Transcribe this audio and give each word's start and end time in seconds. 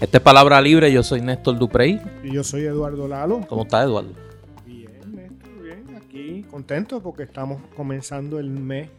Esta 0.00 0.18
es 0.18 0.22
Palabra 0.22 0.60
Libre, 0.60 0.92
yo 0.92 1.02
soy 1.02 1.20
Néstor 1.20 1.58
Duprey. 1.58 2.00
Y 2.22 2.32
yo 2.32 2.44
soy 2.44 2.62
Eduardo 2.62 3.08
Lalo. 3.08 3.40
¿Cómo 3.48 3.62
está 3.62 3.82
Eduardo? 3.82 4.10
Bien, 4.64 4.90
Néstor, 5.12 5.62
bien. 5.62 5.96
Aquí 5.96 6.44
contento 6.48 7.02
porque 7.02 7.24
estamos 7.24 7.60
comenzando 7.76 8.38
el 8.38 8.48
mes 8.48 8.90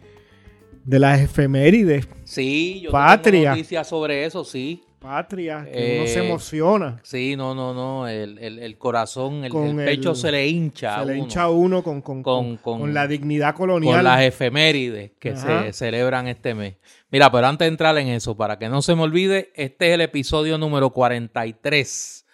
de 0.83 0.99
las 0.99 1.21
efemérides. 1.21 2.07
Sí, 2.25 2.81
yo 2.81 2.91
Patria. 2.91 3.31
tengo 3.41 3.49
noticias 3.51 3.87
sobre 3.87 4.25
eso, 4.25 4.43
sí. 4.43 4.83
Patria, 4.99 5.63
que 5.71 5.97
uno 5.99 6.07
se 6.07 6.19
Eh, 6.19 6.25
emociona. 6.27 6.99
Sí, 7.03 7.35
no, 7.37 7.55
no, 7.55 7.73
no, 7.73 8.07
el, 8.07 8.37
el- 8.39 8.59
el 8.59 8.77
corazón, 8.77 9.45
el, 9.45 9.51
Con 9.51 9.79
el 9.79 9.85
pecho 9.85 10.13
se 10.13 10.31
le 10.31 10.47
hincha. 10.47 10.97
a 10.97 10.99
Se 10.99 11.05
le 11.05 11.13
uno 11.13 11.23
hincha 11.23 11.41
a 11.43 11.49
uno 11.49 11.81
con, 11.83 12.01
con, 12.01 12.21
Con- 12.21 12.43
con- 12.45 12.57
con- 12.57 12.79
con 12.81 12.93
la 12.93 13.07
dignidad 13.07 13.55
con 13.55 13.67
colonial. 13.67 14.03
las 14.03 14.21
efemérides 14.23 15.11
que 15.19 15.31
Ajá. 15.31 15.63
se 15.65 15.73
celebran 15.73 16.27
este 16.27 16.53
mes. 16.53 16.75
Mira, 17.11 17.31
pero 17.31 17.47
antes 17.47 17.65
de 17.65 17.69
entrar 17.69 17.97
en 17.97 18.09
eso, 18.09 18.35
para 18.35 18.59
que 18.59 18.67
no 18.69 18.81
se 18.81 18.93
me 18.95 19.03
olvide, 19.03 19.51
este 19.55 19.87
es 19.87 19.93
el 19.95 20.01
episodio 20.01 20.57
número 20.57 20.89
43, 20.91 22.25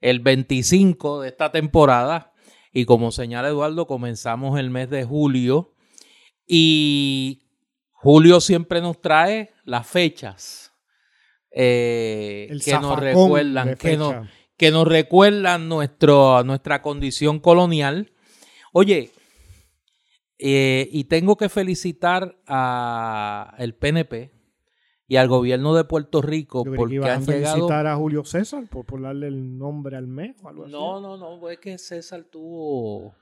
el 0.00 0.20
25 0.20 1.20
de 1.22 1.28
esta 1.28 1.50
temporada. 1.50 2.32
Y 2.72 2.84
como 2.86 3.10
señala 3.12 3.48
Eduardo, 3.48 3.86
comenzamos 3.86 4.58
el 4.58 4.70
mes 4.70 4.88
de 4.90 5.04
julio. 5.04 5.72
Y 6.46 7.42
julio 7.92 8.40
siempre 8.40 8.80
nos 8.80 9.00
trae 9.00 9.50
las 9.64 9.86
fechas 9.86 10.63
eh, 11.56 12.48
que 12.64 12.72
nos 12.72 12.98
recuerdan, 12.98 13.76
que 13.76 13.96
nos, 13.96 14.26
que 14.56 14.70
nos 14.72 14.88
recuerdan 14.88 15.68
nuestro, 15.68 16.42
nuestra 16.42 16.82
condición 16.82 17.38
colonial. 17.38 18.12
Oye, 18.72 19.12
eh, 20.38 20.88
y 20.90 21.04
tengo 21.04 21.36
que 21.36 21.48
felicitar 21.48 22.36
al 22.46 23.74
PNP 23.74 24.32
y 25.06 25.16
al 25.16 25.28
gobierno 25.28 25.74
de 25.74 25.84
Puerto 25.84 26.22
Rico 26.22 26.64
que 26.64 26.72
porque 26.72 26.98
a 26.98 27.14
han 27.14 27.24
llegado. 27.24 27.54
felicitar 27.54 27.86
a 27.86 27.94
Julio 27.96 28.24
César 28.24 28.64
por, 28.68 28.84
por 28.84 29.00
darle 29.02 29.28
el 29.28 29.56
nombre 29.56 29.96
al 29.96 30.08
mes 30.08 30.34
o 30.42 30.48
algo 30.48 30.64
así. 30.64 30.72
No, 30.72 31.00
no, 31.00 31.16
no, 31.16 31.48
es 31.50 31.58
que 31.58 31.78
César 31.78 32.24
tuvo. 32.24 33.14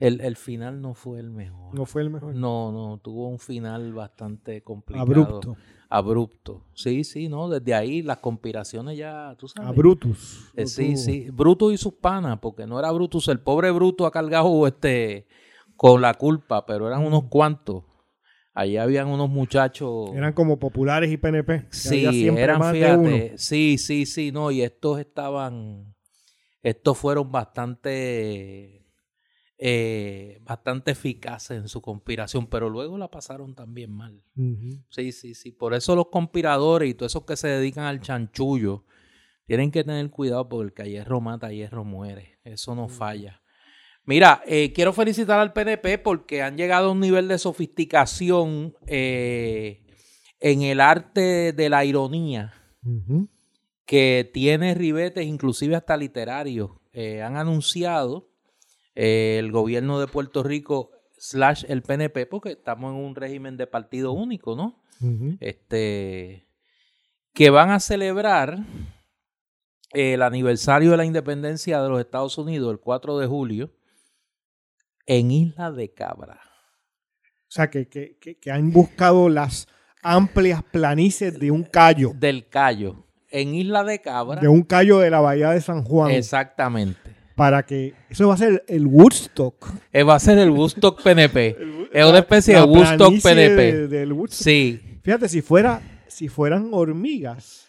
El, 0.00 0.20
el 0.20 0.36
final 0.36 0.80
no 0.80 0.94
fue 0.94 1.20
el 1.20 1.30
mejor. 1.30 1.74
No 1.74 1.84
fue 1.84 2.02
el 2.02 2.10
mejor. 2.10 2.34
No, 2.34 2.72
no, 2.72 2.98
tuvo 2.98 3.28
un 3.28 3.38
final 3.38 3.92
bastante 3.92 4.62
complicado. 4.62 5.02
Abrupto. 5.02 5.56
Abrupto. 5.88 6.64
Sí, 6.74 7.02
sí, 7.02 7.28
no, 7.28 7.48
desde 7.48 7.74
ahí 7.74 8.02
las 8.02 8.18
conspiraciones 8.18 8.98
ya, 8.98 9.34
tú 9.38 9.48
sabes. 9.48 9.70
A 9.70 9.72
Brutus. 9.72 10.50
Eh, 10.54 10.66
sí, 10.66 10.96
sí, 10.96 11.30
Brutus 11.30 11.72
y 11.72 11.78
sus 11.78 11.94
panas, 11.94 12.38
porque 12.40 12.66
no 12.66 12.78
era 12.78 12.90
Brutus, 12.90 13.28
el 13.28 13.40
pobre 13.40 13.70
Brutus 13.70 14.06
ha 14.06 14.10
cargado 14.10 14.66
este 14.66 15.26
con 15.76 16.02
la 16.02 16.12
culpa, 16.14 16.66
pero 16.66 16.88
eran 16.88 17.04
unos 17.04 17.24
cuantos. 17.24 17.84
Allí 18.52 18.76
habían 18.76 19.06
unos 19.06 19.30
muchachos. 19.30 20.10
Eran 20.14 20.32
como 20.32 20.58
populares 20.58 21.12
y 21.12 21.16
PNP. 21.16 21.66
sí, 21.70 22.26
eran, 22.26 22.58
más 22.58 22.72
de 22.72 22.92
uno. 22.92 23.04
fíjate, 23.04 23.38
sí, 23.38 23.78
sí, 23.78 24.04
sí, 24.04 24.32
no, 24.32 24.50
y 24.50 24.62
estos 24.62 24.98
estaban, 24.98 25.94
estos 26.60 26.98
fueron 26.98 27.30
bastante, 27.30 28.77
eh, 29.60 30.38
bastante 30.42 30.92
eficaces 30.92 31.58
en 31.58 31.68
su 31.68 31.82
conspiración, 31.82 32.46
pero 32.46 32.70
luego 32.70 32.96
la 32.96 33.10
pasaron 33.10 33.56
también 33.56 33.90
mal. 33.90 34.22
Sí, 34.88 35.10
sí, 35.10 35.34
sí. 35.34 35.50
Por 35.50 35.74
eso 35.74 35.96
los 35.96 36.06
conspiradores 36.08 36.88
y 36.88 36.94
todos 36.94 37.10
esos 37.10 37.24
que 37.24 37.36
se 37.36 37.48
dedican 37.48 37.84
al 37.84 38.00
chanchullo 38.00 38.84
tienen 39.46 39.72
que 39.72 39.82
tener 39.82 40.08
cuidado 40.10 40.48
porque 40.48 40.66
el 40.66 40.72
que 40.74 40.82
a 40.82 40.86
hierro 40.86 41.20
mata, 41.20 41.48
a 41.48 41.52
hierro 41.52 41.84
muere. 41.84 42.38
Eso 42.44 42.76
no 42.76 42.88
falla. 42.88 43.42
Mira, 44.04 44.42
eh, 44.46 44.72
quiero 44.72 44.92
felicitar 44.92 45.40
al 45.40 45.52
PNP 45.52 45.98
porque 45.98 46.40
han 46.40 46.56
llegado 46.56 46.88
a 46.88 46.92
un 46.92 47.00
nivel 47.00 47.26
de 47.26 47.38
sofisticación 47.38 48.76
eh, 48.86 49.82
en 50.38 50.62
el 50.62 50.80
arte 50.80 51.52
de 51.52 51.68
la 51.68 51.84
ironía 51.84 52.54
que 53.84 54.30
tiene 54.32 54.74
ribetes 54.74 55.26
inclusive 55.26 55.74
hasta 55.74 55.96
literarios. 55.96 56.70
Han 56.94 57.36
anunciado 57.36 58.27
el 58.98 59.52
gobierno 59.52 60.00
de 60.00 60.08
Puerto 60.08 60.42
Rico 60.42 60.90
slash 61.18 61.64
el 61.68 61.82
PNP 61.82 62.26
porque 62.26 62.50
estamos 62.50 62.92
en 62.92 62.98
un 62.98 63.14
régimen 63.14 63.56
de 63.56 63.68
partido 63.68 64.10
único, 64.10 64.56
¿no? 64.56 64.82
Este, 65.38 66.48
que 67.32 67.50
van 67.50 67.70
a 67.70 67.78
celebrar 67.78 68.58
el 69.92 70.20
aniversario 70.22 70.90
de 70.90 70.96
la 70.96 71.04
independencia 71.04 71.80
de 71.80 71.88
los 71.88 72.00
Estados 72.00 72.36
Unidos 72.38 72.72
el 72.72 72.80
4 72.80 73.18
de 73.18 73.26
julio 73.28 73.72
en 75.06 75.30
Isla 75.30 75.70
de 75.70 75.94
Cabra. 75.94 76.40
O 76.42 77.50
sea, 77.50 77.70
que, 77.70 77.88
que, 77.88 78.18
que, 78.18 78.50
han 78.50 78.72
buscado 78.72 79.28
las 79.28 79.68
amplias 80.02 80.64
planicies 80.64 81.38
de 81.38 81.52
un 81.52 81.62
callo. 81.62 82.10
Del 82.16 82.48
Cayo. 82.48 83.06
En 83.30 83.54
Isla 83.54 83.84
de 83.84 84.00
Cabra. 84.00 84.40
De 84.40 84.48
un 84.48 84.62
callo 84.62 84.98
de 84.98 85.10
la 85.10 85.20
bahía 85.20 85.50
de 85.50 85.60
San 85.60 85.84
Juan. 85.84 86.10
Exactamente. 86.10 87.17
Para 87.38 87.64
que. 87.64 87.94
Eso 88.10 88.26
va 88.28 88.34
a 88.34 88.36
ser 88.36 88.64
el 88.66 88.86
Woodstock. 88.88 89.72
Eh, 89.92 90.02
va 90.02 90.16
a 90.16 90.18
ser 90.18 90.38
el 90.38 90.50
Woodstock 90.50 91.00
PNP. 91.04 91.56
Es 91.92 92.04
una 92.04 92.18
especie 92.18 92.54
La 92.54 92.62
de 92.62 92.66
Woodstock 92.66 93.22
PNP. 93.22 93.72
de- 93.72 93.88
del 93.88 94.12
Woodstock. 94.12 94.44
Sí, 94.44 95.00
Fíjate, 95.04 95.28
si 95.28 95.40
fuera, 95.40 95.80
si 96.08 96.28
fueran 96.28 96.70
hormigas, 96.72 97.68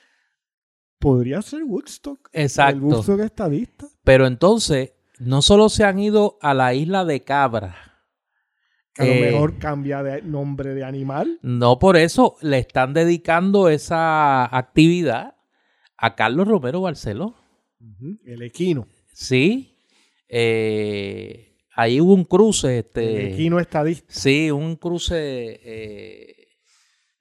podría 0.99 1.41
ser 1.43 1.63
Woodstock. 1.63 2.29
Exacto. 2.33 2.77
El 2.77 2.83
Woodstock 2.83 3.19
estadista. 3.21 3.87
pero 4.03 4.25
entonces 4.27 4.93
no 5.19 5.41
solo 5.43 5.69
se 5.69 5.83
han 5.83 5.99
ido 5.99 6.37
a 6.41 6.53
la 6.55 6.73
Isla 6.73 7.05
de 7.05 7.21
Cabra. 7.21 7.75
Que 8.95 9.03
a 9.03 9.05
lo 9.05 9.11
eh, 9.13 9.31
mejor 9.31 9.59
cambia 9.59 10.01
de 10.01 10.23
nombre 10.23 10.73
de 10.73 10.83
animal. 10.83 11.37
No 11.43 11.77
por 11.77 11.95
eso 11.95 12.35
le 12.41 12.57
están 12.57 12.93
dedicando 12.93 13.69
esa 13.69 14.43
actividad 14.57 15.35
a 15.95 16.15
Carlos 16.15 16.47
Romero 16.47 16.81
Barceló. 16.81 17.35
El 18.25 18.41
equino. 18.41 18.87
Sí. 19.19 19.75
Eh, 20.29 21.57
ahí 21.75 21.99
hubo 21.99 22.13
un 22.13 22.23
cruce, 22.23 22.79
este. 22.79 23.27
El 23.27 23.33
equino 23.33 23.59
estadista. 23.59 24.07
Sí, 24.07 24.49
un 24.49 24.77
cruce 24.77 25.59
eh, 25.61 26.47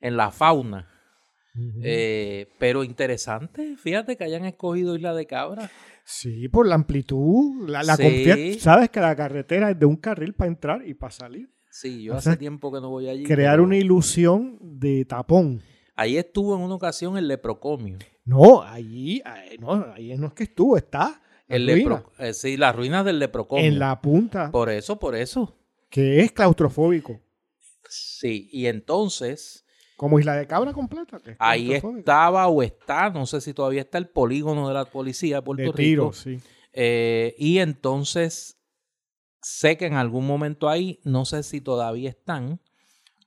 en 0.01 0.17
la 0.17 0.31
fauna. 0.31 0.89
Eh, 1.83 2.47
pero 2.61 2.85
interesante, 2.85 3.77
fíjate 3.77 4.17
que 4.17 4.23
hayan 4.23 4.45
escogido 4.45 4.95
Isla 4.95 5.13
de 5.13 5.27
Cabra. 5.27 5.69
Sí, 6.05 6.49
por 6.49 6.69
la 6.69 6.77
amplitud. 6.77 7.69
La, 7.69 7.83
la 7.83 7.97
Sí. 7.97 8.61
Sabes 8.61 8.91
que 8.91 9.01
la 9.01 9.17
carretera 9.17 9.73
es 9.73 9.79
de 9.81 9.87
un 9.87 9.97
carril 9.97 10.35
para 10.35 10.49
entrar 10.53 10.87
y 10.87 10.95
para 10.95 11.11
salir. 11.11 11.51
Sí, 11.69 12.05
yo 12.05 12.15
O 12.15 12.17
hace 12.19 12.37
tiempo 12.37 12.73
que 12.73 12.81
no 12.81 12.91
voy 12.91 13.09
allí. 13.09 13.25
Crear 13.25 13.55
pero 13.55 13.65
una 13.65 13.77
ilusión 13.77 14.57
de 14.61 15.05
tapón. 15.05 15.61
Ahí 15.97 16.17
estuvo 16.17 16.55
en 16.55 16.63
una 16.63 16.77
ocasión 16.77 17.19
el 17.19 17.27
leprocomio. 17.27 17.99
No, 18.25 18.63
ahí, 18.63 19.21
ahí 19.25 19.59
no, 19.59 19.85
ahí 19.93 20.17
no 20.17 20.29
es 20.29 20.35
que 20.35 20.45
estuvo, 20.45 20.77
está 20.77 21.21
El 21.49 21.67
ruina, 21.67 21.97
lepro- 22.05 22.13
eh, 22.19 22.35
sí, 22.35 22.57
las 22.57 22.77
ruinas 22.77 23.05
del 23.05 23.19
leprocomio. 23.19 23.65
en 23.65 23.79
la 23.79 24.01
punta, 24.01 24.51
Por 24.51 24.69
eso, 24.71 24.99
por 24.99 25.15
eso. 25.17 25.57
que 25.91 26.21
es 26.21 26.33
claustrofóbico. 26.33 27.21
Sí, 27.89 28.49
y 28.53 28.67
entonces 28.67 29.65
Como 29.97 30.19
Isla 30.21 30.37
de 30.37 30.47
Cabra 30.47 30.73
completa. 30.73 31.19
que 31.21 31.31
es 31.33 31.37
ahí 31.41 31.73
estaba 31.73 32.47
o 32.49 32.63
está, 32.63 33.11
no 33.11 33.25
sé 33.27 33.41
si 33.41 33.55
todavía 33.55 33.81
está 33.81 33.99
el 33.99 34.09
polígono 34.09 34.69
de 34.69 34.75
la 34.75 34.85
policía 34.85 35.37
de 35.37 35.43
Puerto 35.43 35.63
de 35.63 35.69
Rico. 35.69 35.77
tiro, 35.77 36.13
sí. 36.13 36.39
Eh, 36.73 37.35
y 37.39 37.59
entonces 37.59 38.59
sé 39.41 39.77
que 39.79 39.87
en 39.87 39.95
algún 39.95 40.27
momento 40.27 40.69
ahí, 40.69 41.01
no 41.05 41.25
sé 41.25 41.43
si 41.43 41.61
todavía 41.63 42.11
están, 42.11 42.61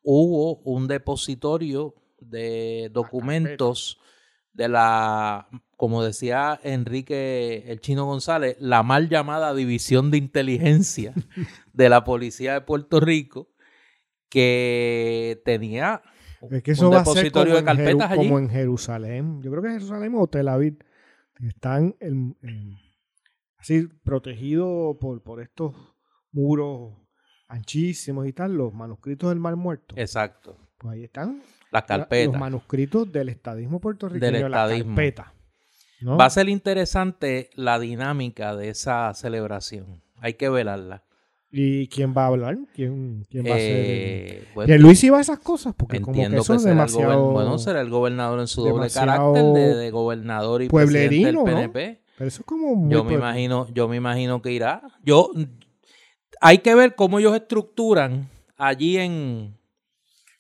hubo 0.03 0.57
un 0.57 0.87
depositorio 0.87 1.95
de 2.19 2.89
documentos 2.91 3.99
de 4.53 4.69
la, 4.69 5.47
como 5.81 6.03
decía 6.03 6.59
Enrique 6.63 7.63
el 7.65 7.81
Chino 7.81 8.05
González, 8.05 8.55
la 8.59 8.83
mal 8.83 9.09
llamada 9.09 9.51
División 9.55 10.11
de 10.11 10.17
Inteligencia 10.19 11.11
de 11.73 11.89
la 11.89 12.03
Policía 12.03 12.53
de 12.53 12.61
Puerto 12.61 12.99
Rico, 12.99 13.49
que 14.29 15.41
tenía 15.43 16.03
Es 16.51 16.61
que 16.61 16.71
eso 16.73 16.87
un 16.89 16.93
va 16.95 16.99
a 16.99 17.05
ser 17.05 17.15
depositorio 17.15 17.55
como, 17.55 17.65
de 17.65 17.71
en 17.71 17.77
carpetas 17.77 18.11
allí. 18.11 18.17
como 18.27 18.37
en 18.37 18.49
Jerusalén. 18.49 19.41
Yo 19.41 19.49
creo 19.49 19.63
que 19.63 19.69
Jerusalén 19.71 20.13
o 20.15 20.27
Tel 20.27 20.49
Aviv 20.49 20.77
están 21.47 21.95
en- 21.99 22.37
en- 22.43 22.77
así 23.57 23.87
protegidos 24.03 24.97
por, 24.99 25.23
por 25.23 25.41
estos 25.41 25.73
muros 26.31 26.93
anchísimos 27.47 28.27
y 28.27 28.33
tal, 28.33 28.53
los 28.53 28.71
manuscritos 28.71 29.29
del 29.29 29.39
Mar 29.39 29.55
Muerto. 29.55 29.95
Exacto, 29.97 30.57
Pues 30.77 30.93
ahí 30.93 31.03
están 31.05 31.41
las 31.71 31.81
la- 31.81 31.87
carpetas. 31.87 32.33
los 32.33 32.39
manuscritos 32.39 33.11
del 33.11 33.29
estadismo 33.29 33.81
puertorriqueño, 33.81 34.31
Del 34.31 34.41
la 34.51 34.63
estadismo. 34.65 34.95
carpeta. 34.95 35.33
¿No? 36.01 36.17
Va 36.17 36.25
a 36.25 36.29
ser 36.29 36.49
interesante 36.49 37.49
la 37.55 37.79
dinámica 37.79 38.55
de 38.55 38.69
esa 38.69 39.13
celebración. 39.13 40.01
Hay 40.17 40.33
que 40.33 40.49
velarla. 40.49 41.03
¿Y 41.51 41.87
quién 41.87 42.13
va 42.15 42.23
a 42.23 42.27
hablar? 42.27 42.57
¿Quién, 42.73 43.25
quién 43.29 43.45
va 43.45 43.55
a 43.55 43.57
ser? 43.57 43.65
Eh, 43.65 44.47
bueno, 44.55 44.77
Luis 44.77 45.03
iba 45.03 45.17
a 45.17 45.21
esas 45.21 45.39
cosas, 45.39 45.73
porque 45.75 45.99
como 45.99 46.15
que 46.15 46.21
entiendo 46.21 46.41
eso 46.41 46.53
que 46.53 46.57
es 46.57 46.63
demasiado... 46.63 47.31
bueno, 47.31 47.57
será 47.57 47.81
el 47.81 47.89
gobernador 47.89 48.39
en 48.39 48.47
su 48.47 48.63
doble 48.63 48.89
carácter 48.89 49.43
de, 49.43 49.75
de 49.75 49.91
gobernador 49.91 50.61
y 50.61 50.69
presidente 50.69 51.25
del 51.25 51.35
pueblerino, 51.35 51.39
¿no? 51.39 51.45
PNP. 51.45 52.01
Pero 52.17 52.27
eso 52.27 52.41
es 52.41 52.45
como 52.45 52.75
muy... 52.75 52.93
Yo 52.93 53.03
me 53.03 53.15
imagino, 53.15 53.67
yo 53.73 53.87
me 53.89 53.97
imagino 53.97 54.41
que 54.41 54.51
irá. 54.51 54.81
Yo 55.03 55.31
hay 56.39 56.59
que 56.59 56.73
ver 56.73 56.95
cómo 56.95 57.19
ellos 57.19 57.35
estructuran 57.35 58.29
allí 58.57 58.97
en 58.97 59.57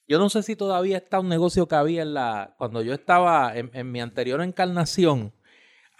Yo 0.07 0.17
no 0.17 0.29
sé 0.29 0.43
si 0.43 0.55
todavía 0.55 0.97
está 0.97 1.19
un 1.19 1.27
negocio 1.27 1.67
que 1.67 1.75
había 1.75 2.03
en 2.03 2.13
la. 2.13 2.55
Cuando 2.57 2.81
yo 2.81 2.93
estaba 2.93 3.55
en, 3.55 3.69
en 3.73 3.91
mi 3.91 3.99
anterior 3.99 4.41
encarnación, 4.41 5.33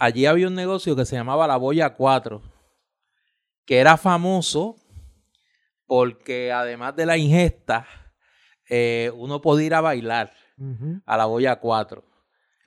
allí 0.02 0.26
había 0.26 0.48
un 0.48 0.56
negocio 0.56 0.96
que 0.96 1.06
se 1.06 1.16
llamaba 1.16 1.48
La 1.48 1.58
Boya 1.58 1.92
4, 1.96 2.42
que 3.66 3.78
era 3.80 3.98
famoso 3.98 4.76
porque 5.86 6.52
además 6.52 6.96
de 6.96 7.06
la 7.06 7.18
ingesta, 7.18 7.86
eh, 8.70 9.12
uno 9.16 9.42
podía 9.42 9.66
ir 9.68 9.74
a 9.76 9.82
bailar 9.82 10.32
a 11.06 11.18
la 11.18 11.26
Boya 11.26 11.58
4. 11.60 12.04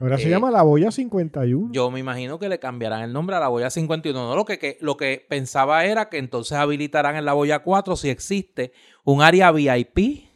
Ahora 0.00 0.18
se 0.18 0.26
Eh, 0.26 0.30
llama 0.30 0.50
la 0.50 0.62
Boya 0.62 0.90
51. 0.90 1.70
Yo 1.72 1.90
me 1.90 2.00
imagino 2.00 2.38
que 2.38 2.48
le 2.48 2.58
cambiarán 2.58 3.02
el 3.02 3.12
nombre 3.12 3.36
a 3.36 3.40
la 3.40 3.48
Boya 3.48 3.70
51. 3.70 4.28
No, 4.28 4.34
lo 4.36 4.44
que, 4.44 4.58
que- 4.58 4.76
lo 4.80 4.96
que 4.96 5.24
pensaba 5.28 5.84
era 5.84 6.08
que 6.10 6.18
entonces 6.18 6.58
habilitarán 6.58 7.16
en 7.16 7.24
la 7.24 7.32
Boya 7.32 7.60
4 7.60 7.96
si 7.96 8.10
existe 8.10 8.72
un 9.04 9.22
área 9.22 9.50
VIP 9.52 10.28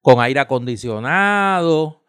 con 0.00 0.20
aire 0.20 0.40
acondicionado, 0.40 2.03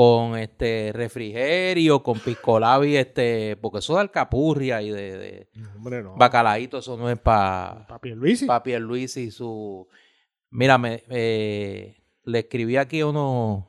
con 0.00 0.38
este 0.38 0.92
refrigerio, 0.94 2.02
con 2.02 2.18
piscolabi, 2.18 2.96
este, 2.96 3.58
porque 3.60 3.80
eso 3.80 3.96
de 3.96 4.00
alcapurria 4.00 4.80
y 4.80 4.88
de, 4.88 5.18
de 5.18 5.48
No, 5.52 5.72
hombre, 5.76 6.02
no. 6.02 6.16
bacalaíto, 6.16 6.78
eso 6.78 6.96
no 6.96 7.10
es 7.10 7.18
para 7.18 7.86
Papi 7.86 8.14
Luis. 8.14 8.44
pa 8.44 8.62
y 8.64 9.30
su... 9.30 9.86
Mira, 10.48 10.78
me, 10.78 11.04
eh, 11.10 11.98
le 12.24 12.38
escribí 12.38 12.78
aquí 12.78 13.00
a 13.00 13.08
unos, 13.08 13.66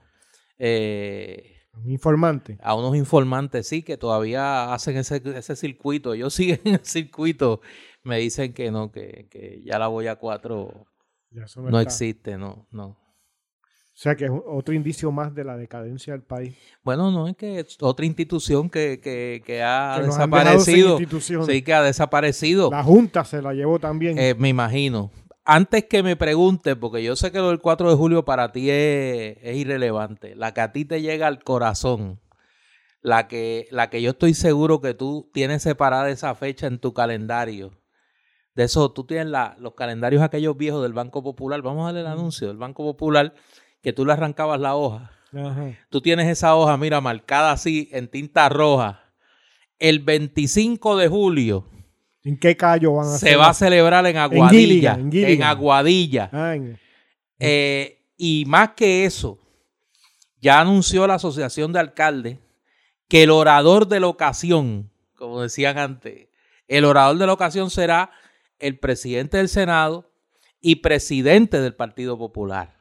eh, 0.57 1.57
Un 1.74 1.92
informante. 1.92 2.57
a 2.62 2.75
unos 2.75 2.95
informantes, 2.95 3.68
sí, 3.68 3.83
que 3.83 3.98
todavía 3.98 4.74
hacen 4.74 4.95
ese, 4.95 5.22
ese 5.36 5.57
circuito. 5.57 6.13
Ellos 6.13 6.33
siguen 6.33 6.62
el 6.63 6.86
circuito. 6.86 7.60
Me 8.04 8.19
dicen 8.19 8.54
que 8.54 8.72
no, 8.72 8.89
que, 8.89 9.28
que 9.30 9.62
ya 9.66 9.78
la 9.78 9.88
Boya 9.89 10.16
4 10.16 10.86
Ya 11.31 11.44
eso 11.44 11.60
no 11.62 11.68
está. 11.68 11.81
existe, 11.81 12.38
no, 12.38 12.68
no. 12.72 13.00
O 14.01 14.03
sea 14.03 14.15
que 14.15 14.25
es 14.25 14.31
otro 14.48 14.74
indicio 14.74 15.12
más 15.12 15.36
de 15.36 15.44
la 15.44 15.56
decadencia 15.56 16.13
del 16.13 16.24
país. 16.24 16.56
Bueno, 16.83 17.12
no, 17.12 17.27
es 17.27 17.38
que 17.38 17.59
es 17.59 17.77
otra 17.81 18.03
institución 18.03 18.68
que, 18.68 19.00
que, 19.00 19.44
que 19.45 19.62
ha 19.62 19.98
que 20.00 20.07
desaparecido. 20.07 20.98
Sí, 21.45 21.62
que 21.62 21.71
ha 21.71 21.83
desaparecido. 21.83 22.71
La 22.71 22.81
Junta 22.83 23.24
se 23.24 23.44
la 23.44 23.53
llevó 23.53 23.77
también. 23.77 24.18
Eh, 24.18 24.33
me 24.36 24.50
imagino. 24.50 25.12
Antes 25.45 25.86
que 25.86 26.01
me 26.01 26.15
pregunte, 26.15 26.75
porque 26.75 27.03
yo 27.03 27.15
sé 27.15 27.31
que 27.31 27.38
lo 27.38 27.50
del 27.50 27.59
4 27.59 27.92
de 27.92 27.95
julio 27.95 28.25
para 28.25 28.51
ti 28.51 28.71
es, 28.71 29.38
es 29.39 29.56
irrelevante, 29.56 30.36
la 30.36 30.51
que 30.51 30.62
a 30.62 30.71
ti 30.71 30.83
te 30.83 31.04
llega 31.04 31.27
al 31.27 31.44
corazón, 31.44 32.19
la 33.01 33.27
que, 33.27 33.68
la 33.69 33.92
que 33.92 34.01
yo 34.01 34.09
estoy 34.09 34.33
seguro 34.33 34.81
que 34.81 34.95
tú 34.95 35.30
tienes 35.31 35.62
separada 35.62 36.09
esa 36.09 36.33
fecha 36.33 36.65
en 36.65 36.80
tu 36.80 36.92
calendario. 36.95 37.69
De 38.56 38.63
eso, 38.63 38.92
tú 38.92 39.06
tienes 39.06 39.27
la- 39.27 39.56
los 39.59 39.75
calendarios 39.75 40.24
aquellos 40.24 40.57
viejos 40.57 40.81
del 40.81 40.94
Banco 40.94 41.21
Popular. 41.21 41.62
Vamos 41.62 41.83
a 41.83 41.86
darle 41.86 42.01
el 42.01 42.07
anuncio 42.07 42.47
del 42.47 42.57
Banco 42.57 42.83
Popular, 42.83 43.36
que 43.81 43.94
tú 43.94 44.06
le 44.06 44.13
arrancabas 44.13 44.60
la 44.60 44.75
hoja. 44.75 45.12
Ajá. 45.33 45.78
Tú 45.89 46.01
tienes 46.01 46.28
esa 46.28 46.56
hoja, 46.56 46.75
mira, 46.78 47.00
marcada 47.01 47.51
así 47.51 47.89
en 47.92 48.07
tinta 48.10 48.50
roja. 48.50 49.04
El 49.80 50.00
25 50.00 50.98
de 50.98 51.07
julio 51.07 51.68
¿En 52.24 52.38
qué 52.38 52.56
callo 52.56 52.94
van 52.94 53.07
a 53.07 53.18
se 53.18 53.30
hacer? 53.30 53.39
va 53.39 53.50
a 53.50 53.54
celebrar 53.54 54.06
en 54.06 54.18
Aguadilla. 54.18 54.95
Gilligan, 54.95 55.10
en. 55.13 55.44
Aguadilla. 55.44 56.30
Ah, 56.31 56.54
en- 56.56 56.78
Eh, 57.39 58.04
y 58.18 58.44
más 58.45 58.72
que 58.75 59.06
eso, 59.06 59.39
ya 60.39 60.60
anunció 60.60 61.07
la 61.07 61.16
Asociación 61.16 61.74
de 61.74 61.80
Alcaldes 61.80 62.38
que 63.07 63.24
el 63.24 63.31
orador 63.31 63.88
de 63.88 64.00
la 64.00 64.07
ocasión, 64.07 64.92
como 65.16 65.42
decían 65.42 65.80
antes, 65.80 66.28
el 66.68 66.86
orador 66.86 67.18
de 67.18 67.25
la 67.25 67.33
ocasión 67.33 67.72
será 67.72 68.12
el 68.60 68.78
presidente 68.78 69.38
del 69.38 69.50
Senado 69.50 70.12
y 70.62 70.75
presidente 70.78 71.60
del 71.60 71.74
Partido 71.74 72.18
Popular, 72.19 72.81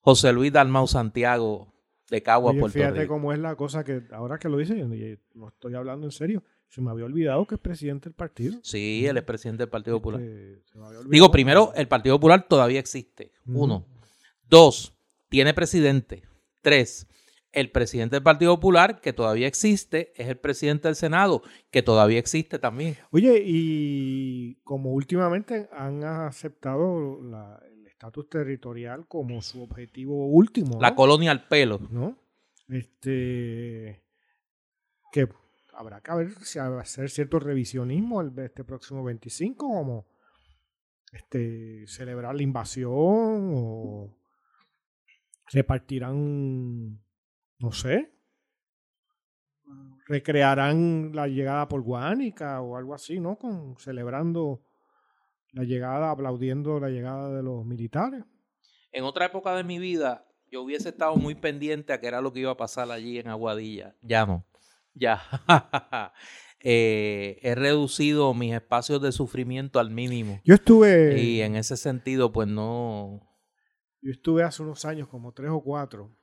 José 0.00 0.32
Luis 0.32 0.52
Dalmau 0.52 0.86
Santiago 0.86 1.72
de 2.10 2.22
Cagua, 2.22 2.52
Oye, 2.52 2.60
Puerto 2.60 2.74
fíjate 2.78 3.00
Rico. 3.02 3.14
cómo 3.14 3.32
es 3.32 3.38
la 3.38 3.54
cosa 3.56 3.84
que 3.84 4.02
ahora 4.12 4.38
que 4.38 4.48
lo 4.48 4.56
dice, 4.56 4.74
no 5.34 5.48
estoy 5.48 5.74
hablando 5.74 6.06
en 6.06 6.12
serio, 6.12 6.42
se 6.68 6.80
me 6.80 6.90
había 6.90 7.04
olvidado 7.04 7.46
que 7.46 7.56
es 7.56 7.60
presidente 7.60 8.08
del 8.08 8.14
partido. 8.14 8.58
Sí, 8.62 9.04
él 9.06 9.16
es 9.16 9.24
presidente 9.24 9.62
del 9.62 9.70
Partido 9.70 9.96
Popular. 9.98 10.20
Este. 10.20 10.62
Digo, 11.08 11.30
primero, 11.30 11.72
el 11.74 11.88
Partido 11.88 12.16
Popular 12.16 12.46
todavía 12.48 12.78
existe. 12.80 13.32
Uno. 13.46 13.86
Dos, 14.48 14.94
tiene 15.28 15.52
presidente. 15.54 16.22
Tres, 16.62 17.06
el 17.52 17.70
presidente 17.70 18.16
del 18.16 18.22
Partido 18.22 18.54
Popular, 18.56 19.00
que 19.00 19.12
todavía 19.14 19.46
existe, 19.46 20.12
es 20.16 20.28
el 20.28 20.36
presidente 20.38 20.88
del 20.88 20.94
Senado, 20.96 21.42
que 21.70 21.82
todavía 21.82 22.18
existe 22.18 22.58
también. 22.58 22.96
Oye, 23.10 23.42
y 23.44 24.56
como 24.64 24.92
últimamente 24.92 25.68
han 25.72 26.04
aceptado 26.04 27.22
la- 27.22 27.60
estatus 27.98 28.28
territorial 28.28 29.08
como 29.08 29.42
su 29.42 29.60
objetivo 29.60 30.28
último, 30.28 30.74
¿no? 30.74 30.80
La 30.80 30.94
colonia 30.94 31.32
al 31.32 31.48
pelo. 31.48 31.80
¿no? 31.90 32.16
Este 32.68 34.04
que 35.10 35.28
habrá 35.72 36.00
que 36.00 36.14
ver 36.14 36.32
si 36.44 36.60
hacer 36.60 37.10
cierto 37.10 37.40
revisionismo 37.40 38.20
el, 38.20 38.38
este 38.38 38.62
próximo 38.62 39.02
25, 39.02 39.66
como 39.66 40.06
este 41.12 41.88
celebrar 41.88 42.36
la 42.36 42.42
invasión 42.42 43.50
o 43.52 44.16
repartirán, 45.50 47.00
no 47.58 47.72
sé, 47.72 48.12
recrearán 50.06 51.10
la 51.14 51.26
llegada 51.26 51.66
por 51.66 51.80
Guánica 51.82 52.60
o 52.60 52.76
algo 52.76 52.94
así, 52.94 53.18
¿no? 53.18 53.36
Con 53.36 53.76
celebrando 53.78 54.67
la 55.52 55.64
llegada, 55.64 56.10
aplaudiendo 56.10 56.78
la 56.80 56.88
llegada 56.88 57.34
de 57.34 57.42
los 57.42 57.64
militares. 57.64 58.24
En 58.92 59.04
otra 59.04 59.26
época 59.26 59.54
de 59.56 59.64
mi 59.64 59.78
vida, 59.78 60.26
yo 60.50 60.62
hubiese 60.62 60.90
estado 60.90 61.16
muy 61.16 61.34
pendiente 61.34 61.92
a 61.92 62.00
qué 62.00 62.06
era 62.06 62.20
lo 62.20 62.32
que 62.32 62.40
iba 62.40 62.52
a 62.52 62.56
pasar 62.56 62.90
allí 62.90 63.18
en 63.18 63.28
Aguadilla. 63.28 63.96
Ya 64.02 64.26
no. 64.26 64.44
Ya. 64.94 65.22
Eh, 66.60 67.38
he 67.42 67.54
reducido 67.54 68.34
mis 68.34 68.52
espacios 68.52 69.00
de 69.00 69.12
sufrimiento 69.12 69.78
al 69.78 69.90
mínimo. 69.90 70.40
Yo 70.44 70.54
estuve 70.54 71.22
Y 71.22 71.40
en 71.40 71.54
ese 71.54 71.76
sentido, 71.76 72.32
pues 72.32 72.48
no. 72.48 73.20
Yo 74.00 74.10
estuve 74.10 74.42
hace 74.42 74.64
unos 74.64 74.84
años, 74.84 75.06
como 75.06 75.32
tres 75.32 75.50
o 75.52 75.62
cuatro, 75.62 76.18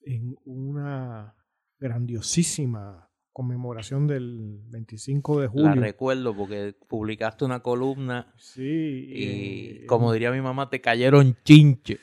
en 0.00 0.34
una 0.44 1.36
grandiosísima 1.78 3.05
conmemoración 3.36 4.06
del 4.06 4.60
25 4.70 5.40
de 5.40 5.44
La 5.46 5.50
julio. 5.52 5.74
recuerdo 5.82 6.34
porque 6.34 6.74
publicaste 6.88 7.44
una 7.44 7.60
columna 7.60 8.32
Sí. 8.38 8.62
y, 9.82 9.84
como 9.84 10.10
diría 10.10 10.30
mi 10.32 10.40
mamá, 10.40 10.70
te 10.70 10.80
cayeron 10.80 11.36
chinche. 11.44 11.98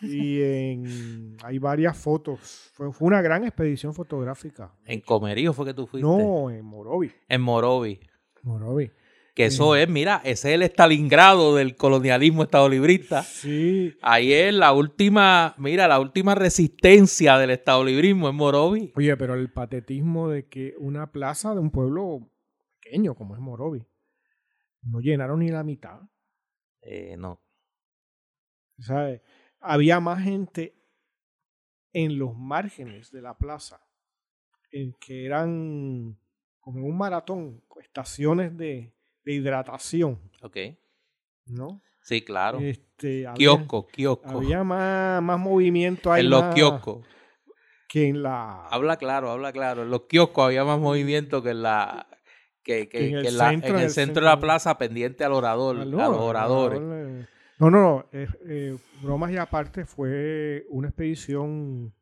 y 0.00 0.40
en- 0.40 1.36
hay 1.44 1.58
varias 1.58 1.94
fotos. 1.98 2.70
Fue, 2.72 2.90
fue 2.92 3.08
una 3.08 3.20
gran 3.20 3.44
expedición 3.44 3.92
fotográfica. 3.92 4.72
En 4.86 5.00
Comerío 5.02 5.52
fue 5.52 5.66
que 5.66 5.74
tú 5.74 5.86
fuiste. 5.86 6.08
No, 6.08 6.50
en 6.50 6.64
Morovi. 6.64 7.10
En 7.28 7.42
Morovi. 7.42 8.00
Morovi. 8.42 8.90
Que 9.38 9.44
eso 9.44 9.76
es, 9.76 9.88
mira, 9.88 10.20
ese 10.24 10.48
es 10.48 10.54
el 10.56 10.62
Stalingrado 10.64 11.54
del 11.54 11.76
colonialismo 11.76 12.42
estadolibrista. 12.42 13.22
Sí. 13.22 13.96
Ahí 14.02 14.32
es 14.32 14.52
la 14.52 14.72
última, 14.72 15.54
mira, 15.58 15.86
la 15.86 16.00
última 16.00 16.34
resistencia 16.34 17.38
del 17.38 17.50
estadolibrismo 17.50 18.28
en 18.28 18.34
Morovi. 18.34 18.92
Oye, 18.96 19.16
pero 19.16 19.34
el 19.34 19.52
patetismo 19.52 20.28
de 20.28 20.48
que 20.48 20.74
una 20.78 21.12
plaza 21.12 21.54
de 21.54 21.60
un 21.60 21.70
pueblo 21.70 22.28
pequeño 22.80 23.14
como 23.14 23.36
es 23.36 23.40
Morovi 23.40 23.86
no 24.82 24.98
llenaron 24.98 25.38
ni 25.38 25.50
la 25.50 25.62
mitad. 25.62 26.00
Eh, 26.82 27.14
no. 27.16 27.40
¿sabes? 28.80 29.22
Había 29.60 30.00
más 30.00 30.20
gente 30.24 30.74
en 31.92 32.18
los 32.18 32.36
márgenes 32.36 33.12
de 33.12 33.22
la 33.22 33.38
plaza, 33.38 33.86
en 34.72 34.94
que 34.94 35.26
eran 35.26 36.18
como 36.58 36.84
un 36.84 36.98
maratón, 36.98 37.62
estaciones 37.80 38.56
de, 38.56 38.97
de 39.28 39.34
hidratación, 39.34 40.18
Ok. 40.42 40.56
¿no? 41.46 41.82
Sí, 42.00 42.22
claro. 42.24 42.60
Este, 42.60 43.26
había, 43.26 43.34
Kiosco, 43.36 43.86
kiosco. 43.88 44.26
había 44.38 44.64
más, 44.64 45.22
más 45.22 45.38
movimiento 45.38 46.10
ahí 46.10 46.24
en 46.24 46.30
los 46.30 46.40
más 46.42 46.54
kioscos. 46.54 47.06
que 47.88 48.08
en 48.08 48.22
la 48.22 48.66
Habla 48.68 48.96
claro, 48.96 49.30
habla 49.30 49.52
claro. 49.52 49.82
En 49.82 49.90
los 49.90 50.02
kioscos 50.06 50.46
había 50.46 50.64
más 50.64 50.78
movimiento 50.80 51.42
que 51.42 51.50
en 51.50 51.62
la 51.62 52.06
que, 52.62 52.88
que- 52.88 53.08
En 53.08 53.14
el 53.16 53.22
que 53.22 53.28
en 53.28 53.36
la- 53.38 53.50
centro, 53.50 53.68
en 53.68 53.74
en 53.74 53.80
el 53.80 53.84
el 53.84 53.90
centro 53.90 54.22
de 54.22 54.30
la 54.30 54.40
plaza 54.40 54.78
pendiente 54.78 55.24
al 55.24 55.32
orador, 55.32 55.76
a 55.78 55.84
los 55.84 56.00
oradores. 56.20 56.80
al- 56.80 57.28
No, 57.58 57.70
no, 57.70 57.80
no. 57.82 58.08
eh, 58.12 58.28
eh, 58.46 58.76
bromas 59.02 59.30
y 59.32 59.36
aparte 59.36 59.84
fue 59.84 60.64
una 60.70 60.88
expedición 60.88 61.92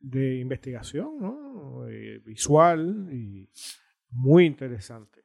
de 0.00 0.36
investigación, 0.40 1.18
¿no? 1.18 1.88
Eh, 1.88 2.18
visual 2.24 3.08
y 3.10 3.48
muy 4.10 4.44
interesante. 4.44 5.23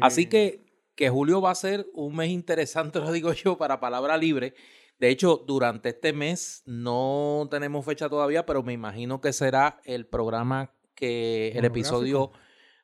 Así 0.00 0.22
Eh, 0.22 0.28
que, 0.28 0.64
que 0.94 1.10
julio 1.10 1.40
va 1.40 1.50
a 1.50 1.54
ser 1.54 1.86
un 1.94 2.16
mes 2.16 2.30
interesante, 2.30 3.00
lo 3.00 3.12
digo 3.12 3.32
yo, 3.32 3.56
para 3.58 3.80
Palabra 3.80 4.16
Libre. 4.16 4.54
De 4.98 5.08
hecho, 5.08 5.42
durante 5.46 5.90
este 5.90 6.12
mes 6.12 6.62
no 6.66 7.48
tenemos 7.50 7.84
fecha 7.86 8.08
todavía, 8.08 8.44
pero 8.44 8.62
me 8.62 8.74
imagino 8.74 9.20
que 9.20 9.32
será 9.32 9.80
el 9.84 10.06
programa 10.06 10.74
que, 10.94 11.52
el 11.54 11.64
episodio 11.64 12.32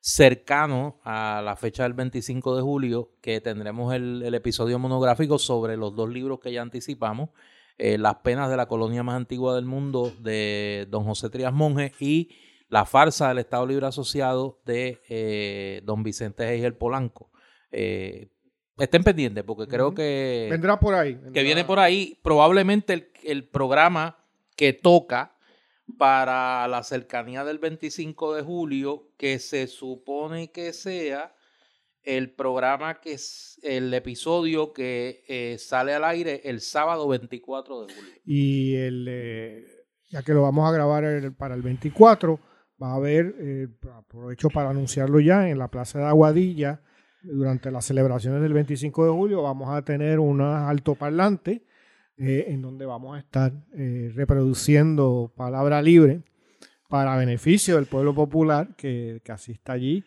cercano 0.00 0.98
a 1.04 1.42
la 1.44 1.56
fecha 1.56 1.82
del 1.82 1.92
25 1.92 2.56
de 2.56 2.62
julio, 2.62 3.12
que 3.20 3.40
tendremos 3.40 3.92
el, 3.94 4.22
el 4.22 4.34
episodio 4.34 4.78
monográfico 4.78 5.38
sobre 5.38 5.76
los 5.76 5.94
dos 5.94 6.08
libros 6.08 6.40
que 6.40 6.52
ya 6.52 6.62
anticipamos, 6.62 7.30
eh, 7.78 7.98
Las 7.98 8.16
penas 8.16 8.48
de 8.48 8.56
la 8.56 8.66
colonia 8.66 9.02
más 9.02 9.16
antigua 9.16 9.54
del 9.54 9.66
mundo 9.66 10.10
de 10.20 10.86
don 10.88 11.04
José 11.04 11.28
Trías 11.28 11.52
Monge 11.52 11.92
y 12.00 12.30
La 12.68 12.84
farsa 12.84 13.28
del 13.28 13.38
Estado 13.38 13.66
Libre 13.66 13.86
Asociado 13.86 14.60
de 14.64 15.00
eh, 15.08 15.80
don 15.84 16.02
Vicente 16.02 16.44
Eigel 16.48 16.74
Polanco. 16.74 17.30
Eh, 17.70 18.28
estén 18.78 19.04
pendientes 19.04 19.44
porque 19.44 19.66
creo 19.68 19.94
que... 19.94 20.48
Vendrá 20.50 20.78
por 20.80 20.94
ahí. 20.94 21.18
Que 21.32 21.42
viene 21.42 21.64
por 21.64 21.78
ahí 21.78 22.18
probablemente 22.22 22.92
el, 22.92 23.08
el 23.24 23.48
programa 23.48 24.18
que 24.56 24.72
toca 24.72 25.36
para 25.98 26.66
la 26.66 26.82
cercanía 26.82 27.44
del 27.44 27.58
25 27.58 28.34
de 28.34 28.42
julio, 28.42 29.12
que 29.16 29.38
se 29.38 29.66
supone 29.68 30.50
que 30.50 30.72
sea 30.72 31.32
el 32.02 32.30
programa 32.32 33.00
que 33.00 33.12
es 33.12 33.58
el 33.62 33.92
episodio 33.94 34.72
que 34.72 35.24
eh, 35.28 35.56
sale 35.58 35.92
al 35.94 36.04
aire 36.04 36.40
el 36.44 36.60
sábado 36.60 37.06
24 37.08 37.86
de 37.86 37.94
julio. 37.94 38.12
Y 38.24 38.74
el, 38.76 39.06
eh, 39.08 39.64
ya 40.08 40.22
que 40.22 40.32
lo 40.32 40.42
vamos 40.42 40.68
a 40.68 40.72
grabar 40.72 41.04
el- 41.04 41.34
para 41.34 41.54
el 41.54 41.62
24, 41.62 42.38
va 42.82 42.92
a 42.92 42.94
haber, 42.96 43.34
eh, 43.38 43.68
aprovecho 43.94 44.48
para 44.50 44.70
anunciarlo 44.70 45.20
ya, 45.20 45.48
en 45.48 45.58
la 45.58 45.68
Plaza 45.68 45.98
de 45.98 46.04
Aguadilla, 46.06 46.80
durante 47.22 47.70
las 47.70 47.84
celebraciones 47.84 48.40
del 48.40 48.52
25 48.52 49.04
de 49.04 49.10
julio, 49.10 49.42
vamos 49.42 49.68
a 49.70 49.82
tener 49.82 50.20
un 50.20 50.40
altoparlante 50.40 51.64
eh, 52.16 52.46
en 52.48 52.62
donde 52.62 52.86
vamos 52.86 53.16
a 53.16 53.18
estar 53.18 53.52
eh, 53.74 54.12
reproduciendo 54.14 55.32
palabra 55.36 55.82
libre 55.82 56.22
para 56.88 57.16
beneficio 57.16 57.76
del 57.76 57.86
pueblo 57.86 58.14
popular 58.14 58.76
que, 58.76 59.20
que 59.24 59.32
asista 59.32 59.72
allí, 59.72 60.04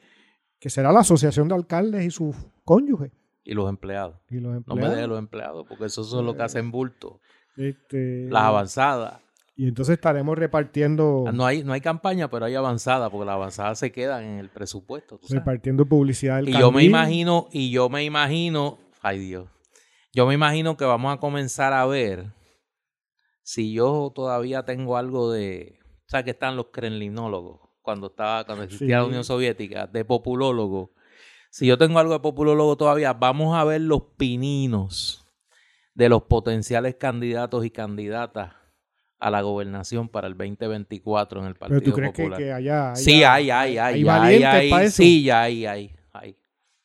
que 0.59 0.69
será 0.69 0.91
la 0.91 1.01
Asociación 1.01 1.47
de 1.47 1.55
Alcaldes 1.55 2.05
y 2.05 2.11
sus 2.11 2.35
cónyuges 2.63 3.11
Y 3.43 3.53
los 3.53 3.69
empleados. 3.69 4.15
y 4.29 4.39
los 4.39 4.65
No 4.65 4.75
me 4.75 4.87
dejes 4.87 5.07
los 5.07 5.19
empleados, 5.19 5.65
porque 5.67 5.85
esos 5.85 6.09
son 6.09 6.25
los 6.25 6.35
que 6.35 6.43
hacen 6.43 6.71
bulto. 6.71 7.19
Este, 7.57 8.27
Las 8.29 8.43
avanzadas. 8.43 9.19
Y 9.59 9.67
entonces 9.67 9.95
estaremos 9.95 10.37
repartiendo, 10.37 11.25
No 11.33 11.45
hay, 11.45 11.65
no 11.65 11.73
hay 11.73 11.81
campaña, 11.81 12.29
pero 12.29 12.45
hay 12.45 12.55
avanzada, 12.55 13.09
porque 13.09 13.25
las 13.25 13.35
avanzadas 13.35 13.77
se 13.77 13.91
quedan 13.91 14.23
en 14.23 14.39
el 14.39 14.47
presupuesto. 14.47 15.17
tú 15.17 15.27
sabes. 15.27 15.41
repartiendo 15.41 15.85
publicidad 15.85 16.37
del 16.37 16.47
Y 16.47 16.53
yo 16.53 16.71
me 16.71 16.85
imagino, 16.85 17.49
y 17.51 17.69
yo 17.69 17.89
me 17.89 18.05
imagino, 18.05 18.77
ay 19.01 19.19
Dios, 19.19 19.49
yo 20.13 20.25
me 20.25 20.33
imagino 20.33 20.77
que 20.77 20.85
vamos 20.85 21.13
a 21.13 21.19
comenzar 21.19 21.73
a 21.73 21.85
ver 21.85 22.31
si 23.41 23.73
yo 23.73 24.13
todavía 24.15 24.63
tengo 24.63 24.95
algo 24.95 25.29
de, 25.29 25.77
o 26.05 26.09
sea, 26.09 26.23
que 26.23 26.31
están 26.31 26.55
los 26.55 26.67
kremlinólogos 26.67 27.59
cuando 27.81 28.07
estaba, 28.07 28.45
cuando 28.45 28.63
existía 28.63 28.99
la. 28.99 29.07
Unión 29.07 29.25
Soviética, 29.25 29.87
de 29.87 30.05
populólogos. 30.05 30.91
Si 31.51 31.67
yo 31.67 31.77
tengo 31.77 31.99
algo 31.99 32.13
de 32.13 32.21
populólogo 32.21 32.77
todavía, 32.77 33.11
vamos 33.11 33.57
a 33.57 33.65
ver 33.65 33.81
los 33.81 34.03
pininos 34.15 35.25
de 35.95 36.07
los 36.07 36.23
potenciales 36.23 36.95
candidatos 36.95 37.65
y 37.65 37.71
candidatas 37.71 38.58
a 39.19 39.29
la 39.29 39.41
gobernación 39.41 40.07
para 40.09 40.27
el 40.27 40.37
2024 40.37 41.41
en 41.41 41.45
el 41.47 41.55
Partido 41.55 41.79
Pero 41.81 41.91
tú 41.91 41.95
crees 41.95 42.13
que, 42.13 42.21
Popular. 42.23 42.39
que 42.39 42.53
haya, 42.53 42.95
Sí, 42.95 43.23
haya- 43.23 43.33
hay, 43.33 43.51
hay, 43.51 43.77
hay. 43.77 44.07
hay 44.07 44.43
hay, 44.43 44.71
hay. 44.71 44.85
eso? 44.85 44.97
Sí, 44.97 45.23
ya 45.23 45.41
hay, 45.43 45.65
hay, 45.65 45.93
hay. 46.13 46.35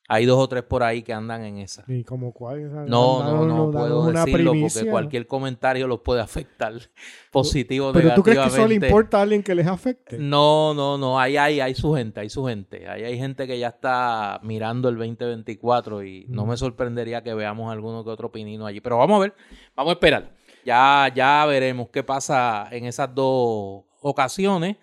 Hay 0.06 0.26
dos 0.26 0.38
o 0.38 0.46
tres 0.48 0.62
por 0.64 0.82
ahí 0.82 1.02
que 1.02 1.14
andan 1.14 1.44
en 1.44 1.56
esa. 1.56 1.82
¿Y 1.88 2.04
como 2.04 2.32
cuál? 2.34 2.70
No, 2.90 3.22
no, 3.24 3.46
no 3.46 3.70
puedo 3.70 4.04
decirlo 4.12 4.50
primicia. 4.52 4.80
porque 4.82 4.90
cualquier 4.90 5.26
comentario 5.26 5.86
los 5.86 6.00
puede 6.00 6.20
afectar 6.20 6.74
positivo 7.32 7.88
o 7.88 7.92
Pero 7.94 8.12
tú 8.14 8.22
crees 8.22 8.38
que 8.38 8.44
negativamente. 8.44 8.86
importa 8.88 9.18
a 9.18 9.22
alguien 9.22 9.42
que 9.42 9.54
les 9.54 9.66
afecte. 9.66 10.18
No, 10.18 10.74
no, 10.74 10.98
no, 10.98 11.18
hay, 11.18 11.38
hay, 11.38 11.60
hay 11.60 11.74
su 11.74 11.94
gente, 11.94 12.20
hay 12.20 12.28
su 12.28 12.44
gente. 12.44 12.86
Ahí 12.86 13.02
hay 13.02 13.16
gente 13.16 13.46
que 13.46 13.58
ya 13.58 13.68
está 13.68 14.40
mirando 14.42 14.90
el 14.90 14.96
2024 14.98 16.04
y 16.04 16.26
no 16.28 16.44
Mm. 16.44 16.48
me 16.50 16.56
sorprendería 16.58 17.22
que 17.22 17.32
veamos 17.32 17.72
alguno 17.72 18.04
que 18.04 18.10
otro 18.10 18.30
pinino 18.30 18.66
allí. 18.66 18.80
Pero 18.82 18.98
vamos 18.98 19.16
a 19.16 19.20
ver, 19.20 19.34
vamos 19.74 19.92
a 19.92 19.94
esperar. 19.94 20.30
Ya, 20.64 21.10
ya 21.14 21.44
veremos 21.46 21.88
qué 21.90 22.02
pasa 22.02 22.68
en 22.70 22.86
esas 22.86 23.14
dos 23.14 23.84
ocasiones. 24.00 24.76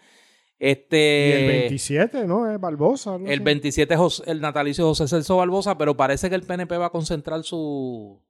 Este, 0.60 1.28
Y 1.28 1.32
el 1.32 1.48
27, 1.48 2.28
¿no? 2.28 2.50
Es 2.52 2.60
Barbosa. 2.60 3.16
el 3.16 3.26
así. 3.32 3.40
27 3.40 3.94
es 3.96 4.24
el 4.28 4.42
natalicio 4.42 4.86
José 4.86 5.08
Celso 5.08 5.38
Barbosa, 5.38 5.76
pero 5.78 5.98
parece 5.98 6.30
que 6.30 6.36
el 6.36 6.44
PNP 6.44 6.78
va 6.78 6.88
a 6.88 6.92
concentrar 6.92 7.44
su, 7.44 8.22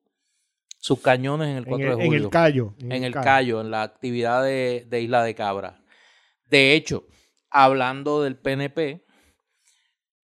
sus 0.77 0.99
cañones 1.01 1.49
en 1.49 1.57
el 1.57 1.65
4 1.65 1.85
en 1.85 1.91
el, 1.91 1.97
de 1.97 2.03
en 2.03 2.07
julio. 2.09 2.23
el 2.23 2.29
Cayo. 2.29 2.73
en 2.79 3.03
el 3.03 3.13
Cayo, 3.13 3.59
en 3.59 3.69
la 3.69 3.83
actividad 3.83 4.43
de, 4.43 4.85
de 4.89 5.01
Isla 5.01 5.23
de 5.23 5.35
Cabra. 5.35 5.81
De 6.49 6.73
hecho, 6.73 7.05
hablando 7.49 8.23
del 8.23 8.37
PNP, 8.37 9.03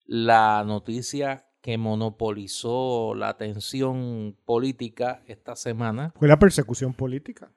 la 0.06 0.64
noticia 0.66 1.44
que 1.60 1.76
monopolizó 1.78 3.14
la 3.14 3.28
atención 3.30 4.36
política 4.44 5.22
esta 5.26 5.56
semana 5.56 6.12
Fue 6.18 6.28
la 6.28 6.38
persecución 6.38 6.94
política. 6.94 7.50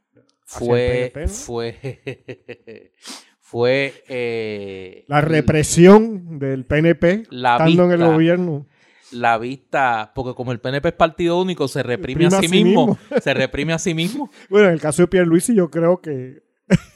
fue, 0.44 1.06
el 1.06 1.12
PNP, 1.12 1.22
¿no? 1.22 1.34
fue, 1.38 2.92
fue 3.40 3.94
eh, 4.08 5.06
La 5.08 5.22
represión 5.22 6.40
del 6.40 6.66
PNP 6.66 7.24
La 7.30 7.58
estando 7.58 7.86
en 7.92 8.02
el 8.02 8.08
gobierno. 8.08 8.66
la 9.12 9.38
vista, 9.38 10.12
porque 10.16 10.34
como 10.36 10.52
el 10.52 10.60
PNP 10.60 10.90
es 10.90 10.94
partido 10.96 11.40
único, 11.42 11.68
se 11.68 11.84
reprime 11.84 12.26
a 12.28 12.32
sí 12.32 12.48
mismo, 12.48 12.98
se 13.22 13.34
reprime 13.34 13.74
a 13.74 13.80
sí 13.80 13.94
mismo. 13.94 14.30
Bueno, 14.50 14.68
en 14.68 14.74
el 14.74 14.82
caso 14.82 15.04
de 15.04 15.08
Pierluisi 15.08 15.54
yo 15.56 15.70
creo 15.70 16.02
que, 16.02 16.44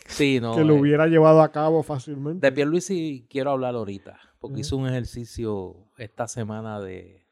Sí, 0.07 0.39
no. 0.41 0.55
que 0.55 0.63
lo 0.63 0.75
eh, 0.75 0.79
hubiera 0.79 1.07
llevado 1.07 1.41
a 1.41 1.51
cabo 1.51 1.83
fácilmente. 1.83 2.47
De 2.47 2.51
Pierluisi 2.51 3.27
quiero 3.29 3.51
hablar 3.51 3.75
ahorita, 3.75 4.17
porque 4.45 4.53
Ujú. 4.53 4.61
hizo 4.61 4.77
un 4.77 4.87
ejercicio 4.87 5.75
esta 5.97 6.27
semana 6.27 6.79
de... 6.79 7.25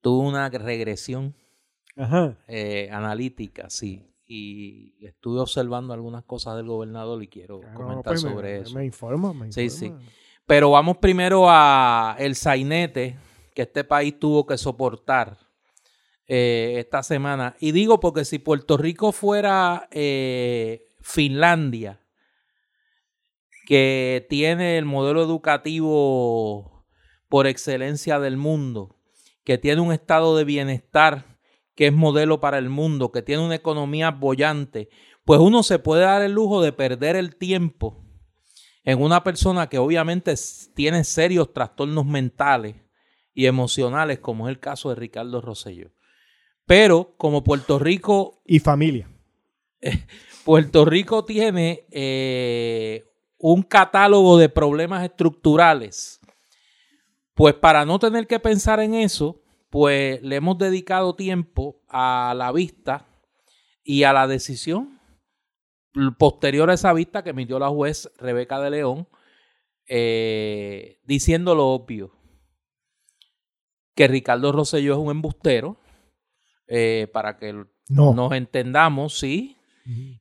Tuvo 0.00 0.20
una 0.20 0.48
regresión 0.48 1.34
Ajá. 1.96 2.38
eh, 2.48 2.88
analítica, 2.90 3.68
sí, 3.70 4.10
y 4.26 5.04
estuve 5.04 5.40
observando 5.40 5.92
algunas 5.92 6.24
cosas 6.24 6.56
del 6.56 6.66
gobernador 6.66 7.22
y 7.22 7.28
quiero 7.28 7.60
Claro, 7.60 7.74
comentar 7.76 8.12
pues 8.12 8.20
sobre 8.22 8.54
me, 8.54 8.60
eso. 8.60 8.74
Me 8.74 8.84
informa, 8.84 9.32
me 9.34 9.52
Sí, 9.52 9.64
informa. 9.64 10.00
Pero 10.46 10.70
vamos 10.70 10.96
primero 10.98 11.46
a 11.48 12.16
el 12.18 12.34
sainete 12.34 13.16
que 13.54 13.62
este 13.62 13.84
país 13.84 14.18
tuvo 14.18 14.46
que 14.46 14.58
soportar 14.58 15.38
eh, 16.26 16.76
esta 16.78 17.02
semana. 17.02 17.54
Y 17.60 17.72
digo 17.72 18.00
porque 18.00 18.24
si 18.24 18.38
Puerto 18.38 18.76
Rico 18.76 19.12
fuera 19.12 19.88
eh, 19.90 20.86
Finlandia, 21.00 22.00
que 23.66 24.26
tiene 24.28 24.78
el 24.78 24.84
modelo 24.84 25.22
educativo 25.22 26.86
por 27.28 27.46
excelencia 27.46 28.18
del 28.20 28.36
mundo, 28.36 28.96
que 29.44 29.58
tiene 29.58 29.80
un 29.80 29.92
estado 29.92 30.36
de 30.36 30.44
bienestar 30.44 31.38
que 31.74 31.88
es 31.88 31.92
modelo 31.92 32.40
para 32.40 32.58
el 32.58 32.68
mundo, 32.68 33.10
que 33.10 33.22
tiene 33.22 33.44
una 33.44 33.56
economía 33.56 34.10
bollante, 34.10 34.88
pues 35.24 35.40
uno 35.40 35.62
se 35.62 35.78
puede 35.78 36.02
dar 36.02 36.22
el 36.22 36.32
lujo 36.32 36.62
de 36.62 36.72
perder 36.72 37.16
el 37.16 37.36
tiempo 37.36 38.04
en 38.84 39.02
una 39.02 39.24
persona 39.24 39.68
que 39.68 39.78
obviamente 39.78 40.34
tiene 40.74 41.04
serios 41.04 41.52
trastornos 41.52 42.04
mentales 42.04 42.76
y 43.32 43.46
emocionales, 43.46 44.20
como 44.20 44.46
es 44.46 44.52
el 44.52 44.60
caso 44.60 44.90
de 44.90 44.96
Ricardo 44.96 45.40
Rosselló. 45.40 45.90
Pero 46.66 47.14
como 47.16 47.42
Puerto 47.42 47.78
Rico 47.78 48.42
Y 48.46 48.58
familia. 48.60 49.10
Puerto 50.44 50.84
Rico 50.84 51.24
tiene 51.24 51.86
eh, 51.90 53.04
un 53.46 53.62
catálogo 53.62 54.38
de 54.38 54.48
problemas 54.48 55.04
estructurales. 55.04 56.18
Pues 57.34 57.52
para 57.52 57.84
no 57.84 57.98
tener 57.98 58.26
que 58.26 58.40
pensar 58.40 58.80
en 58.80 58.94
eso, 58.94 59.42
pues 59.68 60.22
le 60.22 60.36
hemos 60.36 60.56
dedicado 60.56 61.14
tiempo 61.14 61.82
a 61.88 62.32
la 62.34 62.52
vista 62.52 63.06
y 63.82 64.04
a 64.04 64.14
la 64.14 64.26
decisión 64.26 64.98
posterior 66.16 66.70
a 66.70 66.74
esa 66.74 66.94
vista 66.94 67.22
que 67.22 67.30
emitió 67.30 67.58
la 67.58 67.68
juez 67.68 68.10
Rebeca 68.16 68.60
de 68.60 68.70
León, 68.70 69.08
eh, 69.88 71.00
diciendo 71.04 71.54
lo 71.54 71.66
obvio, 71.68 72.12
que 73.94 74.08
Ricardo 74.08 74.52
Rosselló 74.52 74.94
es 74.94 74.98
un 74.98 75.10
embustero, 75.10 75.76
eh, 76.66 77.08
para 77.12 77.36
que 77.36 77.52
No. 77.90 78.14
nos 78.14 78.32
entendamos, 78.32 79.18
sí, 79.18 79.58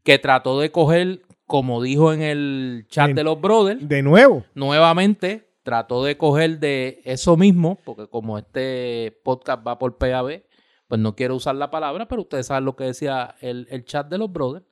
que 0.04 0.20
trató 0.20 0.60
de 0.60 0.72
coger, 0.74 1.22
como 1.46 1.82
dijo 1.82 2.14
en 2.14 2.22
el 2.22 2.86
chat 2.90 3.12
de 3.12 3.24
los 3.24 3.40
brothers, 3.40 3.88
De 3.88 4.02
nuevo. 4.02 4.46
nuevamente 4.56 5.50
trató 5.64 6.04
de 6.04 6.18
coger 6.18 6.60
de 6.60 7.02
eso 7.06 7.38
mismo, 7.38 7.80
porque 7.86 8.08
como 8.08 8.38
este 8.38 9.20
podcast 9.24 9.66
va 9.66 9.80
por 9.80 9.98
PAB, 9.98 10.44
pues 10.88 11.00
no 11.02 11.16
quiero 11.16 11.36
usar 11.36 11.56
la 11.56 11.72
palabra, 11.72 12.08
pero 12.08 12.22
ustedes 12.24 12.48
saben 12.48 12.66
lo 12.66 12.76
que 12.76 12.84
decía 12.86 13.36
el, 13.42 13.68
el 13.72 13.86
chat 13.86 14.08
de 14.10 14.18
los 14.18 14.32
brothers. 14.32 14.66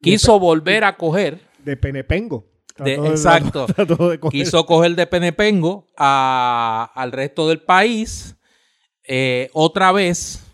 Quiso 0.00 0.38
volver 0.38 0.84
a 0.84 0.96
coger, 0.96 1.40
De 1.64 1.76
Penepengo. 1.76 2.44
De- 2.76 2.94
exacto. 2.94 3.66
coger- 3.76 4.20
quiso 4.30 4.66
coger 4.66 4.94
de 4.96 5.06
Penepengo 5.06 5.86
a, 5.96 6.90
al 6.94 7.12
resto 7.12 7.48
del 7.48 7.62
país 7.62 8.36
eh, 9.06 9.48
otra 9.54 9.92
vez 9.92 10.44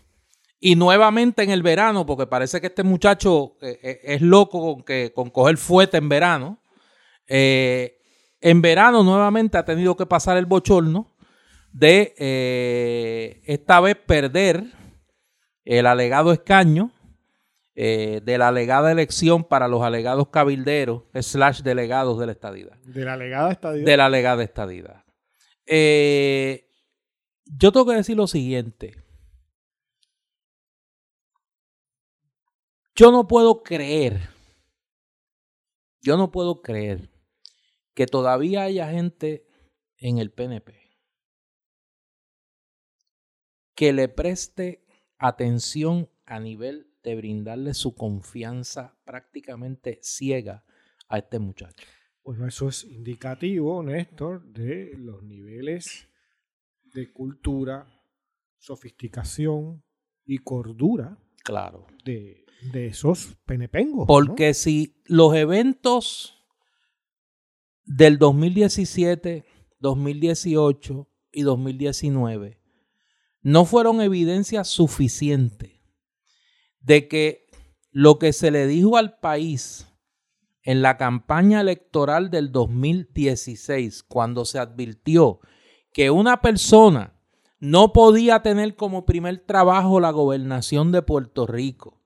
y 0.63 0.75
nuevamente 0.75 1.41
en 1.41 1.49
el 1.49 1.63
verano, 1.63 2.05
porque 2.05 2.27
parece 2.27 2.61
que 2.61 2.67
este 2.67 2.83
muchacho 2.83 3.57
eh, 3.61 3.79
eh, 3.81 3.99
es 4.03 4.21
loco 4.21 4.75
con, 4.75 4.83
que, 4.83 5.11
con 5.11 5.31
coger 5.31 5.57
fuete 5.57 5.97
en 5.97 6.07
verano. 6.07 6.59
Eh, 7.27 7.97
en 8.39 8.61
verano 8.61 9.03
nuevamente 9.03 9.57
ha 9.57 9.65
tenido 9.65 9.97
que 9.97 10.05
pasar 10.05 10.37
el 10.37 10.45
bochorno 10.45 11.15
de 11.73 12.13
eh, 12.17 13.41
esta 13.45 13.79
vez 13.79 13.95
perder 13.95 14.65
el 15.65 15.87
alegado 15.87 16.31
escaño 16.31 16.91
eh, 17.73 18.21
de 18.23 18.37
la 18.37 18.49
alegada 18.49 18.91
elección 18.91 19.43
para 19.43 19.67
los 19.67 19.81
alegados 19.81 20.27
cabilderos 20.27 21.03
slash 21.13 21.61
delegados 21.61 22.19
de 22.19 22.25
la 22.27 22.33
estadidad. 22.33 22.77
De 22.83 23.03
la 23.03 23.13
alegada 23.13 23.51
estadidad. 23.51 23.85
De 23.85 23.97
la 23.97 24.05
alegada 24.05 24.43
estadidad. 24.43 25.03
Yo 27.45 27.71
tengo 27.71 27.87
que 27.87 27.95
decir 27.95 28.15
lo 28.15 28.27
siguiente. 28.27 29.00
Yo 32.95 33.11
no 33.11 33.27
puedo 33.27 33.63
creer, 33.63 34.29
yo 36.01 36.17
no 36.17 36.31
puedo 36.31 36.61
creer 36.61 37.09
que 37.93 38.05
todavía 38.05 38.63
haya 38.63 38.89
gente 38.89 39.47
en 39.97 40.17
el 40.17 40.31
PNP 40.31 40.81
que 43.81 43.93
le 43.93 44.09
preste 44.09 44.85
atención 45.17 46.07
a 46.27 46.39
nivel 46.39 46.93
de 47.01 47.15
brindarle 47.15 47.73
su 47.73 47.95
confianza 47.95 48.95
prácticamente 49.05 49.97
ciega 50.03 50.63
a 51.07 51.17
este 51.17 51.39
muchacho. 51.39 51.83
Bueno, 52.23 52.47
eso 52.47 52.69
es 52.69 52.83
indicativo, 52.83 53.81
Néstor, 53.81 54.45
de 54.45 54.93
los 54.97 55.23
niveles 55.23 56.07
de 56.93 57.11
cultura, 57.11 57.87
sofisticación 58.59 59.83
y 60.25 60.37
cordura 60.37 61.17
claro. 61.43 61.87
de, 62.03 62.45
esos 62.73 63.37
penepengos. 63.45 64.05
Porque 64.07 64.53
si 64.53 65.01
los 65.05 65.35
eventos 65.35 66.35
del 67.83 68.17
2017, 68.17 69.45
2018 69.79 71.09
y 71.31 71.41
2019 71.41 72.61
no 73.41 73.65
fueron 73.65 74.01
evidencia 74.01 74.63
suficiente 74.63 75.81
de 76.79 77.07
que 77.07 77.47
lo 77.89 78.19
que 78.19 78.33
se 78.33 78.51
le 78.51 78.67
dijo 78.67 78.97
al 78.97 79.17
país 79.19 79.87
en 80.63 80.81
la 80.81 80.97
campaña 80.97 81.61
electoral 81.61 82.29
del 82.29 82.51
2016, 82.51 84.03
cuando 84.03 84.45
se 84.45 84.59
advirtió 84.59 85.39
que 85.91 86.11
una 86.11 86.41
persona 86.41 87.10
no 87.61 87.93
podía 87.93 88.41
tener 88.41 88.75
como 88.75 89.05
primer 89.05 89.37
trabajo 89.37 89.99
la 89.99 90.09
gobernación 90.09 90.91
de 90.91 91.03
Puerto 91.03 91.45
Rico, 91.45 92.01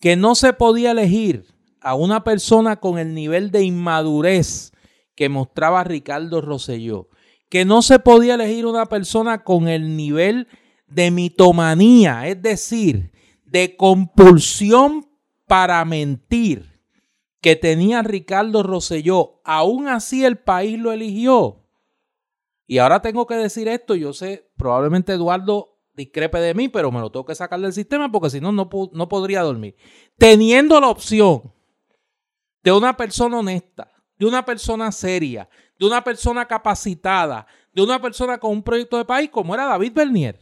que 0.00 0.16
no 0.16 0.34
se 0.34 0.54
podía 0.54 0.90
elegir 0.90 1.44
a 1.82 1.94
una 1.94 2.24
persona 2.24 2.80
con 2.80 2.98
el 2.98 3.14
nivel 3.14 3.50
de 3.50 3.62
inmadurez 3.62 4.72
que 5.14 5.28
mostraba 5.28 5.84
Ricardo 5.84 6.40
Rosselló, 6.40 7.08
que 7.50 7.66
no 7.66 7.82
se 7.82 7.98
podía 7.98 8.34
elegir 8.34 8.66
una 8.66 8.86
persona 8.86 9.44
con 9.44 9.68
el 9.68 9.96
nivel 9.96 10.48
de 10.88 11.10
mitomanía, 11.10 12.26
es 12.26 12.40
decir, 12.40 13.12
de 13.44 13.76
compulsión 13.76 15.06
para 15.46 15.84
mentir 15.84 16.80
que 17.42 17.54
tenía 17.54 18.02
Ricardo 18.02 18.62
Rosselló, 18.62 19.42
aún 19.44 19.88
así 19.88 20.24
el 20.24 20.38
país 20.38 20.78
lo 20.78 20.90
eligió. 20.90 21.65
Y 22.66 22.78
ahora 22.78 23.00
tengo 23.00 23.26
que 23.26 23.34
decir 23.34 23.68
esto, 23.68 23.94
yo 23.94 24.12
sé, 24.12 24.50
probablemente 24.56 25.12
Eduardo 25.12 25.76
discrepe 25.94 26.38
de 26.38 26.54
mí, 26.54 26.68
pero 26.68 26.92
me 26.92 27.00
lo 27.00 27.10
tengo 27.10 27.24
que 27.24 27.34
sacar 27.34 27.60
del 27.60 27.72
sistema 27.72 28.10
porque 28.10 28.30
si 28.30 28.40
no, 28.40 28.52
no, 28.52 28.68
no 28.92 29.08
podría 29.08 29.42
dormir. 29.42 29.76
Teniendo 30.18 30.80
la 30.80 30.88
opción 30.88 31.52
de 32.62 32.72
una 32.72 32.96
persona 32.96 33.38
honesta, 33.38 33.90
de 34.18 34.26
una 34.26 34.44
persona 34.44 34.92
seria, 34.92 35.48
de 35.78 35.86
una 35.86 36.02
persona 36.02 36.46
capacitada, 36.46 37.46
de 37.72 37.82
una 37.82 38.00
persona 38.00 38.38
con 38.38 38.52
un 38.52 38.62
proyecto 38.62 38.96
de 38.96 39.04
país 39.04 39.30
como 39.30 39.54
era 39.54 39.66
David 39.66 39.92
Bernier. 39.92 40.40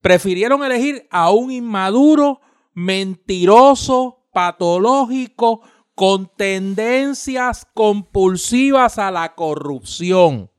Prefirieron 0.00 0.64
elegir 0.64 1.06
a 1.10 1.30
un 1.30 1.50
inmaduro, 1.50 2.40
mentiroso, 2.72 4.24
patológico, 4.32 5.62
con 5.94 6.30
tendencias 6.36 7.66
compulsivas 7.72 8.98
a 8.98 9.10
la 9.10 9.34
corrupción, 9.34 10.50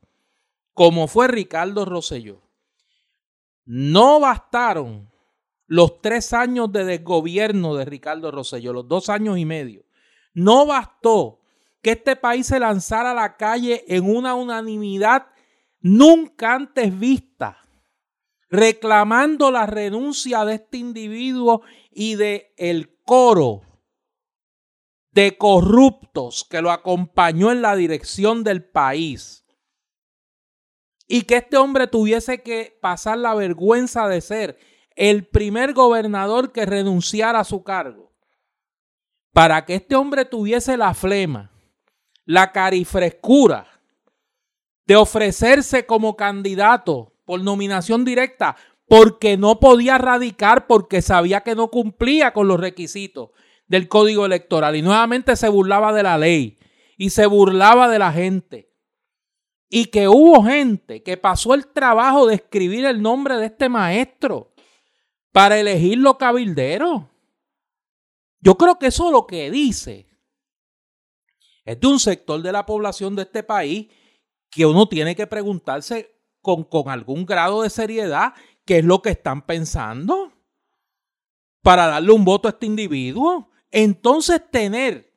como 0.76 1.08
fue 1.08 1.28
Ricardo 1.28 1.86
Rosselló. 1.86 2.44
No 3.66 4.20
bastaron 4.20 5.10
los 5.66 6.00
tres 6.02 6.34
años 6.34 6.72
de 6.72 6.86
desgobierno 6.86 7.74
de 7.74 7.86
Ricardo 7.86 8.30
Rosselló, 8.30 8.74
los 8.74 8.88
dos 8.88 9.10
años 9.10 9.40
y 9.40 9.46
medio. 9.46 9.86
No 10.36 10.68
bastó 10.68 11.40
que 11.82 11.94
este 11.94 12.16
país 12.16 12.46
se 12.46 12.60
lanzara 12.60 13.12
a 13.12 13.16
la 13.16 13.38
calle 13.38 13.84
en 13.88 14.08
una 14.08 14.36
unanimidad 14.36 15.28
nunca 15.80 16.54
antes 16.54 17.00
vista 17.00 17.58
reclamando 18.50 19.52
la 19.52 19.66
renuncia 19.66 20.46
de 20.46 20.56
este 20.56 20.78
individuo 20.78 21.62
y 21.92 22.16
de 22.16 22.54
el 22.58 23.00
coro 23.04 23.62
de 25.12 25.38
corruptos 25.38 26.46
que 26.50 26.62
lo 26.62 26.72
acompañó 26.72 27.52
en 27.52 27.62
la 27.62 27.76
dirección 27.76 28.44
del 28.44 28.64
país. 28.64 29.45
Y 31.08 31.24
que 31.24 31.38
este 31.38 31.58
hombre 31.58 31.88
tuviese 31.88 32.42
que 32.42 32.78
pasar 32.82 33.18
la 33.18 33.36
vergüenza 33.36 34.08
de 34.08 34.22
ser 34.22 34.58
el 34.96 35.28
primer 35.28 35.74
gobernador 35.74 36.52
que 36.52 36.66
renunciara 36.66 37.42
a 37.42 37.44
su 37.44 37.64
cargo. 37.64 38.14
Para 39.34 39.66
que 39.66 39.76
este 39.76 39.96
hombre 39.96 40.26
tuviese 40.26 40.78
la 40.78 40.94
flema, 40.94 41.52
la 42.26 42.52
carifrescura 42.52 43.68
de 44.86 44.96
ofrecerse 44.96 45.86
como 45.86 46.16
candidato 46.16 47.14
por 47.26 47.42
nominación 47.42 48.06
directa 48.06 48.56
porque 48.88 49.36
no 49.36 49.60
podía 49.60 49.98
radicar 49.98 50.68
porque 50.68 51.02
sabía 51.02 51.42
que 51.42 51.56
no 51.56 51.70
cumplía 51.70 52.34
con 52.34 52.48
los 52.48 52.60
requisitos 52.60 53.32
del 53.68 53.88
código 53.88 54.26
electoral 54.26 54.76
y 54.76 54.82
nuevamente 54.82 55.36
se 55.36 55.50
burlaba 55.50 55.92
de 55.92 56.04
la 56.04 56.18
ley 56.18 56.60
y 56.98 57.10
se 57.10 57.26
burlaba 57.26 57.90
de 57.90 58.00
la 58.00 58.12
gente. 58.12 58.72
Y 59.76 59.88
que 59.88 60.08
hubo 60.08 60.42
gente 60.42 61.04
que 61.04 61.18
pasó 61.18 61.54
el 61.54 61.68
trabajo 61.68 62.28
de 62.28 62.36
escribir 62.36 62.86
el 62.86 63.02
nombre 63.02 63.36
de 63.36 63.48
este 63.48 63.68
maestro 63.68 64.54
para 65.34 65.60
elegirlo 65.60 66.18
cabildero. 66.18 67.10
Yo 68.40 68.56
creo 68.56 68.80
que 68.80 68.88
eso 68.88 69.12
lo 69.12 69.28
que 69.28 69.52
dice 69.52 70.08
es 71.66 71.78
de 71.78 71.88
un 71.88 72.00
sector 72.00 72.42
de 72.42 72.54
la 72.54 72.66
población 72.66 73.18
de 73.18 73.24
este 73.24 73.44
país 73.44 73.90
que 74.50 74.66
uno 74.66 74.88
tiene 74.88 75.14
que 75.14 75.28
preguntarse 75.28 76.22
con, 76.40 76.66
algún 76.88 77.26
grado 77.26 77.62
de 77.62 77.70
seriedad 77.70 78.34
qué 78.64 78.78
es 78.78 78.86
lo 78.86 79.02
que 79.02 79.10
están 79.10 79.46
pensando 79.46 80.32
para 81.62 81.88
darle 81.88 82.14
un 82.14 82.24
voto 82.24 82.48
a 82.48 82.52
este 82.52 82.66
individuo. 82.66 83.52
Entonces 83.72 84.42
tener 84.50 85.15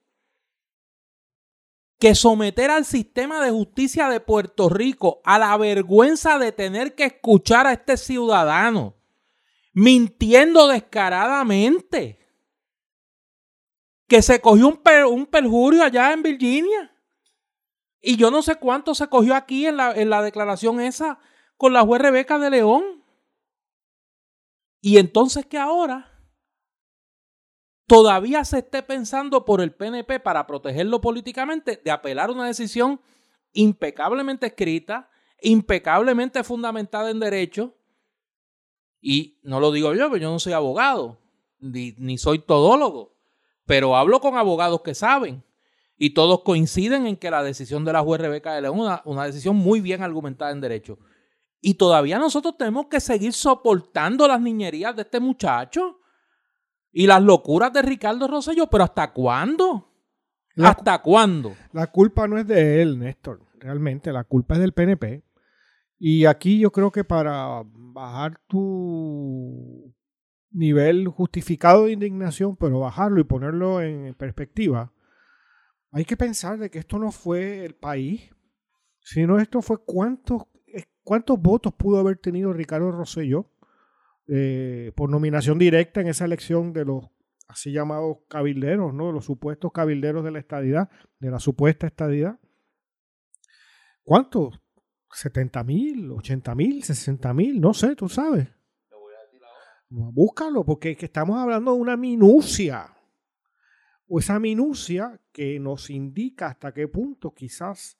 que 1.98 2.14
someter 2.14 2.70
al 2.70 2.84
sistema 2.84 3.44
de 3.44 3.50
justicia 3.50 4.08
de 4.08 4.20
Puerto 4.20 4.68
Rico 4.68 5.20
a 5.24 5.38
la 5.38 5.56
vergüenza 5.56 6.38
de 6.38 6.52
tener 6.52 6.94
que 6.94 7.04
escuchar 7.04 7.66
a 7.66 7.72
este 7.72 7.96
ciudadano 7.96 8.94
mintiendo 9.72 10.68
descaradamente. 10.68 12.18
Que 14.06 14.22
se 14.22 14.40
cogió 14.40 14.68
un, 14.68 14.80
un 15.10 15.26
perjurio 15.26 15.82
allá 15.82 16.12
en 16.12 16.22
Virginia. 16.22 16.94
Y 18.00 18.16
yo 18.16 18.30
no 18.30 18.42
sé 18.42 18.56
cuánto 18.56 18.94
se 18.94 19.08
cogió 19.08 19.34
aquí 19.34 19.66
en 19.66 19.76
la, 19.76 19.92
en 19.92 20.08
la 20.08 20.22
declaración 20.22 20.80
esa 20.80 21.18
con 21.56 21.72
la 21.72 21.82
juez 21.82 22.00
Rebeca 22.00 22.38
de 22.38 22.50
León. 22.50 23.04
Y 24.80 24.98
entonces 24.98 25.44
que 25.44 25.58
ahora 25.58 26.07
todavía 27.88 28.44
se 28.44 28.58
esté 28.58 28.82
pensando 28.82 29.44
por 29.44 29.60
el 29.62 29.72
PNP 29.72 30.20
para 30.20 30.46
protegerlo 30.46 31.00
políticamente 31.00 31.80
de 31.82 31.90
apelar 31.90 32.30
una 32.30 32.46
decisión 32.46 33.00
impecablemente 33.54 34.46
escrita, 34.46 35.10
impecablemente 35.40 36.44
fundamentada 36.44 37.10
en 37.10 37.18
derecho. 37.18 37.74
Y 39.00 39.40
no 39.42 39.58
lo 39.58 39.72
digo 39.72 39.94
yo, 39.94 40.08
porque 40.08 40.22
yo 40.22 40.30
no 40.30 40.38
soy 40.38 40.52
abogado, 40.52 41.18
ni, 41.60 41.94
ni 41.96 42.18
soy 42.18 42.40
todólogo, 42.40 43.16
pero 43.64 43.96
hablo 43.96 44.20
con 44.20 44.36
abogados 44.36 44.82
que 44.82 44.94
saben 44.94 45.42
y 45.96 46.10
todos 46.10 46.42
coinciden 46.42 47.06
en 47.06 47.16
que 47.16 47.30
la 47.30 47.42
decisión 47.42 47.86
de 47.86 47.94
la 47.94 48.02
juez 48.02 48.20
Rebeca 48.20 48.54
de 48.54 48.62
León 48.62 48.76
es 48.76 48.82
una, 48.82 49.02
una, 49.06 49.24
decisión 49.24 49.56
muy 49.56 49.80
bien 49.80 50.02
argumentada 50.02 50.50
en 50.50 50.60
derecho. 50.60 50.98
Y 51.60 51.74
todavía 51.74 52.18
nosotros 52.18 52.56
tenemos 52.58 52.86
que 52.86 53.00
seguir 53.00 53.32
soportando 53.32 54.28
las 54.28 54.40
niñerías 54.42 54.94
de 54.94 55.02
este 55.02 55.20
muchacho 55.20 55.98
y 56.92 57.06
las 57.06 57.22
locuras 57.22 57.72
de 57.72 57.82
Ricardo 57.82 58.28
Rosselló, 58.28 58.68
pero 58.68 58.84
¿hasta 58.84 59.12
cuándo? 59.12 59.88
¿Hasta 60.56 61.00
cuándo? 61.02 61.54
La 61.72 61.88
culpa 61.88 62.26
no 62.26 62.38
es 62.38 62.46
de 62.46 62.82
él, 62.82 62.98
Néstor, 62.98 63.40
realmente, 63.58 64.12
la 64.12 64.24
culpa 64.24 64.54
es 64.54 64.60
del 64.60 64.72
PNP. 64.72 65.22
Y 65.98 66.24
aquí 66.26 66.58
yo 66.58 66.70
creo 66.70 66.90
que 66.90 67.04
para 67.04 67.62
bajar 67.64 68.40
tu 68.46 69.94
nivel 70.50 71.08
justificado 71.08 71.84
de 71.84 71.92
indignación, 71.92 72.56
pero 72.56 72.80
bajarlo 72.80 73.20
y 73.20 73.24
ponerlo 73.24 73.80
en 73.80 74.14
perspectiva, 74.14 74.92
hay 75.90 76.04
que 76.04 76.16
pensar 76.16 76.58
de 76.58 76.70
que 76.70 76.78
esto 76.78 76.98
no 76.98 77.10
fue 77.10 77.64
el 77.64 77.74
país, 77.74 78.30
sino 79.00 79.38
esto 79.38 79.62
fue 79.62 79.78
cuántos, 79.84 80.42
eh, 80.66 80.84
cuántos 81.02 81.40
votos 81.40 81.72
pudo 81.74 81.98
haber 81.98 82.18
tenido 82.18 82.52
Ricardo 82.52 82.90
Rosselló 82.90 83.50
eh, 84.28 84.92
por 84.94 85.08
nominación 85.08 85.58
directa 85.58 86.02
en 86.02 86.08
esa 86.08 86.26
elección 86.26 86.74
de 86.74 86.84
los 86.84 87.06
así 87.48 87.72
llamados 87.72 88.18
cabilderos, 88.28 88.92
¿no? 88.92 89.10
Los 89.10 89.24
supuestos 89.24 89.72
cabilderos 89.72 90.22
de 90.22 90.30
la 90.30 90.38
estadidad, 90.38 90.90
de 91.18 91.30
la 91.30 91.40
supuesta 91.40 91.86
estadidad. 91.86 92.38
¿Cuántos? 94.02 94.60
¿70 95.10 95.64
mil? 95.64 96.10
¿80 96.10 96.54
mil? 96.54 96.82
¿60 96.82 97.34
mil? 97.34 97.60
No 97.60 97.72
sé, 97.72 97.96
tú 97.96 98.08
sabes. 98.08 98.48
Búscalo, 99.88 100.66
porque 100.66 100.90
es 100.90 100.98
que 100.98 101.06
estamos 101.06 101.38
hablando 101.38 101.72
de 101.72 101.80
una 101.80 101.96
minucia. 101.96 102.94
O 104.06 104.18
esa 104.18 104.38
minucia 104.38 105.18
que 105.32 105.58
nos 105.58 105.88
indica 105.88 106.48
hasta 106.48 106.72
qué 106.74 106.86
punto 106.88 107.32
quizás 107.32 107.98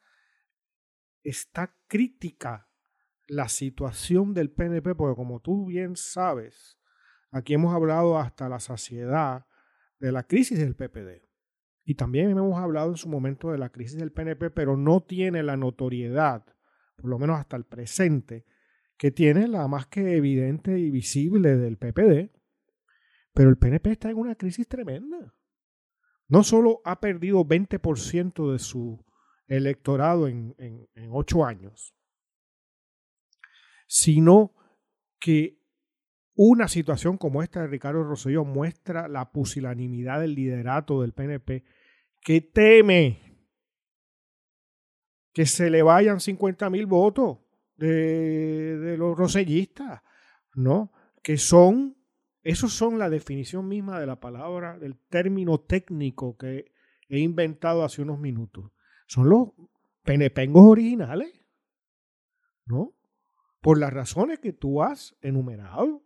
está 1.22 1.74
crítica 1.86 2.67
la 3.28 3.48
situación 3.48 4.34
del 4.34 4.50
PNP, 4.50 4.94
porque 4.94 5.16
como 5.16 5.40
tú 5.40 5.66
bien 5.66 5.94
sabes, 5.96 6.78
aquí 7.30 7.54
hemos 7.54 7.74
hablado 7.74 8.18
hasta 8.18 8.48
la 8.48 8.58
saciedad 8.58 9.46
de 10.00 10.12
la 10.12 10.24
crisis 10.24 10.58
del 10.58 10.74
PPD. 10.74 11.28
Y 11.84 11.94
también 11.94 12.30
hemos 12.30 12.58
hablado 12.58 12.90
en 12.90 12.96
su 12.96 13.08
momento 13.08 13.50
de 13.50 13.58
la 13.58 13.70
crisis 13.70 13.98
del 13.98 14.12
PNP, 14.12 14.50
pero 14.50 14.76
no 14.76 15.02
tiene 15.02 15.42
la 15.42 15.56
notoriedad, 15.56 16.44
por 16.96 17.08
lo 17.08 17.18
menos 17.18 17.38
hasta 17.38 17.56
el 17.56 17.64
presente, 17.64 18.44
que 18.96 19.10
tiene 19.10 19.46
la 19.46 19.68
más 19.68 19.86
que 19.86 20.16
evidente 20.16 20.78
y 20.78 20.90
visible 20.90 21.56
del 21.56 21.78
PPD. 21.78 22.30
Pero 23.32 23.50
el 23.50 23.56
PNP 23.56 23.92
está 23.92 24.10
en 24.10 24.18
una 24.18 24.34
crisis 24.34 24.66
tremenda. 24.66 25.34
No 26.28 26.42
solo 26.42 26.80
ha 26.84 27.00
perdido 27.00 27.44
20% 27.44 28.52
de 28.52 28.58
su 28.58 29.02
electorado 29.46 30.28
en, 30.28 30.54
ocho 31.10 31.44
años, 31.44 31.94
sino 33.88 34.54
que 35.18 35.58
una 36.36 36.68
situación 36.68 37.18
como 37.18 37.42
esta 37.42 37.62
de 37.62 37.66
Ricardo 37.66 38.04
Rosselló 38.04 38.44
muestra 38.44 39.08
la 39.08 39.32
pusilanimidad 39.32 40.20
del 40.20 40.36
liderato 40.36 41.02
del 41.02 41.12
PNP 41.12 41.64
que 42.20 42.40
teme 42.40 43.18
que 45.32 45.46
se 45.46 45.70
le 45.70 45.82
vayan 45.82 46.20
50 46.20 46.70
mil 46.70 46.86
votos 46.86 47.38
de, 47.76 48.78
de, 48.78 48.96
los 48.96 49.16
rosellistas, 49.16 50.02
¿no? 50.54 50.92
Que 51.22 51.36
son, 51.36 51.96
esos 52.42 52.72
son 52.72 52.98
la 52.98 53.10
definición 53.10 53.66
misma 53.66 53.98
de 53.98 54.06
la 54.06 54.20
palabra, 54.20 54.78
del 54.78 54.96
término 55.08 55.58
técnico 55.58 56.36
que 56.36 56.72
he 57.08 57.18
inventado 57.18 57.84
hace 57.84 58.02
unos 58.02 58.20
minutos 58.20 58.70
son 59.08 59.30
los 59.30 59.48
penepengos 60.04 60.64
originales, 60.64 61.32
¿no? 62.66 62.94
Por 63.68 63.76
las 63.76 63.92
razones 63.92 64.38
que 64.38 64.54
tú 64.54 64.82
has 64.82 65.14
enumerado. 65.20 66.02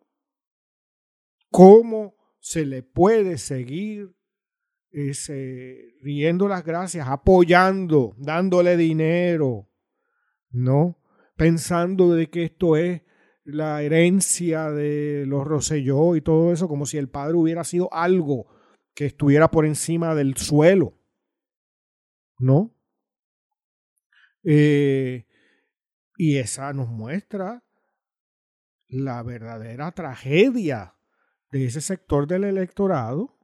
¿Cómo 1.48 2.16
se 2.40 2.66
le 2.66 2.82
puede 2.82 3.38
seguir 3.38 4.16
riendo 4.90 6.48
las 6.48 6.64
gracias, 6.64 7.06
apoyando, 7.06 8.16
dándole 8.18 8.76
dinero, 8.76 9.70
¿no? 10.50 10.98
Pensando 11.36 12.12
de 12.12 12.30
que 12.30 12.42
esto 12.46 12.76
es 12.76 13.02
la 13.44 13.80
herencia 13.80 14.72
de 14.72 15.24
los 15.28 15.46
Roselló 15.46 16.16
y 16.16 16.20
todo 16.20 16.52
eso, 16.52 16.66
como 16.66 16.84
si 16.84 16.98
el 16.98 17.10
padre 17.10 17.36
hubiera 17.36 17.62
sido 17.62 17.88
algo 17.94 18.48
que 18.92 19.06
estuviera 19.06 19.52
por 19.52 19.66
encima 19.66 20.16
del 20.16 20.36
suelo, 20.36 20.98
¿no? 22.40 22.74
Eh, 24.42 25.28
y 26.22 26.38
esa 26.38 26.72
nos 26.72 26.88
muestra 26.88 27.64
la 28.86 29.24
verdadera 29.24 29.90
tragedia 29.90 30.94
de 31.50 31.64
ese 31.66 31.80
sector 31.80 32.28
del 32.28 32.44
electorado 32.44 33.36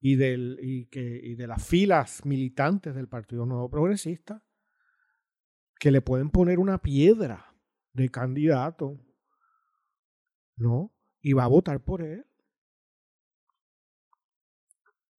y, 0.00 0.14
del, 0.14 0.56
y, 0.62 0.86
que, 0.86 1.00
y 1.00 1.34
de 1.34 1.48
las 1.48 1.66
filas 1.66 2.24
militantes 2.24 2.94
del 2.94 3.08
Partido 3.08 3.46
Nuevo 3.46 3.68
Progresista 3.68 4.44
que 5.80 5.90
le 5.90 6.02
pueden 6.02 6.30
poner 6.30 6.60
una 6.60 6.78
piedra 6.78 7.52
de 7.94 8.08
candidato, 8.10 9.00
¿no? 10.54 10.94
Y 11.22 11.32
va 11.32 11.42
a 11.42 11.48
votar 11.48 11.82
por 11.82 12.00
él. 12.00 12.24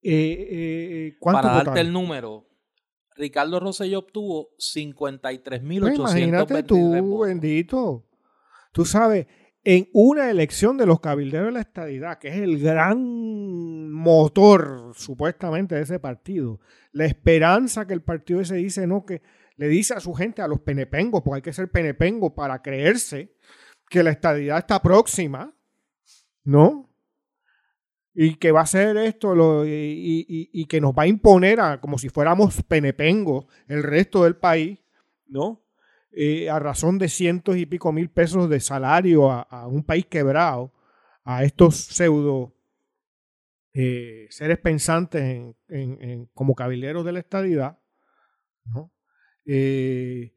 Eh, 0.01 0.47
eh, 0.49 1.17
Para 1.19 1.61
darte 1.61 1.81
el 1.81 1.91
número, 1.91 2.47
Ricardo 3.15 3.59
Rosselló 3.59 3.99
obtuvo 3.99 4.49
53.800 4.57 5.79
pues 5.79 5.97
Imagínate 5.97 6.63
tú, 6.63 7.19
bendito. 7.19 8.05
Tú 8.71 8.85
sabes, 8.85 9.27
en 9.63 9.89
una 9.93 10.31
elección 10.31 10.77
de 10.77 10.85
los 10.85 10.99
cabilderos 10.99 11.47
de 11.47 11.51
la 11.51 11.61
estadidad, 11.61 12.17
que 12.17 12.29
es 12.29 12.37
el 12.37 12.59
gran 12.59 13.91
motor 13.91 14.93
supuestamente 14.95 15.75
de 15.75 15.81
ese 15.81 15.99
partido, 15.99 16.59
la 16.91 17.05
esperanza 17.05 17.85
que 17.85 17.93
el 17.93 18.01
partido 18.01 18.41
ese 18.41 18.55
dice, 18.55 18.87
no, 18.87 19.05
que 19.05 19.21
le 19.57 19.67
dice 19.67 19.93
a 19.93 19.99
su 19.99 20.13
gente, 20.13 20.41
a 20.41 20.47
los 20.47 20.61
penepengos, 20.61 21.21
porque 21.21 21.37
hay 21.37 21.41
que 21.41 21.53
ser 21.53 21.69
penepengo 21.69 22.33
para 22.33 22.61
creerse 22.61 23.35
que 23.89 24.01
la 24.03 24.11
estadidad 24.11 24.57
está 24.57 24.81
próxima, 24.81 25.53
¿no? 26.43 26.90
Y 28.13 28.35
que 28.35 28.51
va 28.51 28.61
a 28.61 28.63
hacer 28.63 28.97
esto 28.97 29.35
lo, 29.35 29.63
y, 29.65 30.65
que 30.69 30.81
nos 30.81 30.93
va 30.93 31.03
a 31.03 31.07
imponer 31.07 31.59
a, 31.59 31.79
como 31.79 31.97
si 31.97 32.09
fuéramos 32.09 32.61
penepengos 32.63 33.45
el 33.67 33.83
resto 33.83 34.23
del 34.23 34.35
país, 34.35 34.79
¿no? 35.27 35.63
Eh, 36.11 36.49
a 36.49 36.59
razón 36.59 36.97
de 36.97 37.07
cientos 37.07 37.55
y 37.55 37.65
pico 37.65 37.93
mil 37.93 38.09
pesos 38.09 38.49
de 38.49 38.59
salario 38.59 39.31
a, 39.31 39.67
un 39.67 39.83
país 39.83 40.05
quebrado, 40.07 40.73
a 41.23 41.45
estos 41.45 41.75
pseudo 41.77 42.53
eh, 43.73 44.27
seres 44.29 44.57
pensantes 44.59 45.21
en, 45.21 45.55
en, 45.69 46.25
como 46.33 46.53
cabilderos 46.53 47.05
de 47.05 47.13
la 47.13 47.19
estadidad, 47.19 47.79
¿no? 48.65 48.91
Eh, 49.45 50.35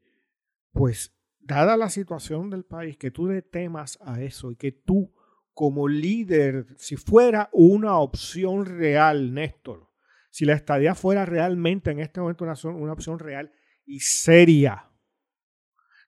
pues 0.71 1.13
dada 1.41 1.75
la 1.75 1.89
situación 1.89 2.49
del 2.49 2.63
país, 2.63 2.95
que 2.97 3.11
tú 3.11 3.27
le 3.27 3.41
temas 3.41 3.99
a 4.01 4.21
eso 4.21 4.51
y 4.51 4.55
que 4.55 4.71
tú 4.71 5.13
como 5.55 5.87
líder, 5.87 6.67
si 6.77 6.97
fuera 6.97 7.49
una 7.53 7.97
opción 7.97 8.65
real, 8.65 9.33
Néstor, 9.33 9.89
si 10.29 10.43
la 10.43 10.53
estadía 10.53 10.95
fuera 10.95 11.25
realmente 11.25 11.91
en 11.91 12.01
este 12.01 12.19
momento 12.19 12.43
una, 12.43 12.55
una 12.75 12.91
opción 12.91 13.17
real 13.17 13.53
y 13.85 14.01
seria, 14.01 14.91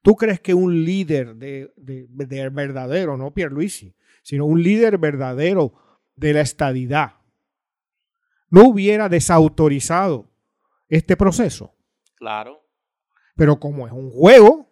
¿tú 0.02 0.18
crees 0.18 0.42
que 0.42 0.54
un 0.54 0.84
líder 0.84 1.36
de, 1.38 1.74
de, 1.78 2.50
verdadero, 2.50 3.16
no 3.16 3.34
Pierluisi, 3.34 3.96
sino 4.22 4.46
un 4.46 4.62
líder 4.62 4.98
verdadero 4.98 5.74
de 6.18 6.34
la 6.34 6.42
estadidad, 6.42 7.14
no 8.50 8.68
hubiera 8.68 9.08
desautorizado 9.08 10.30
este 10.90 11.16
proceso? 11.16 11.74
Claro. 12.16 12.66
Pero 13.38 13.62
como 13.62 13.88
es 13.88 13.94
un 13.94 14.12
juego, 14.12 14.70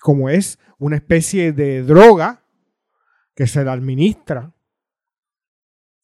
como 0.00 0.28
es 0.30 0.60
una 0.78 0.94
especie 0.94 1.52
de 1.52 1.82
droga, 1.82 2.43
que 3.34 3.46
se 3.46 3.64
le 3.64 3.70
administra 3.70 4.54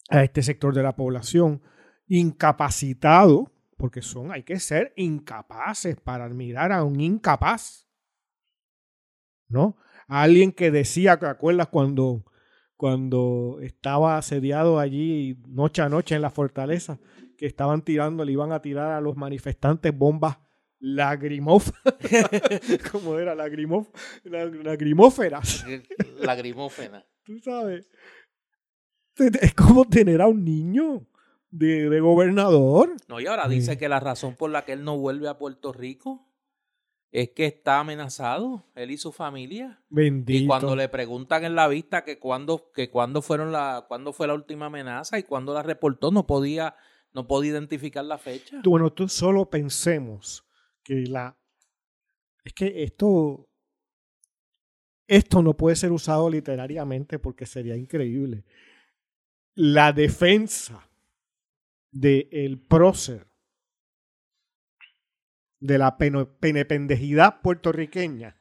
a 0.08 0.24
este 0.24 0.42
sector 0.42 0.74
de 0.74 0.82
la 0.82 0.96
población 0.96 1.62
incapacitado, 2.08 3.52
porque 3.76 4.02
son, 4.02 4.32
hay 4.32 4.42
que 4.42 4.58
ser 4.58 4.92
incapaces 4.96 5.96
para 5.96 6.24
admirar 6.24 6.72
a 6.72 6.84
un 6.84 7.00
incapaz. 7.00 7.86
¿No? 9.48 9.76
A 10.06 10.22
alguien 10.22 10.52
que 10.52 10.70
decía, 10.70 11.18
¿te 11.18 11.26
acuerdas 11.26 11.68
cuando, 11.68 12.24
cuando 12.76 13.58
estaba 13.62 14.18
asediado 14.18 14.78
allí 14.78 15.40
noche 15.48 15.82
a 15.82 15.88
noche 15.88 16.16
en 16.16 16.22
la 16.22 16.30
fortaleza? 16.30 16.98
Que 17.36 17.46
estaban 17.46 17.82
tirando, 17.82 18.24
le 18.24 18.32
iban 18.32 18.52
a 18.52 18.60
tirar 18.60 18.92
a 18.92 19.00
los 19.00 19.16
manifestantes 19.16 19.96
bombas 19.96 20.38
lagrimóferas. 20.78 21.82
¿Cómo 22.92 23.18
era? 23.18 23.34
lagrimóferas. 23.34 25.64
Lagrimófera 26.20 27.06
tú 27.24 27.38
sabes. 27.40 27.88
Es 29.16 29.54
como 29.54 29.84
tener 29.84 30.22
a 30.22 30.28
un 30.28 30.44
niño 30.44 31.06
de, 31.50 32.00
gobernador. 32.00 32.96
No, 33.08 33.20
y 33.20 33.26
ahora 33.26 33.48
dice 33.48 33.76
que 33.76 33.88
la 33.88 34.00
razón 34.00 34.36
por 34.36 34.50
la 34.50 34.64
que 34.64 34.72
él 34.72 34.84
no 34.84 34.96
vuelve 34.98 35.28
a 35.28 35.38
Puerto 35.38 35.72
Rico 35.72 36.26
es 37.12 37.30
que 37.30 37.46
está 37.46 37.80
amenazado, 37.80 38.64
él 38.76 38.92
y 38.92 38.96
su 38.96 39.12
familia. 39.12 39.82
Bendito. 39.88 40.44
Y 40.44 40.46
cuando 40.46 40.76
le 40.76 40.88
preguntan 40.88 41.44
en 41.44 41.56
la 41.56 41.66
vista 41.66 42.04
que 42.04 42.18
cuándo, 42.18 42.70
que 42.72 42.88
cuándo 42.88 43.20
fueron 43.20 43.50
la, 43.52 43.84
cuándo 43.88 44.12
fue 44.12 44.28
la 44.28 44.34
última 44.34 44.66
amenaza 44.66 45.18
y 45.18 45.24
cuándo 45.24 45.52
la 45.52 45.62
reportó, 45.62 46.12
no 46.12 46.26
podía, 46.26 46.76
no 47.12 47.26
podía 47.26 47.50
identificar 47.50 48.04
la 48.04 48.16
fecha. 48.16 48.62
Bueno, 48.64 48.92
tú 48.92 49.08
solo 49.08 49.50
pensemos 49.50 50.46
que 50.84 51.04
la 51.06 51.36
es 52.44 52.54
que 52.54 52.84
esto 52.84 53.49
esto 55.10 55.42
no 55.42 55.56
puede 55.56 55.74
ser 55.74 55.90
usado 55.90 56.30
literariamente 56.30 57.18
porque 57.18 57.44
sería 57.44 57.76
increíble. 57.76 58.44
La 59.56 59.92
defensa 59.92 60.88
del 61.90 62.60
prócer 62.60 63.26
de 65.58 65.78
la 65.78 65.98
penependejidad 65.98 67.40
puertorriqueña 67.42 68.36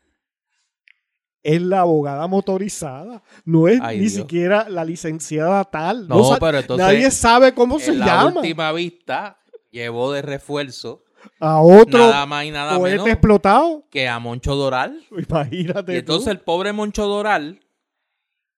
es 1.42 1.60
la 1.60 1.80
abogada 1.80 2.28
motorizada, 2.28 3.24
no 3.46 3.68
es 3.68 3.80
Ay, 3.82 3.98
ni 3.98 4.04
Dios. 4.04 4.14
siquiera 4.14 4.70
la 4.70 4.86
licenciada 4.86 5.64
tal. 5.66 6.08
No, 6.08 6.38
pero 6.40 6.60
entonces, 6.60 6.86
nadie 6.86 7.10
sabe 7.10 7.56
cómo 7.56 7.80
se 7.80 7.92
en 7.92 8.00
la 8.00 8.06
llama. 8.06 8.42
última 8.42 8.72
vista, 8.74 9.40
llevó 9.72 10.12
de 10.14 10.22
refuerzo 10.22 11.04
A 11.40 11.62
otro 11.62 12.00
nada 12.00 12.26
más 12.26 12.46
y 12.46 12.52
nada 12.52 12.78
menos 12.80 13.08
explotado. 13.08 13.86
que 13.90 14.08
a 14.08 14.20
Moncho 14.20 14.56
Doral. 14.56 15.04
Imagínate. 15.12 15.94
Y 15.94 15.98
entonces 15.98 16.26
tú. 16.26 16.32
el 16.32 16.40
pobre 16.40 16.74
Moncho 16.74 17.08
Doral, 17.08 17.62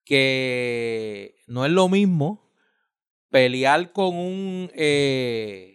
que 0.04 1.36
no 1.46 1.64
es 1.64 1.72
lo 1.72 1.88
mismo 1.88 2.42
pelear 3.30 3.92
con 3.92 4.14
un... 4.14 4.70
eh, 4.74 5.71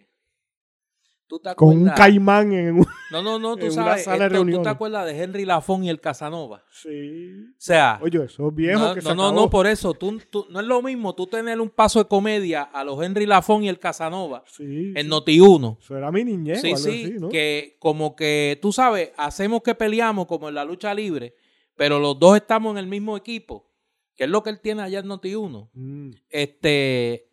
¿tú 1.27 1.39
te 1.39 1.53
con 1.55 1.69
un 1.77 1.89
caimán 1.89 2.53
en 2.53 2.75
un. 2.79 2.87
No, 3.11 3.21
no, 3.21 3.37
no, 3.37 3.55
tú 3.57 3.65
en 3.65 3.73
una 3.73 3.97
sabes, 3.97 4.31
de 4.31 4.51
¿tú 4.51 4.61
te 4.61 4.69
acuerdas 4.69 5.05
de 5.05 5.21
Henry 5.21 5.45
Lafón 5.45 5.83
y 5.83 5.89
el 5.89 5.99
Casanova? 5.99 6.63
Sí. 6.71 7.31
O 7.49 7.55
sea, 7.57 7.99
Oye, 8.01 8.23
esos 8.23 8.53
viejos 8.55 8.81
no, 8.81 8.95
que 8.95 9.01
se 9.01 9.09
no, 9.09 9.15
no, 9.15 9.23
acabó. 9.27 9.41
no, 9.41 9.49
por 9.49 9.67
eso, 9.67 9.93
tú, 9.93 10.19
tú- 10.29 10.45
no 10.49 10.59
es 10.61 10.65
lo 10.65 10.81
mismo 10.81 11.13
tú 11.15 11.27
tener 11.27 11.59
un 11.61 11.69
paso 11.69 11.99
de 11.99 12.07
comedia 12.07 12.61
a 12.63 12.83
los 12.83 13.03
Henry 13.03 13.25
Lafón 13.25 13.63
y 13.63 13.69
el 13.69 13.79
Casanova 13.79 14.43
Sí, 14.47 14.93
en 14.95 15.05
sí. 15.05 15.09
Noti1. 15.09 15.77
Eso 15.79 15.97
era 15.97 16.11
mi 16.11 16.23
niñez. 16.23 16.61
Sí, 16.61 16.67
sí, 16.77 17.03
así, 17.03 17.13
¿no? 17.19 17.29
que 17.29 17.75
como 17.79 18.15
que 18.15 18.57
tú 18.61 18.71
sabes, 18.71 19.11
hacemos 19.17 19.61
que 19.61 19.75
peleamos 19.75 20.25
como 20.27 20.49
en 20.49 20.55
la 20.55 20.65
lucha 20.65 20.93
libre, 20.93 21.35
pero 21.75 21.99
los 21.99 22.17
dos 22.19 22.35
estamos 22.37 22.71
en 22.71 22.77
el 22.79 22.87
mismo 22.87 23.15
equipo, 23.17 23.69
que 24.15 24.23
es 24.23 24.29
lo 24.29 24.41
que 24.41 24.49
él 24.49 24.59
tiene 24.61 24.81
allá 24.81 24.99
en 24.99 25.05
Noti1. 25.07 25.69
Mm. 25.73 26.09
Este, 26.29 27.31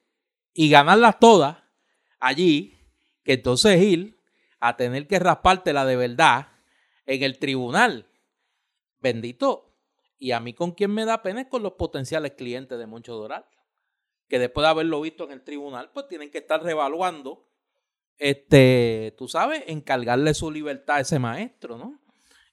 y 0.52 0.68
ganarlas 0.68 1.18
todas 1.18 1.56
allí, 2.20 2.74
que 3.24 3.32
entonces 3.34 3.82
ir 3.82 4.18
a 4.60 4.76
tener 4.76 5.06
que 5.08 5.18
raspártela 5.18 5.84
de 5.84 5.96
verdad 5.96 6.48
en 7.06 7.22
el 7.22 7.38
tribunal. 7.38 8.06
Bendito. 9.00 9.70
Y 10.18 10.30
a 10.30 10.40
mí 10.40 10.54
con 10.54 10.72
quien 10.72 10.92
me 10.92 11.04
da 11.04 11.22
pena 11.22 11.42
es 11.42 11.48
con 11.48 11.62
los 11.62 11.72
potenciales 11.72 12.32
clientes 12.32 12.78
de 12.78 12.86
Moncho 12.86 13.14
Doral, 13.14 13.44
que 14.28 14.38
después 14.38 14.64
de 14.64 14.68
haberlo 14.70 15.00
visto 15.00 15.24
en 15.24 15.32
el 15.32 15.42
tribunal, 15.42 15.90
pues 15.92 16.06
tienen 16.08 16.30
que 16.30 16.38
estar 16.38 16.62
revaluando, 16.62 17.46
este, 18.16 19.14
tú 19.18 19.28
sabes, 19.28 19.64
encargarle 19.66 20.32
su 20.34 20.50
libertad 20.50 20.96
a 20.96 21.00
ese 21.00 21.18
maestro, 21.18 21.76
¿no? 21.76 22.00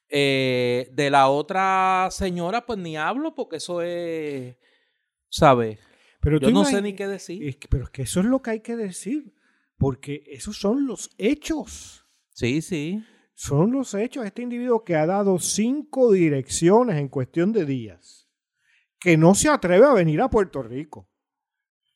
Eh, 0.10 0.89
de 0.91 1.10
la 1.10 1.29
otra 1.29 2.10
señora, 2.12 2.65
pues 2.65 2.79
ni 2.79 2.97
hablo, 2.97 3.34
porque 3.34 3.57
eso 3.57 3.81
es, 3.81 4.57
¿sabes? 5.29 5.79
Pero 6.19 6.39
Yo 6.39 6.51
no 6.51 6.65
sé 6.65 6.81
ni 6.81 6.93
qué 6.93 7.07
decir. 7.07 7.47
es 7.47 7.55
que- 7.55 7.67
pero 7.69 7.86
es 7.86 7.89
que 7.91 8.01
eso 8.01 8.19
es 8.19 8.25
lo 8.25 8.41
que 8.41 8.49
hay 8.51 8.60
que 8.60 8.75
decir. 8.75 9.34
Porque 9.82 10.22
esos 10.28 10.58
son 10.60 10.86
los 10.86 11.10
hechos. 11.17 12.06
Sí, 12.30 12.62
sí. 12.62 13.04
Son 13.34 13.72
los 13.72 13.96
hechos. 13.96 14.24
Este 14.24 14.44
individuo 14.44 14.84
que 14.84 14.96
ha 14.96 15.08
dado 15.08 15.39
cinco 15.39 16.12
direcciones 16.12 16.98
en 16.98 17.08
cuestión 17.08 17.52
de 17.52 17.65
días. 17.65 18.30
Que 19.00 19.17
no 19.17 19.34
se 19.34 19.50
atreve 19.50 19.84
a 19.88 19.94
venir 19.94 20.22
a 20.22 20.30
Puerto 20.30 20.62
Rico. 20.62 21.10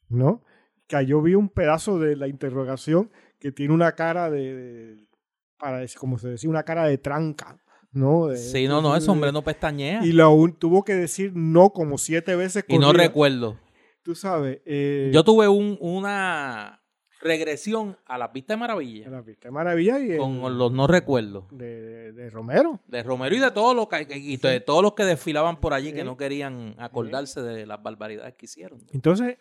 ¿No? 0.10 0.44
Que 0.88 1.06
yo 1.06 1.22
vi 1.22 1.36
un 1.36 1.50
pedazo 1.50 2.00
de 2.00 2.16
la 2.16 2.28
interrogación 2.28 3.12
que 3.40 3.52
tiene 3.52 3.72
una 3.76 3.92
cara 3.92 4.32
de. 4.32 4.56
de- 4.56 5.06
para 5.60 5.78
decir, 5.78 6.00
como 6.00 6.18
se 6.18 6.30
decía, 6.30 6.50
una 6.50 6.64
cara 6.64 6.86
de 6.88 6.98
tranca. 6.98 7.62
¿no? 7.92 8.28
De- 8.30 8.38
Sí, 8.38 8.68
no, 8.68 8.82
no, 8.82 8.96
ese 8.96 9.12
hombre 9.12 9.32
no 9.32 9.44
pestañea. 9.44 10.04
Y 10.04 10.12
lo, 10.12 10.32
un- 10.32 10.58
tuvo 10.58 10.84
que 10.84 10.96
decir 10.96 11.34
no 11.36 11.70
como 11.70 12.00
siete 12.00 12.36
veces. 12.36 12.66
Y 12.68 12.80
no 12.80 12.92
recuerdo. 12.94 13.60
Tú 14.02 14.16
sabes. 14.16 14.60
eh, 14.66 15.12
Yo 15.14 15.24
tuve 15.24 15.48
un- 15.48 15.78
una 15.80 16.82
regresión 17.26 17.98
a 18.06 18.18
las 18.18 18.32
vistas 18.32 18.56
de 18.56 18.60
maravilla 18.60 19.10
la 19.10 19.22
Vista 19.22 19.48
de 19.50 19.52
Maravilla 19.52 20.00
y 20.00 20.16
con 20.18 20.58
los 20.58 20.72
no 20.72 20.88
recuerdos. 20.88 21.46
de, 21.52 21.82
de- 21.82 22.12
de 22.14 22.30
Romero. 22.30 22.80
De 22.88 23.04
Romero 23.04 23.36
y 23.36 23.40
de 23.40 23.52
todos 23.52 23.76
los 23.76 23.88
que, 23.90 24.08
y 24.18 24.38
de 24.38 24.60
todos 24.62 24.82
los 24.82 24.94
que 24.94 25.04
desfilaban 25.04 25.60
por 25.60 25.74
allí 25.74 25.92
que 25.92 26.04
no 26.04 26.16
querían 26.16 26.76
acordarse 26.78 27.42
de 27.42 27.66
las 27.66 27.82
barbaridades 27.84 28.36
que 28.36 28.46
hicieron. 28.46 28.80
Entonces, 28.94 29.38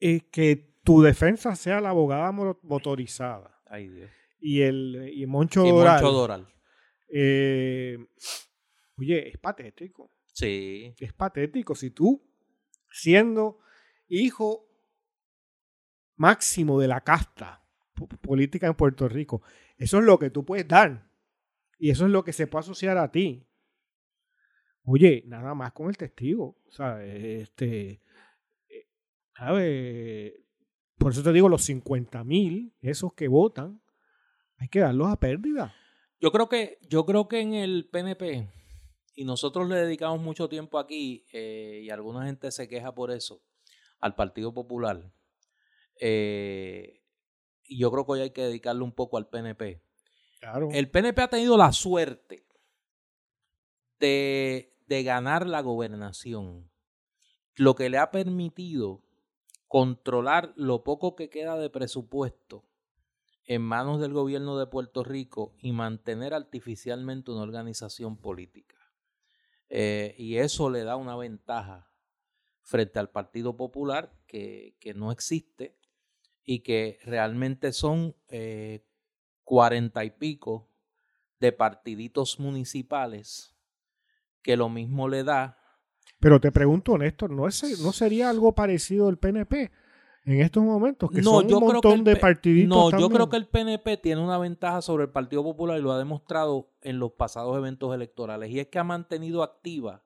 eh, 0.00 0.20
que 0.30 0.72
tu 0.84 1.02
defensa 1.02 1.54
sea 1.56 1.80
la 1.80 1.90
abogada 1.90 2.30
mo- 2.32 2.58
motorizada 2.62 3.60
Ay, 3.66 3.88
Dios. 3.88 4.10
y 4.40 4.62
el 4.62 5.10
y 5.14 5.26
Moncho 5.26 5.66
Y 5.66 5.70
Doral. 5.70 6.00
Moncho 6.02 6.12
Doral. 6.16 6.46
eh, 7.12 7.98
oye, 8.98 9.28
es 9.28 9.38
patético. 9.38 10.10
Sí. 10.32 10.94
Es 10.98 11.12
patético 11.12 11.74
si 11.74 11.90
tú, 11.90 12.22
siendo 12.90 13.58
hijo 14.08 14.66
máximo 16.16 16.80
de 16.80 16.88
la 16.88 17.00
casta 17.02 17.62
po- 17.94 18.08
política 18.08 18.66
en 18.66 18.74
Puerto 18.74 19.08
Rico, 19.08 19.42
eso 19.76 19.98
es 19.98 20.04
lo 20.04 20.18
que 20.18 20.30
tú 20.30 20.44
puedes 20.44 20.66
dar. 20.66 21.10
Y 21.78 21.90
eso 21.90 22.06
es 22.06 22.10
lo 22.10 22.24
que 22.24 22.32
se 22.32 22.46
puede 22.46 22.60
asociar 22.60 22.96
a 22.96 23.10
ti. 23.10 23.46
Oye, 24.84 25.24
nada 25.26 25.54
más 25.54 25.72
con 25.72 25.88
el 25.88 25.96
testigo. 25.96 26.56
¿Sabes? 26.70 27.42
Este, 27.42 28.02
eh, 28.68 28.86
¿sabe? 29.36 30.44
Por 30.98 31.12
eso 31.12 31.22
te 31.22 31.32
digo, 31.32 31.48
los 31.48 31.62
50 31.64 32.24
mil, 32.24 32.74
esos 32.80 33.12
que 33.12 33.28
votan, 33.28 33.82
hay 34.58 34.68
que 34.68 34.80
darlos 34.80 35.08
a 35.08 35.20
pérdida. 35.20 35.74
Yo 36.20 36.32
creo 36.32 36.48
que, 36.48 36.78
yo 36.88 37.04
creo 37.04 37.28
que 37.28 37.40
en 37.40 37.52
el 37.52 37.88
PNP, 37.90 38.48
y 39.14 39.24
nosotros 39.26 39.68
le 39.68 39.76
dedicamos 39.76 40.20
mucho 40.22 40.48
tiempo 40.48 40.78
aquí, 40.78 41.26
eh, 41.32 41.82
y 41.84 41.90
alguna 41.90 42.24
gente 42.24 42.50
se 42.50 42.68
queja 42.68 42.94
por 42.94 43.10
eso, 43.10 43.42
al 44.00 44.14
Partido 44.14 44.54
Popular. 44.54 45.12
Eh, 46.00 47.02
y 47.64 47.78
yo 47.78 47.90
creo 47.90 48.06
que 48.06 48.12
hoy 48.12 48.20
hay 48.20 48.30
que 48.30 48.42
dedicarle 48.42 48.82
un 48.82 48.92
poco 48.92 49.16
al 49.16 49.28
PNP. 49.28 49.82
Claro. 50.40 50.68
El 50.72 50.90
PNP 50.90 51.22
ha 51.22 51.28
tenido 51.28 51.56
la 51.56 51.72
suerte 51.72 52.46
de, 53.98 54.74
de 54.86 55.02
ganar 55.02 55.46
la 55.46 55.62
gobernación, 55.62 56.70
lo 57.54 57.74
que 57.74 57.88
le 57.88 57.98
ha 57.98 58.10
permitido 58.10 59.02
controlar 59.66 60.52
lo 60.56 60.84
poco 60.84 61.16
que 61.16 61.28
queda 61.28 61.58
de 61.58 61.70
presupuesto 61.70 62.64
en 63.46 63.62
manos 63.62 64.00
del 64.00 64.12
gobierno 64.12 64.58
de 64.58 64.66
Puerto 64.66 65.04
Rico 65.04 65.54
y 65.58 65.72
mantener 65.72 66.34
artificialmente 66.34 67.30
una 67.30 67.42
organización 67.42 68.16
política. 68.16 68.76
Eh, 69.68 70.14
y 70.18 70.36
eso 70.36 70.70
le 70.70 70.84
da 70.84 70.96
una 70.96 71.16
ventaja 71.16 71.90
frente 72.62 72.98
al 72.98 73.10
Partido 73.10 73.56
Popular 73.56 74.12
que, 74.26 74.76
que 74.80 74.94
no 74.94 75.12
existe 75.12 75.75
y 76.46 76.60
que 76.60 76.98
realmente 77.04 77.72
son 77.72 78.14
eh, 78.28 78.86
cuarenta 79.42 80.04
y 80.04 80.10
pico 80.10 80.70
de 81.40 81.52
partiditos 81.52 82.40
municipales 82.40 83.54
que 84.42 84.56
lo 84.56 84.68
mismo 84.68 85.08
le 85.08 85.24
da 85.24 85.58
Pero 86.20 86.40
te 86.40 86.52
pregunto, 86.52 86.96
Néstor, 86.96 87.30
¿no, 87.30 87.48
es, 87.48 87.80
¿no 87.80 87.92
sería 87.92 88.30
algo 88.30 88.54
parecido 88.54 89.08
al 89.08 89.18
PNP 89.18 89.72
en 90.24 90.40
estos 90.40 90.62
momentos? 90.62 91.10
Que 91.10 91.22
son 91.22 91.44
un 91.44 91.46
creo 91.46 91.58
que 91.58 91.66
montón 91.66 91.92
el 91.98 92.04
de 92.04 92.16
partiditos 92.16 92.92
No, 92.92 92.98
yo 92.98 93.10
creo 93.10 93.28
que 93.28 93.36
el 93.36 93.48
PNP 93.48 93.96
tiene 93.96 94.22
una 94.22 94.38
ventaja 94.38 94.80
sobre 94.82 95.04
el 95.04 95.10
Partido 95.10 95.42
Popular 95.42 95.78
y 95.78 95.82
lo 95.82 95.92
ha 95.92 95.98
demostrado 95.98 96.70
en 96.80 97.00
los 97.00 97.12
pasados 97.12 97.56
eventos 97.56 97.92
electorales. 97.92 98.50
Y 98.50 98.60
es 98.60 98.68
que 98.68 98.78
ha 98.78 98.84
mantenido 98.84 99.42
activa 99.42 100.04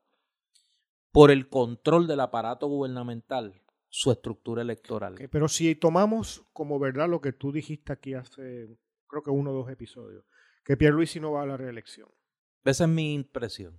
por 1.12 1.31
el 1.31 1.48
control 1.48 2.07
del 2.07 2.20
aparato 2.20 2.66
gubernamental 2.66 3.60
su 3.90 4.11
estructura 4.12 4.62
electoral. 4.62 5.16
Pero 5.31 5.48
si 5.48 5.74
tomamos 5.74 6.46
como 6.53 6.79
verdad 6.79 7.09
lo 7.09 7.20
que 7.20 7.33
tú 7.33 7.53
dijiste 7.53 7.92
aquí 7.92 8.14
hace, 8.14 8.79
creo 9.07 9.22
que 9.22 9.31
uno 9.31 9.50
o 9.50 9.55
dos 9.55 9.70
episodios, 9.70 10.24
que 10.64 10.76
Pierluisi 10.76 11.18
no 11.20 11.33
va 11.33 11.42
a 11.42 11.46
la 11.46 11.57
reelección. 11.57 12.09
Esa 12.64 12.85
es 12.85 12.90
mi 12.90 13.12
impresión. 13.14 13.79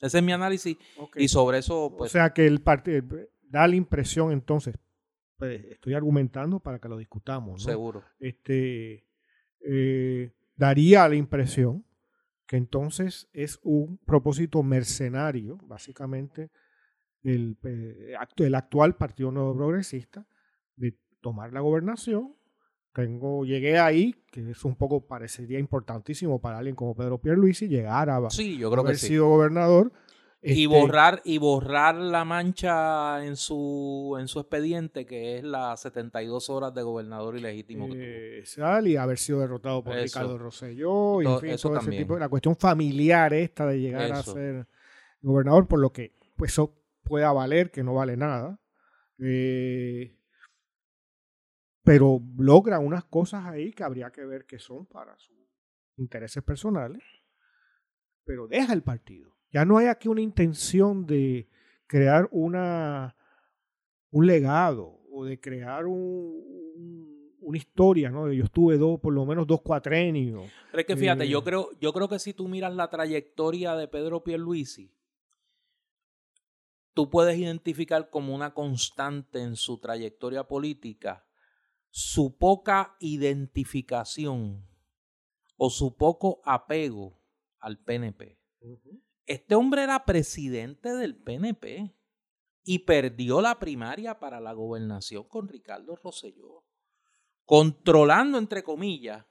Ese 0.00 0.18
es 0.18 0.24
mi 0.24 0.32
análisis. 0.32 0.78
Y 1.14 1.28
sobre 1.28 1.58
eso, 1.58 1.84
o 1.84 1.96
pues, 1.96 2.10
sea 2.10 2.32
que 2.32 2.46
el 2.46 2.62
partido 2.62 3.02
da 3.42 3.68
la 3.68 3.76
impresión 3.76 4.32
entonces, 4.32 4.74
pues, 5.36 5.62
estoy 5.66 5.92
argumentando 5.92 6.58
para 6.60 6.78
que 6.78 6.88
lo 6.88 6.96
discutamos, 6.96 7.64
¿no? 7.64 7.70
seguro. 7.70 8.04
este, 8.18 9.06
eh, 9.60 10.32
daría 10.56 11.06
la 11.06 11.16
impresión 11.16 11.84
que 12.46 12.56
entonces 12.56 13.28
es 13.32 13.60
un 13.62 13.98
propósito 13.98 14.62
mercenario, 14.62 15.58
básicamente, 15.64 16.50
el, 17.22 17.56
eh, 17.64 18.14
el 18.36 18.54
actual 18.54 18.96
Partido 18.96 19.30
Nuevo 19.30 19.54
Progresista, 19.56 20.26
de 20.76 20.96
tomar 21.20 21.52
la 21.52 21.60
gobernación. 21.60 22.34
Tengo, 22.92 23.44
llegué 23.44 23.78
ahí, 23.78 24.24
que 24.32 24.50
es 24.50 24.64
un 24.64 24.74
poco, 24.74 25.06
parecería 25.06 25.58
importantísimo 25.60 26.40
para 26.40 26.58
alguien 26.58 26.74
como 26.74 26.94
Pedro 26.96 27.18
Pierluisi, 27.20 27.68
llegar 27.68 28.10
a 28.10 28.28
Sí, 28.30 28.58
yo 28.58 28.70
creo 28.70 28.82
haber 28.82 28.94
que 28.94 28.98
sí. 28.98 29.06
sido 29.08 29.28
gobernador. 29.28 29.92
y 30.42 30.64
este, 30.64 30.66
borrar 30.66 31.20
y 31.24 31.38
borrar 31.38 31.94
la 31.96 32.24
mancha 32.24 33.24
en 33.24 33.36
su 33.36 34.16
en 34.18 34.26
su 34.26 34.40
expediente 34.40 35.04
que 35.06 35.38
es 35.38 35.44
las 35.44 35.82
72 35.82 36.48
horas 36.50 36.74
de 36.74 36.82
gobernador 36.82 37.36
ilegítimo 37.36 37.90
que 37.90 37.98
tuvo. 37.98 38.24
eh, 38.40 38.42
sal 38.46 38.88
y 38.88 38.96
haber 38.96 39.18
sido 39.18 39.40
derrotado 39.40 39.84
por 39.84 39.98
Eso. 39.98 40.02
Ricardo 40.02 40.38
Rosselló, 40.38 41.22
y 41.22 41.26
en 41.26 41.38
fin, 41.38 41.50
eso 41.50 41.68
todo 41.68 41.76
ese 41.76 41.90
también. 41.90 42.02
tipo, 42.04 42.18
la 42.18 42.28
cuestión 42.28 42.56
familiar 42.56 43.32
esta 43.34 43.66
de 43.66 43.80
llegar 43.80 44.10
a 44.12 44.22
ser 44.22 44.66
gobernador, 45.20 45.68
por 45.68 45.78
lo 45.78 45.92
que 45.92 46.16
pues 46.36 46.52
eso 46.52 46.79
pueda 47.10 47.32
valer, 47.32 47.72
que 47.72 47.82
no 47.82 47.94
vale 47.94 48.16
nada. 48.16 48.60
Eh, 49.18 50.16
pero 51.82 52.20
logra 52.38 52.78
unas 52.78 53.04
cosas 53.04 53.44
ahí 53.46 53.72
que 53.72 53.82
habría 53.82 54.10
que 54.12 54.24
ver 54.24 54.46
que 54.46 54.60
son 54.60 54.86
para 54.86 55.18
sus 55.18 55.36
intereses 55.96 56.42
personales, 56.44 57.02
pero 58.24 58.46
deja 58.46 58.72
el 58.72 58.82
partido. 58.82 59.34
Ya 59.50 59.64
no 59.64 59.76
hay 59.76 59.88
aquí 59.88 60.06
una 60.06 60.20
intención 60.20 61.04
de 61.04 61.48
crear 61.88 62.28
una, 62.30 63.16
un 64.12 64.26
legado 64.26 65.00
o 65.10 65.24
de 65.24 65.40
crear 65.40 65.86
un, 65.86 67.34
una 67.40 67.58
historia, 67.58 68.08
¿no? 68.10 68.32
Yo 68.32 68.44
estuve 68.44 68.78
dos, 68.78 69.00
por 69.00 69.12
lo 69.12 69.26
menos 69.26 69.48
dos 69.48 69.62
cuatrenios. 69.62 70.48
Pero 70.70 70.80
es 70.80 70.86
que 70.86 70.96
fíjate, 70.96 71.28
yo 71.28 71.40
Eh, 71.40 71.44
creo, 71.44 71.70
yo 71.80 71.92
creo 71.92 72.08
que 72.08 72.20
si 72.20 72.32
tú 72.34 72.46
miras 72.46 72.72
la 72.72 72.88
trayectoria 72.88 73.74
de 73.74 73.88
Pedro 73.88 74.22
Pierluisi, 74.22 74.94
tú 76.94 77.10
puedes 77.10 77.38
identificar 77.38 78.10
como 78.10 78.34
una 78.34 78.54
constante 78.54 79.42
en 79.42 79.56
su 79.56 79.78
trayectoria 79.78 80.46
política 80.46 81.26
su 81.90 82.36
poca 82.36 82.96
identificación 83.00 84.66
o 85.56 85.70
su 85.70 85.96
poco 85.96 86.40
apego 86.44 87.20
al 87.58 87.78
PNP. 87.78 88.38
Este 89.26 89.54
hombre 89.54 89.82
era 89.82 90.04
presidente 90.04 90.94
del 90.94 91.16
PNP 91.16 91.94
y 92.62 92.78
perdió 92.80 93.40
la 93.40 93.58
primaria 93.58 94.18
para 94.18 94.40
la 94.40 94.52
gobernación 94.52 95.24
con 95.24 95.48
Ricardo 95.48 95.96
Rosselló, 95.96 96.64
controlando, 97.44 98.38
entre 98.38 98.62
comillas, 98.62 99.26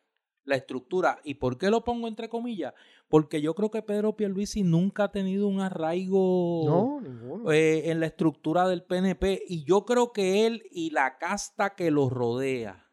la 0.49 0.55
estructura. 0.55 1.19
¿Y 1.23 1.35
por 1.35 1.57
qué 1.57 1.69
lo 1.69 1.83
pongo 1.83 2.07
entre 2.07 2.27
comillas? 2.27 2.73
Porque 3.07 3.41
yo 3.41 3.55
creo 3.55 3.71
que 3.71 3.81
Pedro 3.81 4.17
Pierluisi 4.17 4.63
nunca 4.63 5.05
ha 5.05 5.11
tenido 5.11 5.47
un 5.47 5.61
arraigo 5.61 6.99
No, 7.01 7.51
eh, 7.51 7.83
en 7.85 7.99
la 8.01 8.07
estructura 8.07 8.67
del 8.67 8.83
PNP 8.83 9.43
y 9.47 9.63
yo 9.63 9.85
creo 9.85 10.11
que 10.11 10.45
él 10.45 10.63
y 10.71 10.89
la 10.89 11.17
casta 11.17 11.75
que 11.75 11.91
lo 11.91 12.09
rodea, 12.09 12.91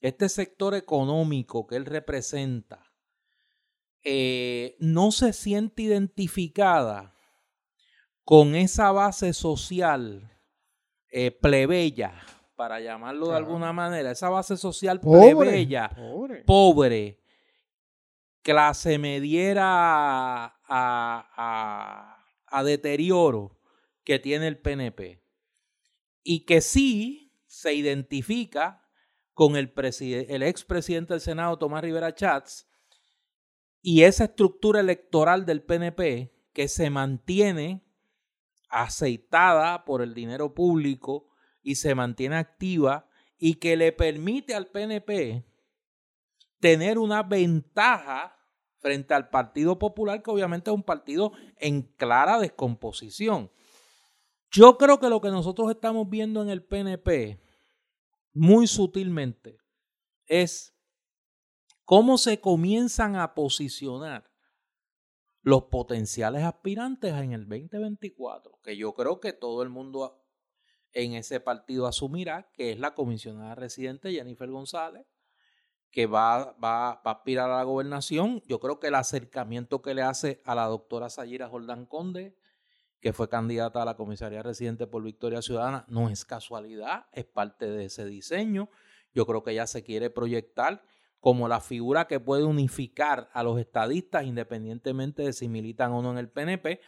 este 0.00 0.28
sector 0.28 0.74
económico 0.74 1.66
que 1.66 1.76
él 1.76 1.86
representa, 1.86 2.92
eh, 4.02 4.76
no 4.80 5.12
se 5.12 5.32
siente 5.32 5.82
identificada 5.82 7.14
con 8.24 8.54
esa 8.54 8.92
base 8.92 9.32
social 9.32 10.30
eh, 11.10 11.30
plebeya, 11.30 12.22
para 12.56 12.80
llamarlo 12.80 13.28
de 13.28 13.36
alguna 13.36 13.72
manera, 13.72 14.10
esa 14.12 14.28
base 14.28 14.56
social 14.56 15.00
Pobre, 15.00 15.34
plebeya, 15.34 15.90
pobre. 15.90 16.44
pobre, 16.44 17.20
clase 18.42 18.98
mediera 18.98 19.64
a, 19.66 20.54
a- 20.68 22.24
a 22.46 22.62
deterioro 22.64 23.58
que 24.04 24.18
tiene 24.18 24.46
el 24.46 24.58
PNP. 24.58 25.20
Y 26.22 26.44
que 26.44 26.60
sí 26.60 27.32
se 27.46 27.74
identifica 27.74 28.82
con 29.32 29.56
el, 29.56 29.72
el 30.28 30.42
expresidente 30.44 31.14
del 31.14 31.20
Senado, 31.20 31.58
Tomás 31.58 31.82
Rivera 31.82 32.14
Chats, 32.14 32.68
y 33.82 34.02
esa 34.04 34.24
estructura 34.24 34.80
electoral 34.80 35.44
del 35.44 35.62
PNP 35.62 36.32
que 36.52 36.68
se 36.68 36.88
mantiene 36.88 37.82
aceitada 38.68 39.84
por 39.84 40.00
el 40.02 40.14
dinero 40.14 40.54
público 40.54 41.28
y 41.64 41.74
se 41.74 41.96
mantiene 41.96 42.36
activa 42.36 43.08
y 43.38 43.54
que 43.54 43.76
le 43.76 43.90
permite 43.90 44.54
al 44.54 44.68
PNP 44.68 45.44
tener 46.60 46.98
una 46.98 47.24
ventaja 47.24 48.38
frente 48.78 49.14
al 49.14 49.30
Partido 49.30 49.78
Popular, 49.78 50.22
que 50.22 50.30
obviamente 50.30 50.70
es 50.70 50.74
un 50.74 50.82
partido 50.82 51.32
en 51.56 51.82
clara 51.82 52.38
descomposición. 52.38 53.50
Yo 54.50 54.78
creo 54.78 55.00
que 55.00 55.08
lo 55.08 55.20
que 55.20 55.30
nosotros 55.30 55.70
estamos 55.70 56.08
viendo 56.08 56.42
en 56.42 56.50
el 56.50 56.62
PNP, 56.62 57.40
muy 58.34 58.66
sutilmente, 58.66 59.58
es 60.26 60.76
cómo 61.84 62.18
se 62.18 62.40
comienzan 62.40 63.16
a 63.16 63.34
posicionar 63.34 64.30
los 65.42 65.64
potenciales 65.64 66.42
aspirantes 66.42 67.12
en 67.14 67.32
el 67.32 67.48
2024, 67.48 68.60
que 68.62 68.76
yo 68.76 68.94
creo 68.94 69.20
que 69.20 69.32
todo 69.32 69.62
el 69.62 69.70
mundo 69.70 70.23
en 70.94 71.14
ese 71.14 71.40
partido 71.40 71.86
asumirá 71.86 72.50
que 72.52 72.72
es 72.72 72.78
la 72.78 72.94
comisionada 72.94 73.54
residente 73.54 74.12
Jennifer 74.12 74.48
González, 74.48 75.04
que 75.90 76.06
va, 76.06 76.52
va, 76.52 77.00
va 77.06 77.10
a 77.10 77.14
aspirar 77.14 77.50
a 77.50 77.56
la 77.58 77.62
gobernación. 77.64 78.42
Yo 78.46 78.58
creo 78.58 78.80
que 78.80 78.88
el 78.88 78.94
acercamiento 78.94 79.82
que 79.82 79.94
le 79.94 80.02
hace 80.02 80.40
a 80.44 80.54
la 80.54 80.66
doctora 80.66 81.10
Sayira 81.10 81.48
Jordán 81.48 81.86
Conde, 81.86 82.36
que 83.00 83.12
fue 83.12 83.28
candidata 83.28 83.82
a 83.82 83.84
la 83.84 83.96
comisaría 83.96 84.42
residente 84.42 84.86
por 84.86 85.02
Victoria 85.02 85.42
Ciudadana, 85.42 85.84
no 85.88 86.08
es 86.08 86.24
casualidad, 86.24 87.06
es 87.12 87.26
parte 87.26 87.66
de 87.66 87.84
ese 87.84 88.06
diseño. 88.06 88.70
Yo 89.12 89.26
creo 89.26 89.44
que 89.44 89.50
ella 89.50 89.66
se 89.66 89.84
quiere 89.84 90.10
proyectar 90.10 90.82
como 91.20 91.48
la 91.48 91.60
figura 91.60 92.06
que 92.06 92.18
puede 92.20 92.44
unificar 92.44 93.30
a 93.32 93.42
los 93.42 93.58
estadistas 93.58 94.24
independientemente 94.24 95.22
de 95.22 95.32
si 95.32 95.48
militan 95.48 95.92
o 95.92 96.02
no 96.02 96.12
en 96.12 96.18
el 96.18 96.28
PNP. 96.28 96.80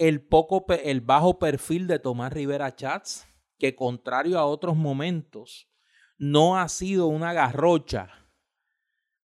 El, 0.00 0.22
poco, 0.22 0.64
el 0.82 1.02
bajo 1.02 1.38
perfil 1.38 1.86
de 1.86 1.98
Tomás 1.98 2.32
Rivera 2.32 2.74
Chats, 2.74 3.28
que 3.58 3.76
contrario 3.76 4.38
a 4.38 4.46
otros 4.46 4.74
momentos, 4.74 5.68
no 6.16 6.58
ha 6.58 6.68
sido 6.70 7.06
una 7.06 7.34
garrocha 7.34 8.08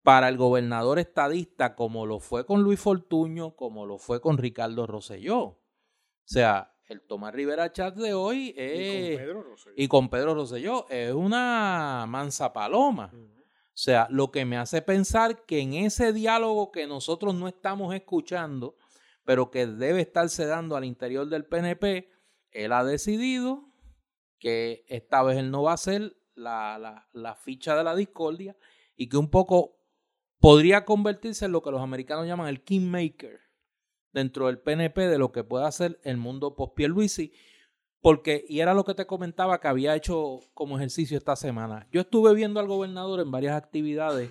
para 0.03 0.27
el 0.27 0.35
gobernador 0.35 0.99
estadista 0.99 1.75
como 1.75 2.05
lo 2.05 2.19
fue 2.19 2.45
con 2.45 2.61
Luis 2.61 2.79
Fortuño, 2.79 3.55
como 3.55 3.85
lo 3.85 3.97
fue 3.97 4.19
con 4.19 4.37
Ricardo 4.37 4.85
Rosselló. 4.85 5.41
O 5.43 5.61
sea, 6.25 6.75
el 6.89 7.01
Tomás 7.01 7.33
Rivera 7.33 7.71
Chats 7.71 7.97
de 7.97 8.13
hoy 8.13 8.53
es, 8.57 9.21
y 9.77 9.87
con 9.87 10.09
Pedro 10.09 10.35
Rosselló 10.35 10.87
es 10.89 11.13
una 11.13 12.05
mansa 12.05 12.51
paloma. 12.51 13.13
O 13.13 13.77
sea, 13.77 14.07
lo 14.09 14.29
que 14.29 14.43
me 14.43 14.57
hace 14.57 14.81
pensar 14.81 15.45
que 15.45 15.61
en 15.61 15.73
ese 15.73 16.11
diálogo 16.11 16.71
que 16.73 16.85
nosotros 16.85 17.33
no 17.33 17.47
estamos 17.47 17.95
escuchando, 17.95 18.75
pero 19.25 19.51
que 19.51 19.67
debe 19.67 20.01
estarse 20.01 20.45
dando 20.45 20.75
al 20.77 20.85
interior 20.85 21.27
del 21.27 21.45
PNP, 21.45 22.09
él 22.51 22.71
ha 22.71 22.83
decidido 22.83 23.65
que 24.39 24.85
esta 24.87 25.23
vez 25.23 25.37
él 25.37 25.51
no 25.51 25.63
va 25.63 25.73
a 25.73 25.77
ser 25.77 26.15
la, 26.35 26.77
la- 26.79 27.07
la 27.11 27.35
ficha 27.35 27.75
de 27.75 27.83
la 27.83 27.95
discordia 27.95 28.55
y 28.95 29.09
que 29.09 29.17
un 29.17 29.29
poco 29.29 29.77
podría 30.39 30.85
convertirse 30.85 31.45
en 31.45 31.51
lo 31.51 31.61
que 31.61 31.71
los 31.71 31.81
americanos 31.81 32.27
llaman 32.27 32.47
el 32.47 32.63
kingmaker 32.63 33.39
dentro 34.13 34.47
del 34.47 34.59
PNP 34.59 35.07
de 35.07 35.17
lo 35.17 35.31
que 35.31 35.43
pueda 35.43 35.67
hacer 35.67 35.99
el 36.03 36.17
mundo 36.17 36.55
post 36.55 36.75
Pierluisi 36.75 37.33
porque, 38.01 38.45
y 38.47 38.59
era 38.59 38.75
lo 38.75 38.83
que 38.85 38.93
te 38.93 39.07
comentaba 39.07 39.59
que 39.59 39.67
había 39.67 39.95
hecho 39.95 40.39
como 40.53 40.77
ejercicio 40.77 41.17
esta 41.17 41.35
semana. 41.35 41.87
Yo 41.91 42.01
estuve 42.01 42.35
viendo 42.35 42.59
al 42.59 42.67
gobernador 42.67 43.19
en 43.19 43.31
varias 43.31 43.55
actividades 43.55 44.29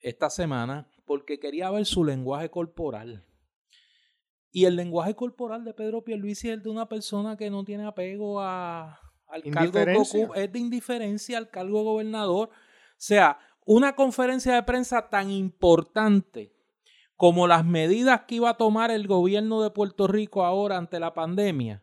esta 0.00 0.30
semana 0.30 0.88
porque 1.04 1.38
quería 1.38 1.70
ver 1.70 1.84
su 1.84 2.04
lenguaje 2.04 2.50
corporal. 2.50 3.22
Y 4.52 4.66
el 4.66 4.76
lenguaje 4.76 5.16
corporal 5.16 5.64
de 5.64 5.72
Pedro 5.72 6.04
Pierluisi 6.04 6.48
es 6.48 6.54
el 6.54 6.62
de 6.62 6.68
una 6.68 6.86
persona 6.86 7.38
que 7.38 7.50
no 7.50 7.64
tiene 7.64 7.86
apego 7.86 8.40
a, 8.40 9.00
al 9.26 9.42
cargo 9.44 9.72
que 9.72 9.80
Indiferencia. 9.80 10.20
ocupa, 10.20 10.40
es 10.40 10.52
de 10.52 10.58
indiferencia 10.58 11.38
al 11.38 11.48
cargo 11.48 11.78
de 11.78 11.84
gobernador. 11.84 12.50
O 12.50 12.52
sea, 12.98 13.38
una 13.64 13.96
conferencia 13.96 14.54
de 14.54 14.62
prensa 14.62 15.08
tan 15.08 15.30
importante 15.30 16.54
como 17.16 17.46
las 17.46 17.64
medidas 17.64 18.22
que 18.26 18.34
iba 18.36 18.50
a 18.50 18.56
tomar 18.56 18.90
el 18.90 19.06
gobierno 19.06 19.62
de 19.62 19.70
Puerto 19.70 20.06
Rico 20.06 20.44
ahora 20.44 20.76
ante 20.76 21.00
la 21.00 21.14
pandemia, 21.14 21.82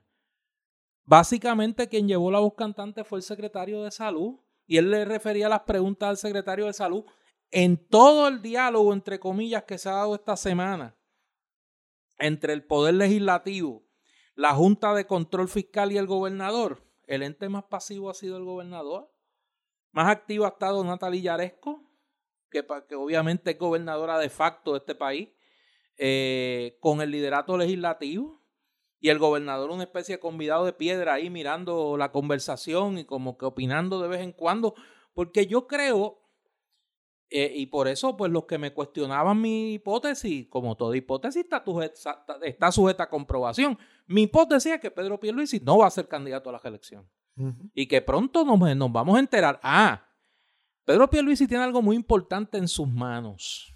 básicamente 1.05 1.87
quien 1.87 2.07
llevó 2.07 2.29
la 2.29 2.39
voz 2.39 2.53
cantante 2.55 3.03
fue 3.03 3.19
el 3.19 3.23
secretario 3.23 3.81
de 3.83 3.89
salud 3.89 4.35
y 4.67 4.77
él 4.77 4.91
le 4.91 5.05
refería 5.05 5.49
las 5.49 5.61
preguntas 5.61 6.09
al 6.09 6.17
secretario 6.17 6.65
de 6.65 6.73
salud 6.73 7.03
en 7.49 7.77
todo 7.87 8.27
el 8.27 8.43
diálogo, 8.43 8.93
entre 8.93 9.19
comillas, 9.19 9.63
que 9.63 9.79
se 9.79 9.89
ha 9.89 9.93
dado 9.93 10.13
esta 10.13 10.37
semana 10.37 10.98
entre 12.19 12.53
el 12.53 12.63
Poder 12.63 12.95
Legislativo, 12.95 13.83
la 14.35 14.53
Junta 14.53 14.93
de 14.93 15.05
Control 15.05 15.49
Fiscal 15.49 15.91
y 15.91 15.97
el 15.97 16.07
gobernador. 16.07 16.83
El 17.07 17.23
ente 17.23 17.49
más 17.49 17.63
pasivo 17.63 18.09
ha 18.09 18.13
sido 18.13 18.37
el 18.37 18.43
gobernador. 18.43 19.11
Más 19.91 20.09
activo 20.09 20.45
ha 20.45 20.49
estado 20.49 20.83
Natalia 20.83 21.21
Yaresco, 21.21 21.83
que, 22.51 22.65
que 22.87 22.95
obviamente 22.95 23.51
es 23.51 23.57
gobernadora 23.57 24.19
de 24.19 24.29
facto 24.29 24.73
de 24.73 24.79
este 24.79 24.95
país, 24.95 25.29
eh, 25.97 26.77
con 26.79 27.01
el 27.01 27.11
liderato 27.11 27.57
legislativo. 27.57 28.39
Y 29.01 29.09
el 29.09 29.17
gobernador, 29.17 29.71
una 29.71 29.83
especie 29.83 30.15
de 30.15 30.19
convidado 30.19 30.65
de 30.65 30.73
piedra 30.73 31.13
ahí 31.13 31.29
mirando 31.29 31.95
la 31.97 32.11
conversación 32.11 32.97
y 32.97 33.05
como 33.05 33.37
que 33.37 33.45
opinando 33.45 34.01
de 34.01 34.09
vez 34.09 34.21
en 34.21 34.33
cuando. 34.33 34.75
Porque 35.13 35.47
yo 35.47 35.67
creo, 35.67 36.19
eh, 37.31 37.51
y 37.55 37.67
por 37.67 37.87
eso, 37.87 38.17
pues 38.17 38.31
los 38.31 38.45
que 38.45 38.57
me 38.57 38.73
cuestionaban 38.73 39.39
mi 39.39 39.73
hipótesis, 39.73 40.47
como 40.47 40.75
toda 40.75 40.97
hipótesis 40.97 41.43
está, 41.43 41.63
sujeta, 41.63 42.39
está 42.41 42.71
sujeta 42.71 43.03
a 43.03 43.09
comprobación. 43.09 43.77
Mi 44.07 44.23
hipótesis 44.23 44.73
es 44.73 44.79
que 44.79 44.89
Pedro 44.89 45.19
Pierluisi 45.19 45.59
no 45.59 45.77
va 45.77 45.87
a 45.87 45.91
ser 45.91 46.07
candidato 46.07 46.49
a 46.49 46.53
la 46.53 46.59
reelección 46.59 47.07
Ujú. 47.37 47.69
y 47.75 47.85
que 47.87 48.01
pronto 48.01 48.43
nos, 48.43 48.59
nos 48.75 48.91
vamos 48.91 49.15
a 49.15 49.19
enterar. 49.19 49.59
Ah, 49.61 50.07
Pedro 50.85 51.07
Pierluisi 51.07 51.47
tiene 51.47 51.63
algo 51.63 51.83
muy 51.83 51.95
importante 51.95 52.57
en 52.57 52.67
sus 52.67 52.87
manos. 52.87 53.75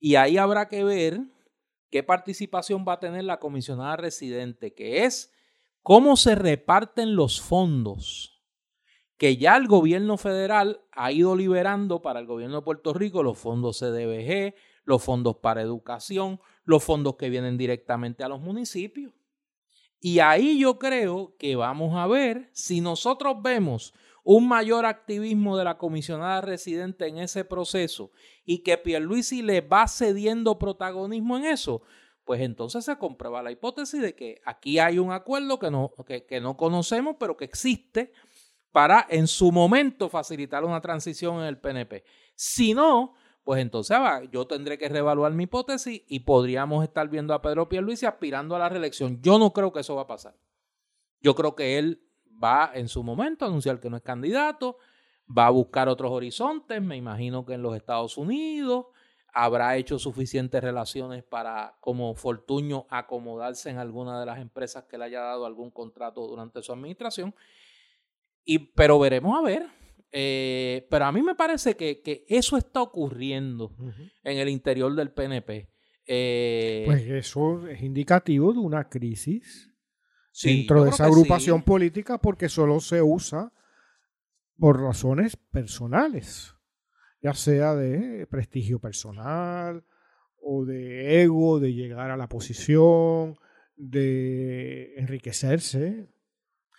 Y 0.00 0.16
ahí 0.16 0.36
habrá 0.36 0.68
que 0.68 0.82
ver 0.82 1.20
qué 1.90 2.02
participación 2.02 2.84
va 2.86 2.94
a 2.94 3.00
tener 3.00 3.22
la 3.22 3.38
comisionada 3.38 3.96
residente, 3.96 4.74
que 4.74 5.04
es 5.04 5.32
cómo 5.82 6.16
se 6.16 6.34
reparten 6.34 7.14
los 7.14 7.40
fondos 7.40 8.37
que 9.18 9.36
ya 9.36 9.56
el 9.56 9.66
gobierno 9.66 10.16
federal 10.16 10.80
ha 10.92 11.12
ido 11.12 11.36
liberando 11.36 12.00
para 12.00 12.20
el 12.20 12.26
gobierno 12.26 12.56
de 12.56 12.62
Puerto 12.62 12.94
Rico 12.94 13.22
los 13.22 13.36
fondos 13.36 13.80
CDBG, 13.80 14.54
los 14.84 15.02
fondos 15.02 15.36
para 15.36 15.60
educación, 15.60 16.40
los 16.64 16.82
fondos 16.84 17.16
que 17.16 17.28
vienen 17.28 17.58
directamente 17.58 18.24
a 18.24 18.28
los 18.28 18.40
municipios. 18.40 19.12
Y 20.00 20.20
ahí 20.20 20.60
yo 20.60 20.78
creo 20.78 21.34
que 21.38 21.56
vamos 21.56 21.96
a 21.96 22.06
ver 22.06 22.48
si 22.52 22.80
nosotros 22.80 23.42
vemos 23.42 23.92
un 24.22 24.46
mayor 24.46 24.86
activismo 24.86 25.56
de 25.56 25.64
la 25.64 25.78
comisionada 25.78 26.40
residente 26.40 27.08
en 27.08 27.18
ese 27.18 27.44
proceso 27.44 28.12
y 28.44 28.58
que 28.58 28.78
Pierluisi 28.78 29.42
le 29.42 29.62
va 29.62 29.88
cediendo 29.88 30.58
protagonismo 30.58 31.38
en 31.38 31.46
eso, 31.46 31.82
pues 32.24 32.42
entonces 32.42 32.84
se 32.84 32.98
comprueba 32.98 33.42
la 33.42 33.50
hipótesis 33.50 34.02
de 34.02 34.14
que 34.14 34.40
aquí 34.44 34.78
hay 34.78 34.98
un 34.98 35.12
acuerdo 35.12 35.58
que 35.58 35.70
no, 35.70 35.92
que, 36.06 36.40
no 36.42 36.58
conocemos, 36.58 37.16
pero 37.18 37.38
que 37.38 37.46
existe 37.46 38.12
para 38.72 39.06
en 39.08 39.26
su 39.26 39.52
momento 39.52 40.08
facilitar 40.08 40.64
una 40.64 40.80
transición 40.80 41.40
en 41.40 41.46
el 41.46 41.58
PNP. 41.58 42.04
Si 42.34 42.74
no, 42.74 43.14
pues 43.44 43.60
entonces 43.62 43.96
yo 44.30 44.46
tendré 44.46 44.76
que 44.76 44.88
reevaluar 44.88 45.32
mi 45.32 45.44
hipótesis 45.44 46.02
y 46.06 46.20
podríamos 46.20 46.84
estar 46.84 47.08
viendo 47.08 47.32
a 47.34 47.40
Pedro 47.40 47.68
Pierluisi 47.68 48.06
aspirando 48.06 48.54
a 48.54 48.58
la 48.58 48.68
reelección. 48.68 49.20
Yo 49.22 49.38
no 49.38 49.52
creo 49.52 49.72
que 49.72 49.80
eso 49.80 49.96
va 49.96 50.02
a 50.02 50.06
pasar. 50.06 50.36
Yo 51.20 51.34
creo 51.34 51.56
que 51.56 51.78
él 51.78 52.02
va 52.42 52.70
en 52.74 52.88
su 52.88 53.02
momento 53.02 53.44
a 53.44 53.48
anunciar 53.48 53.80
que 53.80 53.90
no 53.90 53.96
es 53.96 54.02
candidato, 54.02 54.76
va 55.26 55.46
a 55.46 55.50
buscar 55.50 55.88
otros 55.88 56.12
horizontes, 56.12 56.80
me 56.82 56.96
imagino 56.96 57.44
que 57.44 57.54
en 57.54 57.62
los 57.62 57.74
Estados 57.74 58.16
Unidos 58.16 58.86
habrá 59.32 59.76
hecho 59.76 59.98
suficientes 59.98 60.62
relaciones 60.62 61.22
para 61.22 61.76
como 61.80 62.14
Fortuño 62.14 62.86
acomodarse 62.88 63.70
en 63.70 63.78
alguna 63.78 64.20
de 64.20 64.26
las 64.26 64.38
empresas 64.38 64.84
que 64.84 64.98
le 64.98 65.04
haya 65.04 65.20
dado 65.20 65.46
algún 65.46 65.70
contrato 65.70 66.26
durante 66.26 66.62
su 66.62 66.72
administración. 66.72 67.34
Y, 68.50 68.60
pero 68.60 68.98
veremos 68.98 69.38
a 69.38 69.42
ver, 69.42 69.66
eh, 70.10 70.86
pero 70.88 71.04
a 71.04 71.12
mí 71.12 71.20
me 71.20 71.34
parece 71.34 71.76
que, 71.76 72.24
eso 72.26 72.56
está 72.56 72.80
ocurriendo 72.80 73.76
en 74.24 74.38
el 74.38 74.48
interior 74.48 74.94
del 74.94 75.10
PNP. 75.10 75.68
Eh, 76.06 76.84
pues 76.86 77.02
eso 77.02 77.68
es 77.68 77.82
indicativo 77.82 78.54
de 78.54 78.60
una 78.60 78.88
crisis 78.88 79.70
dentro 80.42 80.82
de 80.82 80.90
esa 80.90 81.04
agrupación 81.04 81.62
política 81.62 82.16
porque 82.16 82.48
solo 82.48 82.80
se 82.80 83.02
usa 83.02 83.52
por 84.56 84.80
razones 84.80 85.36
personales, 85.36 86.54
ya 87.20 87.34
sea 87.34 87.74
de 87.74 88.26
prestigio 88.28 88.78
personal 88.78 89.84
o 90.40 90.64
de 90.64 91.22
ego, 91.22 91.60
de 91.60 91.74
llegar 91.74 92.10
a 92.10 92.16
la 92.16 92.30
posición, 92.30 93.36
de 93.76 94.94
enriquecerse 94.96 96.08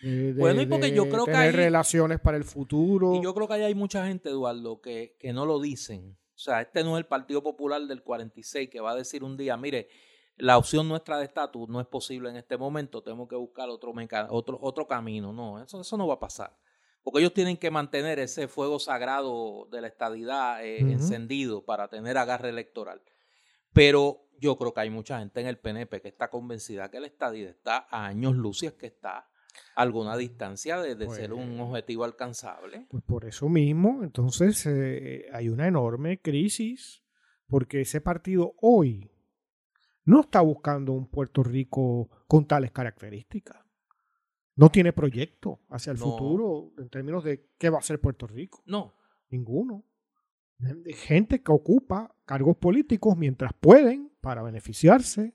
bueno, 0.02 0.62
y 0.62 0.66
porque 0.66 0.92
yo 0.92 1.10
creo 1.10 1.26
que 1.26 1.36
hay 1.36 1.52
relaciones 1.52 2.20
para 2.20 2.38
el 2.38 2.44
futuro. 2.44 3.16
Y 3.16 3.24
yo 3.24 3.34
creo 3.34 3.48
que 3.48 3.54
hay 3.56 3.76
mucha 3.76 4.08
gente, 4.08 4.30
Eduardo, 4.30 4.82
que, 4.82 5.16
que 5.20 5.34
no 5.34 5.46
lo 5.46 5.60
dicen. 5.60 6.18
O 6.36 6.42
sea, 6.42 6.62
este 6.62 6.84
no 6.84 6.96
es 6.96 7.00
el 7.00 7.06
Partido 7.06 7.44
Popular 7.44 7.82
del 7.82 8.02
46 8.02 8.70
que 8.70 8.80
va 8.80 8.92
a 8.92 8.96
decir 8.96 9.24
un 9.26 9.36
día, 9.36 9.58
mire, 9.58 9.90
la 10.38 10.58
opción 10.58 10.88
nuestra 10.88 11.18
de 11.18 11.26
estatus 11.26 11.68
no 11.68 11.82
es 11.82 11.88
posible 11.88 12.30
en 12.30 12.38
este 12.38 12.58
momento, 12.58 13.04
tenemos 13.04 13.28
que 13.28 13.36
buscar 13.36 13.70
otro, 13.70 13.94
otro, 14.30 14.58
otro 14.62 14.88
camino. 14.88 15.34
No, 15.34 15.62
eso, 15.62 15.82
eso 15.82 15.98
no 15.98 16.08
va 16.08 16.14
a 16.14 16.20
pasar. 16.20 16.58
Porque 17.04 17.20
ellos 17.20 17.34
tienen 17.34 17.58
que 17.58 17.72
mantener 17.72 18.20
ese 18.20 18.48
fuego 18.48 18.80
sagrado 18.80 19.68
de 19.70 19.82
la 19.82 19.88
estadidad 19.88 20.64
eh, 20.64 20.80
encendido 20.80 21.66
para 21.66 21.90
tener 21.90 22.18
agarre 22.18 22.50
electoral. 22.50 23.02
Pero 23.74 24.30
yo 24.40 24.58
creo 24.58 24.74
que 24.74 24.82
hay 24.82 24.90
mucha 24.90 25.20
gente 25.20 25.42
en 25.42 25.48
el 25.48 25.60
PNP 25.60 26.02
que 26.02 26.08
está 26.08 26.30
convencida 26.30 26.90
que 26.90 27.02
la 27.02 27.08
estadidad 27.08 27.50
está 27.50 27.88
a 27.90 28.06
años 28.06 28.36
luces 28.36 28.74
que 28.74 28.88
está 28.88 29.30
alguna 29.76 30.18
distancia 30.18 30.80
de, 30.80 31.10
ser 31.10 31.34
un 31.34 31.58
pues 31.58 31.62
objetivo 31.62 32.04
alcanzable. 32.04 32.88
Pues 32.90 33.04
por 33.04 33.26
eso 33.26 33.50
mismo, 33.50 34.04
entonces 34.04 34.66
eh, 34.66 35.28
hay 35.34 35.50
una 35.50 35.68
enorme 35.68 36.22
crisis, 36.22 37.04
porque 37.48 37.82
ese 37.82 38.02
partido 38.02 38.56
hoy 38.62 39.10
no 40.06 40.22
está 40.22 40.42
buscando 40.42 40.94
un 40.94 41.08
Puerto 41.08 41.44
Rico 41.44 42.10
con 42.28 42.46
tales 42.46 42.72
características. 42.72 43.58
No 44.56 44.70
tiene 44.70 44.92
proyecto 44.92 45.62
hacia 45.70 45.92
el 45.92 45.98
futuro 45.98 46.74
en 46.78 46.90
términos 46.90 47.24
de 47.24 47.48
qué 47.58 47.70
va 47.70 47.80
a 47.80 47.84
ser 47.84 48.02
Puerto 48.02 48.28
Rico. 48.28 48.62
No. 48.66 48.94
Ninguno. 49.30 49.86
Gente 50.88 51.42
que 51.42 51.52
ocupa 51.52 52.14
cargos 52.26 52.58
políticos 52.58 53.16
mientras 53.16 53.54
pueden 53.54 54.12
para 54.20 54.44
beneficiarse. 54.44 55.34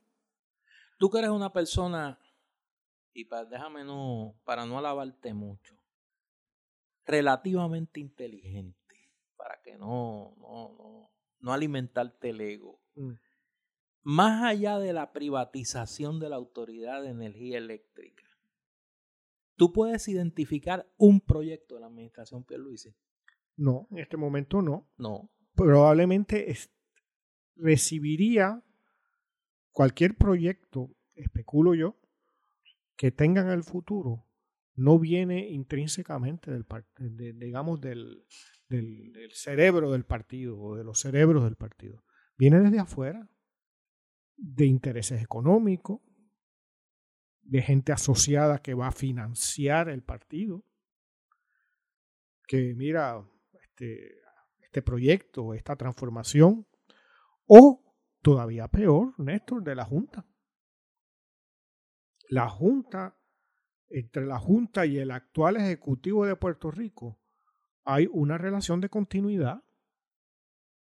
Tú 0.98 1.08
que 1.08 1.18
eres 1.18 1.30
una 1.30 1.52
persona 1.52 2.18
y 3.14 3.24
para, 3.24 3.44
déjame 3.46 3.84
no, 3.84 4.34
para 4.44 4.66
no 4.66 4.76
alabarte 4.76 5.32
mucho, 5.32 5.76
relativamente 7.06 8.00
inteligente, 8.00 9.12
para 9.36 9.62
que 9.62 9.78
no, 9.78 10.34
no, 10.38 10.74
no, 10.76 11.10
no 11.38 11.52
alimentarte 11.52 12.30
el 12.30 12.40
ego. 12.40 12.82
Mm. 12.96 13.12
Más 14.02 14.42
allá 14.42 14.78
de 14.78 14.92
la 14.92 15.12
privatización 15.12 16.18
de 16.18 16.28
la 16.28 16.36
Autoridad 16.36 17.02
de 17.02 17.10
Energía 17.10 17.56
Eléctrica, 17.56 18.24
¿tú 19.56 19.72
puedes 19.72 20.08
identificar 20.08 20.86
un 20.98 21.20
proyecto 21.20 21.76
de 21.76 21.82
la 21.82 21.86
administración 21.86 22.44
Pierluisi? 22.44 22.94
No, 23.56 23.86
en 23.92 23.98
este 23.98 24.16
momento 24.16 24.60
no. 24.60 24.90
No. 24.98 25.30
Probablemente 25.54 26.54
recibiría 27.54 28.62
cualquier 29.70 30.16
proyecto, 30.16 30.90
especulo 31.14 31.74
yo, 31.74 31.96
que 32.96 33.10
tengan 33.10 33.50
el 33.50 33.62
futuro 33.62 34.26
no 34.76 34.98
viene 34.98 35.48
intrínsecamente 35.50 36.50
del 36.50 36.66
de, 36.98 37.32
digamos 37.32 37.80
del, 37.80 38.24
del, 38.68 39.30
cerebro 39.32 39.92
del 39.92 40.04
partido 40.04 40.58
o 40.58 40.76
de 40.76 40.84
los 40.84 41.00
cerebros 41.00 41.44
del 41.44 41.56
partido. 41.56 42.04
Viene 42.36 42.60
desde 42.60 42.80
afuera, 42.80 43.28
de 44.36 44.66
intereses 44.66 45.22
económicos, 45.22 46.00
de 47.42 47.62
gente 47.62 47.92
asociada 47.92 48.60
que 48.60 48.74
va 48.74 48.88
a 48.88 48.92
financiar 48.92 49.88
el 49.88 50.02
partido, 50.02 50.64
que 52.48 52.74
mira 52.74 53.24
este, 53.62 54.16
este 54.60 54.82
proyecto, 54.82 55.54
esta 55.54 55.76
transformación, 55.76 56.66
o 57.46 57.80
todavía 58.22 58.66
peor, 58.68 59.14
Néstor, 59.18 59.62
de 59.62 59.74
la 59.76 59.84
Junta 59.84 60.26
la 62.34 62.48
Junta, 62.48 63.16
entre 63.88 64.26
la 64.26 64.40
Junta 64.40 64.86
y 64.86 64.98
el 64.98 65.12
actual 65.12 65.56
Ejecutivo 65.56 66.26
de 66.26 66.34
Puerto 66.34 66.72
Rico, 66.72 67.20
hay 67.84 68.08
una 68.10 68.38
relación 68.38 68.80
de 68.80 68.88
continuidad 68.88 69.62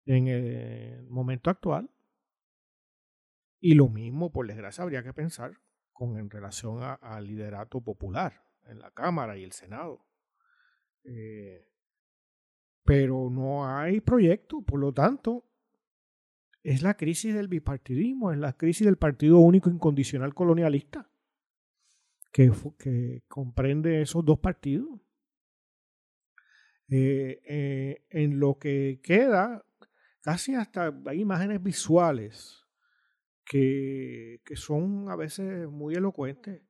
en 0.06 0.28
el 0.28 1.06
momento 1.10 1.50
actual. 1.50 1.90
Y 3.60 3.74
lo 3.74 3.88
mismo, 3.88 4.32
por 4.32 4.46
desgracia, 4.46 4.84
habría 4.84 5.02
que 5.02 5.12
pensar 5.12 5.60
con 5.92 6.16
en 6.16 6.30
relación 6.30 6.82
al 6.82 7.26
liderato 7.26 7.82
popular 7.82 8.42
en 8.64 8.78
la 8.78 8.90
Cámara 8.92 9.36
y 9.36 9.44
el 9.44 9.52
Senado. 9.52 10.06
Eh, 11.04 11.68
pero 12.84 13.28
no 13.28 13.68
hay 13.68 14.00
proyecto, 14.00 14.62
por 14.62 14.80
lo 14.80 14.94
tanto, 14.94 15.44
es 16.62 16.80
la 16.80 16.96
crisis 16.96 17.34
del 17.34 17.48
bipartidismo, 17.48 18.32
es 18.32 18.38
la 18.38 18.54
crisis 18.54 18.86
del 18.86 18.96
partido 18.96 19.40
único 19.40 19.68
incondicional 19.68 20.32
colonialista 20.32 21.10
que, 22.34 23.22
comprende 23.28 24.02
esos 24.02 24.24
dos 24.24 24.40
partidos. 24.40 24.88
Eh, 26.88 27.40
eh, 27.48 28.04
en 28.10 28.38
lo 28.40 28.58
que 28.58 29.00
queda, 29.02 29.64
casi 30.20 30.54
hasta 30.54 30.92
hay 31.06 31.20
imágenes 31.20 31.62
visuales 31.62 32.66
que, 33.44 34.42
que, 34.44 34.56
son 34.56 35.08
a 35.08 35.16
veces 35.16 35.68
muy 35.68 35.94
elocuentes. 35.94 36.62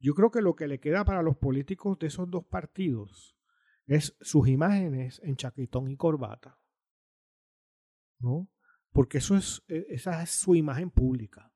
Yo 0.00 0.14
creo 0.14 0.30
que 0.30 0.42
lo 0.42 0.54
que 0.54 0.68
le 0.68 0.80
queda 0.80 1.04
para 1.04 1.22
los 1.22 1.36
políticos 1.36 1.98
de 1.98 2.08
esos 2.08 2.30
dos 2.30 2.44
partidos 2.44 3.36
es 3.86 4.16
sus 4.20 4.48
imágenes 4.48 5.20
en 5.24 5.36
chaquetón 5.36 5.90
y 5.90 5.96
corbata. 5.96 6.58
¿No? 8.18 8.50
Porque 8.90 9.18
eso 9.18 9.36
es, 9.36 9.62
e, 9.68 9.86
esa 9.90 10.22
es 10.22 10.30
su 10.30 10.56
imagen 10.56 10.90
pública. 10.90 11.52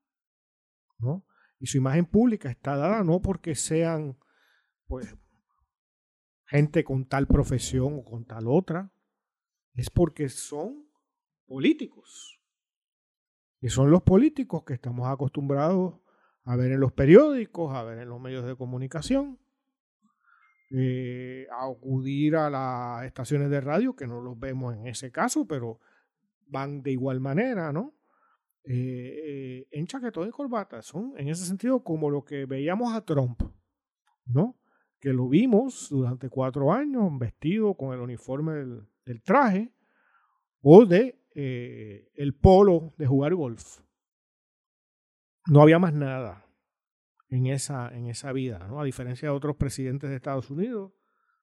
¿no? 0.98 1.26
Y 1.62 1.68
su 1.68 1.78
imagen 1.78 2.06
pública 2.06 2.50
está 2.50 2.74
dada 2.74 3.04
no 3.04 3.22
porque 3.22 3.54
sean 3.54 4.18
pues 4.88 5.16
gente 6.44 6.82
con 6.82 7.06
tal 7.06 7.28
profesión 7.28 8.00
o 8.00 8.04
con 8.04 8.24
tal 8.24 8.48
otra, 8.48 8.92
es 9.74 9.88
porque 9.88 10.28
son 10.28 10.88
políticos. 11.46 12.40
Y 13.60 13.68
son 13.68 13.92
los 13.92 14.02
políticos 14.02 14.64
que 14.64 14.74
estamos 14.74 15.06
acostumbrados 15.06 16.00
a 16.42 16.56
ver 16.56 16.72
en 16.72 16.80
los 16.80 16.90
periódicos, 16.94 17.72
a 17.76 17.84
ver 17.84 17.98
en 17.98 18.08
los 18.08 18.20
medios 18.20 18.44
de 18.44 18.56
comunicación, 18.56 19.38
eh, 20.72 21.46
a 21.52 21.70
acudir 21.70 22.34
a 22.34 22.50
las 22.50 23.04
estaciones 23.06 23.50
de 23.50 23.60
radio, 23.60 23.94
que 23.94 24.08
no 24.08 24.20
los 24.20 24.36
vemos 24.36 24.74
en 24.74 24.88
ese 24.88 25.12
caso, 25.12 25.46
pero 25.46 25.78
van 26.48 26.82
de 26.82 26.90
igual 26.90 27.20
manera, 27.20 27.72
¿no? 27.72 27.94
Eh, 28.64 29.66
en 29.70 29.86
chaquetón 29.86 30.28
y 30.28 30.30
corbata. 30.30 30.82
Son 30.82 31.14
en 31.16 31.28
ese 31.28 31.44
sentido 31.44 31.82
como 31.82 32.10
lo 32.10 32.24
que 32.24 32.46
veíamos 32.46 32.92
a 32.94 33.04
Trump, 33.04 33.42
¿no? 34.26 34.58
que 35.02 35.12
lo 35.12 35.28
vimos 35.28 35.88
durante 35.90 36.30
cuatro 36.30 36.72
años 36.72 37.10
vestido 37.18 37.74
con 37.74 37.92
el 37.92 37.98
uniforme 37.98 38.52
del, 39.04 39.22
traje 39.24 39.72
o 40.60 40.86
de 40.86 41.20
eh, 41.34 42.08
el 42.14 42.36
polo 42.36 42.94
de 42.96 43.06
jugar 43.08 43.34
golf. 43.34 43.80
No 45.48 45.60
había 45.60 45.80
más 45.80 45.92
nada 45.92 46.46
en 47.28 47.46
esa, 47.46 47.88
en 47.88 48.06
esa 48.06 48.32
vida, 48.32 48.64
¿no? 48.68 48.80
A 48.80 48.84
diferencia 48.84 49.28
de 49.28 49.34
otros 49.34 49.56
presidentes 49.56 50.08
de 50.08 50.14
Estados 50.14 50.50
Unidos, 50.50 50.92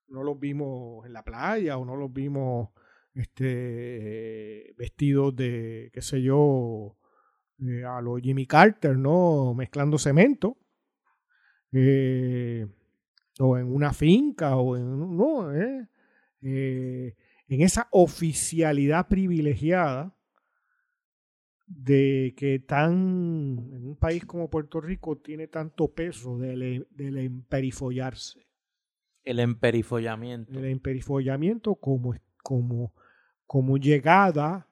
no 0.07 0.23
los 0.23 0.39
vimos 0.39 1.05
en 1.05 1.11
la 1.11 1.23
playa 1.23 1.77
o 1.77 1.83
no 1.83 1.97
los 1.97 2.13
vimos 2.13 2.69
este, 3.13 4.73
vestidos 4.77 5.35
de, 5.35 5.89
qué 5.91 6.01
sé 6.01 6.21
yo, 6.21 6.97
eh, 7.67 7.83
a 7.83 8.01
los 8.01 8.21
Jimmy 8.21 8.45
Carter, 8.45 8.97
¿no? 8.97 9.53
Mezclando 9.53 9.97
cemento. 9.97 10.57
Eh, 11.71 12.65
o 13.39 13.57
en 13.57 13.71
una 13.71 13.93
finca, 13.93 14.57
o 14.57 14.75
en, 14.75 15.17
no, 15.17 15.53
eh, 15.53 15.87
en 16.41 17.61
esa 17.61 17.87
oficialidad 17.91 19.07
privilegiada 19.07 20.15
de 21.69 22.33
que 22.35 22.59
tan, 22.59 22.91
en 23.71 23.87
un 23.87 23.95
país 23.95 24.25
como 24.25 24.49
Puerto 24.49 24.81
Rico 24.81 25.17
tiene 25.17 25.47
tanto 25.47 25.93
peso 25.93 26.37
del, 26.37 26.87
del 26.89 27.17
emperifollarse. 27.17 28.47
El 29.23 29.39
emperifollamiento. 29.39 30.57
El 30.57 30.65
emperifollamiento 30.65 31.75
como, 31.75 32.15
como, 32.41 32.93
como 33.45 33.77
llegada 33.77 34.67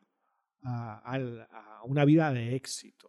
a, 0.64 1.77
una 1.88 2.06
vida 2.06 2.32
de 2.32 2.56
éxito. 2.56 3.08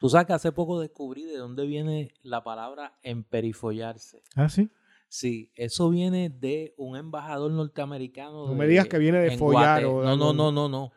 Tú 0.00 0.08
sabes 0.08 0.26
que 0.26 0.32
hace 0.32 0.52
poco 0.52 0.80
descubrí 0.80 1.24
de 1.24 1.38
dónde 1.38 1.66
viene 1.66 2.14
la 2.22 2.44
palabra 2.44 2.98
emperifollarse. 3.02 4.22
Ah, 4.36 4.48
sí. 4.48 4.70
Sí, 5.08 5.52
eso 5.56 5.88
viene 5.90 6.28
de 6.28 6.74
un 6.76 6.96
embajador 6.96 7.50
norteamericano. 7.50 8.46
No 8.46 8.54
me 8.54 8.66
digas 8.66 8.86
que 8.86 8.98
viene 8.98 9.18
de 9.18 9.36
follar 9.36 9.84
o 9.86 10.02
No, 10.04 10.16
no, 10.16 10.32
no, 10.32 10.52
no, 10.52 10.68
no. 10.68 10.92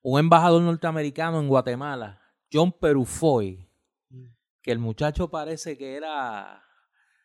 Un 0.00 0.18
embajador 0.18 0.62
norteamericano 0.62 1.38
en 1.38 1.48
Guatemala, 1.48 2.20
John 2.52 2.72
Perufoy, 2.72 3.68
mm. 4.08 4.24
que 4.62 4.72
el 4.72 4.78
muchacho 4.78 5.30
parece 5.30 5.78
que 5.78 5.94
era 5.94 6.64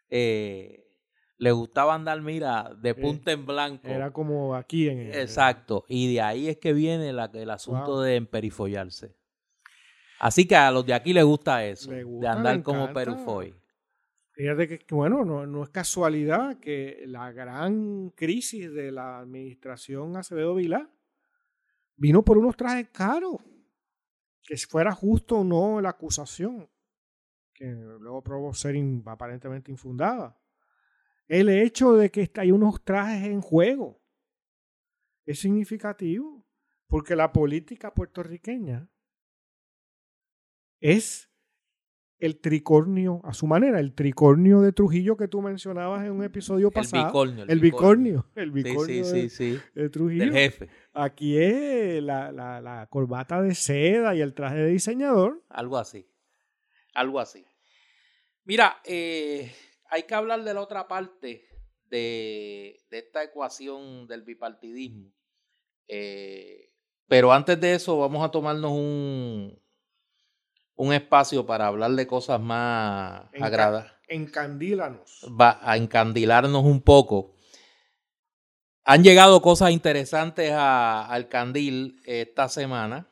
eh, 0.10 0.88
le 1.38 1.52
gustaba 1.52 1.94
andar, 1.94 2.22
mira, 2.22 2.72
de 2.80 2.96
punta 2.96 3.32
en 3.32 3.46
blanco. 3.46 3.88
Era 3.88 4.12
como 4.12 4.56
aquí 4.56 4.90
en... 4.90 5.14
Exacto, 5.14 5.86
y 5.88 6.14
de 6.14 6.22
ahí 6.22 6.50
es 6.50 6.58
que 6.58 6.74
viene 6.74 7.14
la, 7.14 7.30
el 7.34 7.50
asunto 7.50 8.02
de 8.02 8.16
emperifollarse. 8.16 9.16
Así 10.20 10.48
que 10.48 10.56
a 10.56 10.72
los 10.72 10.86
de 10.86 10.94
aquí 10.94 11.14
les 11.14 11.24
gusta 11.24 11.66
eso, 11.66 11.92
de 11.92 12.28
andar 12.28 12.64
como 12.64 12.92
perufoy. 12.92 13.54
Fíjate 14.32 14.68
que, 14.68 14.96
bueno, 14.96 15.26
no, 15.26 15.46
no, 15.48 15.64
es 15.64 15.70
casualidad 15.70 16.60
que 16.60 17.04
la 17.08 17.32
gran 17.32 18.12
crisis 18.12 18.72
de 18.72 18.92
la 18.92 19.20
administración 19.20 20.16
Acevedo 20.16 20.56
Vilá 20.56 20.90
vino 21.96 22.24
por 22.24 22.38
unos 22.38 22.56
trajes 22.56 22.90
caros. 22.90 23.38
Que 24.44 24.56
fuera 24.58 24.94
justo 24.94 25.40
o 25.40 25.44
no 25.44 25.82
la 25.82 25.90
acusación, 25.90 26.70
que 27.54 27.66
luego 27.66 28.24
probó 28.24 28.54
ser 28.54 28.76
aparentemente 29.06 29.72
infundada 29.72 30.38
el 31.28 31.50
hecho 31.50 31.94
de 31.94 32.10
que 32.10 32.32
hay 32.36 32.52
unos 32.52 32.84
trajes 32.84 33.28
en 33.28 33.42
juego 33.42 34.02
es 35.26 35.40
significativo 35.40 36.46
porque 36.88 37.16
la 37.16 37.34
política 37.34 37.94
puertorriqueña 37.94 38.90
es 40.80 41.30
el 42.20 42.40
tricornio, 42.40 43.22
a 43.24 43.34
su 43.34 43.46
manera, 43.46 43.80
el 43.80 43.94
tricornio 43.94 44.62
de 44.62 44.72
Trujillo 44.72 45.18
que 45.18 45.28
tú 45.28 45.42
mencionabas 45.42 46.04
en 46.06 46.12
un 46.12 46.24
episodio 46.24 46.72
pasado. 46.72 47.04
El 47.04 47.08
bicornio. 47.08 47.46
El, 47.48 47.60
bicornio. 47.60 48.26
El 48.36 48.52
bicornio 48.52 49.04
sí, 49.04 49.30
sí, 49.30 49.60
de, 49.76 49.90
Trujillo. 49.90 50.24
El 50.24 50.34
jefe. 50.34 50.68
Aquí 50.94 51.38
es 51.38 52.02
la, 52.02 52.32
la, 52.32 52.60
la 52.60 52.88
corbata 52.90 53.42
de 53.42 53.54
seda 53.54 54.16
y 54.16 54.22
el 54.22 54.34
traje 54.34 54.58
de 54.58 54.70
diseñador. 54.70 55.44
Algo 55.50 55.78
así. 55.78 56.10
Algo 56.94 57.20
así. 57.20 57.46
Mira, 58.48 58.82
eh, 58.86 59.54
hay 59.90 60.04
que 60.04 60.16
hablar 60.16 60.44
de 60.44 60.54
la 60.54 60.62
otra 60.62 60.88
parte 60.88 61.46
de, 61.90 62.80
esta 62.90 63.24
ecuación 63.24 64.08
del 64.08 64.24
bipartidismo. 64.24 65.14
Eh, 65.88 66.72
pero 67.08 67.32
antes 67.32 67.60
de 67.60 67.74
eso, 67.74 67.98
vamos 67.98 68.26
a 68.26 68.32
tomarnos 68.32 68.72
un, 68.72 69.62
un 70.78 70.94
espacio 70.94 71.46
para 71.46 71.68
hablar 71.68 71.92
de 71.92 72.08
cosas 72.08 72.40
más 72.40 73.24
agradables. 73.40 73.92
Encandílanos. 74.08 75.26
Va 75.30 75.60
a 75.62 75.76
encandilarnos 75.76 76.64
un 76.64 76.82
poco. 76.82 77.34
Han 78.86 79.04
llegado 79.04 79.42
cosas 79.42 79.72
interesantes 79.72 80.54
al 80.56 81.28
candil 81.28 82.02
esta 82.06 82.48
semana. 82.48 83.10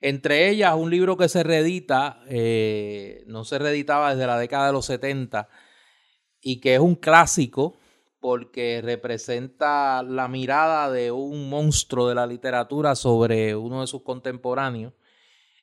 Entre 0.00 0.48
ellas, 0.48 0.74
un 0.74 0.90
libro 0.90 1.16
que 1.16 1.28
se 1.28 1.44
reedita, 1.44 2.24
eh, 2.26 3.22
no 3.28 3.44
se 3.44 3.60
reeditaba 3.60 4.10
desde 4.10 4.26
la 4.26 4.36
década 4.36 4.66
de 4.66 4.72
los 4.72 4.86
70, 4.86 5.48
y 6.40 6.60
que 6.60 6.74
es 6.74 6.80
un 6.80 6.96
clásico 6.96 7.76
porque 8.18 8.80
representa 8.82 10.02
la 10.02 10.26
mirada 10.26 10.90
de 10.90 11.12
un 11.12 11.48
monstruo 11.48 12.08
de 12.08 12.16
la 12.16 12.26
literatura 12.26 12.96
sobre 12.96 13.54
uno 13.54 13.80
de 13.80 13.86
sus 13.86 14.02
contemporáneos. 14.02 14.92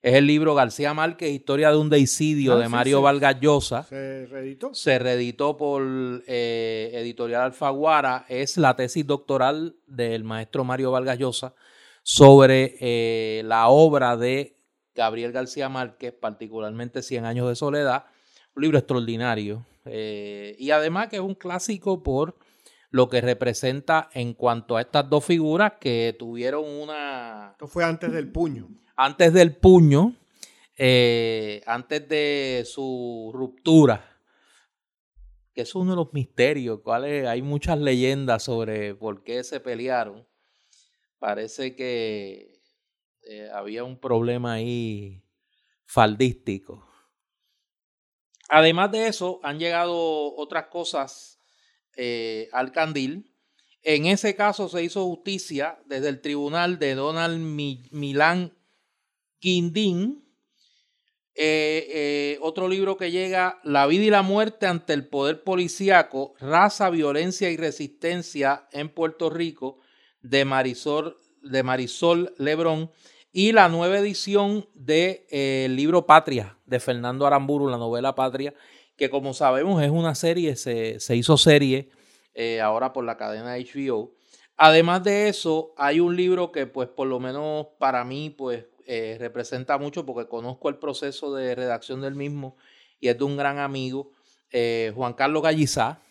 Es 0.02 0.14
el 0.14 0.28
libro 0.28 0.56
García 0.56 0.94
Márquez, 0.94 1.30
Historia 1.30 1.72
de 1.72 1.78
un 1.78 1.90
deicidio 1.90 2.54
ah, 2.54 2.60
de 2.60 2.70
Mario 2.70 3.02
Vargas 3.02 3.36
Llosa. 3.42 3.84
¿Se 3.84 4.28
reeditó? 4.28 4.74
Se 4.74 4.98
reeditó 4.98 5.58
por 5.58 5.84
eh, 6.26 6.92
Editorial 6.94 7.42
Alfaguara. 7.42 8.26
Es 8.30 8.56
la 8.56 8.78
tesis 8.78 9.06
doctoral 9.06 9.76
del 9.88 10.24
maestro 10.24 10.64
Mario 10.64 10.92
Vargas 10.92 11.20
Llosa 11.20 11.54
sobre 12.02 12.78
eh, 12.80 13.44
la 13.44 13.68
obra 13.68 14.16
de 14.16 14.56
Gabriel 14.96 15.34
García 15.34 15.68
Márquez, 15.68 16.14
particularmente 16.14 17.02
Cien 17.02 17.26
años 17.26 17.50
de 17.50 17.58
soledad. 17.58 18.06
Un 18.56 18.64
libro 18.64 18.78
extraordinario, 18.78 19.66
eh, 19.84 20.56
y 20.58 20.72
además 20.72 21.10
que 21.10 21.18
es 21.18 21.22
un 21.22 21.36
clásico 21.36 22.04
por 22.04 22.38
lo 22.90 23.10
que 23.10 23.20
representa 23.20 24.10
en 24.14 24.34
cuanto 24.34 24.78
a 24.78 24.82
estas 24.82 25.10
dos 25.10 25.26
figuras 25.26 25.74
que 25.80 26.16
tuvieron 26.18 26.66
una... 26.66 27.50
Esto 27.52 27.68
fue 27.68 27.84
antes 27.84 28.12
del 28.12 28.32
puño. 28.32 28.70
Antes 29.02 29.32
del 29.32 29.56
puño, 29.56 30.14
eh, 30.78 31.64
antes 31.66 32.10
de 32.10 32.64
su 32.66 33.32
ruptura, 33.34 34.20
que 35.54 35.62
es 35.62 35.74
uno 35.74 35.92
de 35.92 35.96
los 35.96 36.12
misterios, 36.12 36.82
cuales 36.82 37.26
hay 37.26 37.42
muchas 37.42 37.80
leyendas 37.80 38.44
sobre 38.44 38.94
por 38.96 39.24
qué 39.24 39.46
se 39.46 39.62
pelearon. 39.62 40.28
Parece 41.18 41.78
que 41.78 42.62
eh, 43.22 43.50
había 43.54 43.86
un 43.86 43.98
problema 44.02 44.56
ahí 44.56 45.24
faldístico. 45.86 46.86
Además 48.50 48.92
de 48.92 49.08
eso, 49.08 49.40
han 49.44 49.60
llegado 49.60 50.36
otras 50.36 50.66
cosas 50.66 51.40
eh, 51.96 52.50
al 52.52 52.74
candil. 52.74 53.34
En 53.82 54.08
ese 54.08 54.36
caso 54.36 54.68
se 54.68 54.84
hizo 54.84 55.06
justicia 55.06 55.80
desde 55.86 56.10
el 56.10 56.20
tribunal 56.20 56.80
de 56.80 56.96
Donald 56.96 57.40
Milán 57.40 58.59
Quindín. 59.40 60.26
Eh, 61.42 61.88
eh, 61.94 62.40
otro 62.42 62.68
libro 62.68 62.98
que 62.98 63.12
llega, 63.12 63.60
La 63.64 63.88
vida 63.88 64.04
y 64.04 64.10
la 64.10 64.24
muerte 64.24 64.68
ante 64.68 64.92
el 64.92 65.08
poder 65.08 65.44
policíaco, 65.44 66.34
raza, 66.40 66.90
violencia 66.90 67.50
y 67.50 67.56
resistencia 67.56 68.68
en 68.74 68.90
Puerto 68.90 69.30
Rico, 69.30 69.80
de 70.22 70.44
Marisol, 70.44 71.16
de 71.42 71.64
Marisol 71.64 72.36
Lebrón 72.38 72.92
y 73.32 73.54
la 73.54 73.70
nueva 73.70 74.00
edición 74.00 74.68
del 74.74 74.86
de, 74.86 75.28
eh, 75.30 75.68
libro 75.70 76.06
Patria 76.06 76.58
de 76.66 76.82
Fernando 76.82 77.26
Aramburu, 77.26 77.70
la 77.70 77.78
novela 77.78 78.16
Patria, 78.16 78.54
que 78.98 79.10
como 79.10 79.34
sabemos 79.34 79.82
es 79.82 79.92
una 79.92 80.16
serie, 80.16 80.58
se, 80.58 81.00
se 81.00 81.16
hizo 81.16 81.38
serie 81.38 81.90
ahora 82.62 82.92
por 82.92 83.06
la 83.06 83.18
cadena 83.18 83.56
HBO. 83.58 84.14
Además 84.62 85.04
de 85.06 85.30
eso, 85.30 85.74
hay 85.78 86.02
un 86.02 86.18
libro 86.18 86.52
que 86.52 86.68
pues 86.68 86.90
por 86.90 87.08
lo 87.08 87.20
menos 87.22 87.68
para 87.78 88.04
mí 88.04 88.30
pues 88.30 88.66
eh, 88.92 89.18
representa 89.20 89.78
mucho 89.78 90.06
porque 90.06 90.28
conozco 90.28 90.68
el 90.70 90.78
proceso 90.78 91.34
de 91.36 91.54
redacción 91.54 92.02
del 92.02 92.16
mismo 92.16 92.58
y 93.00 93.08
es 93.08 93.18
de 93.18 93.24
un 93.24 93.38
gran 93.38 93.60
amigo, 93.60 94.12
Juan 94.96 95.14
Carlos 95.14 95.44
Gallizá, 95.44 96.02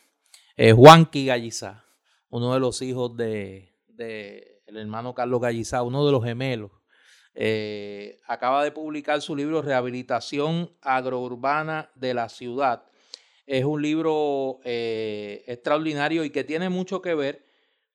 Juanqui 0.57 1.27
Gallizá, 1.27 1.85
uno 2.31 2.55
de 2.55 2.61
los 2.61 2.81
hijos 2.83 3.17
de, 3.17 3.75
de 3.89 4.63
el 4.67 4.77
hermano 4.77 5.13
Carlos 5.13 5.41
Gallizá, 5.41 5.83
uno 5.83 6.07
de 6.07 6.13
los 6.13 6.25
gemelos 6.25 6.71
eh, 7.41 8.19
acaba 8.27 8.65
de 8.65 8.73
publicar 8.73 9.23
su 9.23 9.37
libro 9.37 9.63
Rehabilitación 9.63 10.73
Agrourbana 10.83 11.89
de 11.95 12.13
la 12.13 12.29
Ciudad. 12.29 12.83
Es 13.47 13.65
un 13.65 13.81
libro 13.81 14.59
eh, 14.65 15.45
extraordinario 15.47 16.25
y 16.25 16.31
que 16.31 16.43
tiene 16.43 16.69
mucho 16.69 17.01
que 17.01 17.15
ver 17.15 17.47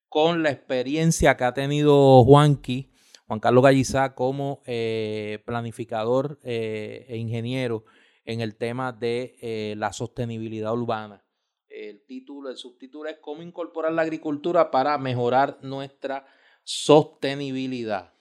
con 0.07 0.43
la 0.43 0.51
experiencia 0.51 1.35
que 1.35 1.43
ha 1.43 1.53
tenido 1.53 2.23
Juanqui, 2.23 2.92
Juan 3.27 3.39
Carlos 3.39 3.63
Gallizá, 3.63 4.15
como 4.15 4.61
eh, 4.65 5.41
planificador 5.45 6.39
e 6.43 7.15
ingeniero 7.17 7.85
en 8.25 8.41
el 8.41 8.55
tema 8.55 8.91
de 8.91 9.75
la 9.77 9.93
sostenibilidad 9.93 10.73
urbana. 10.73 11.23
El 11.67 12.05
título, 12.05 12.49
el 12.49 12.57
subtítulo 12.57 13.09
es 13.09 13.17
Cómo 13.19 13.41
incorporar 13.41 13.93
la 13.93 14.03
agricultura 14.03 14.69
para 14.69 14.97
mejorar 14.97 15.57
nuestra 15.63 16.25
sostenibilidad. 16.63 18.13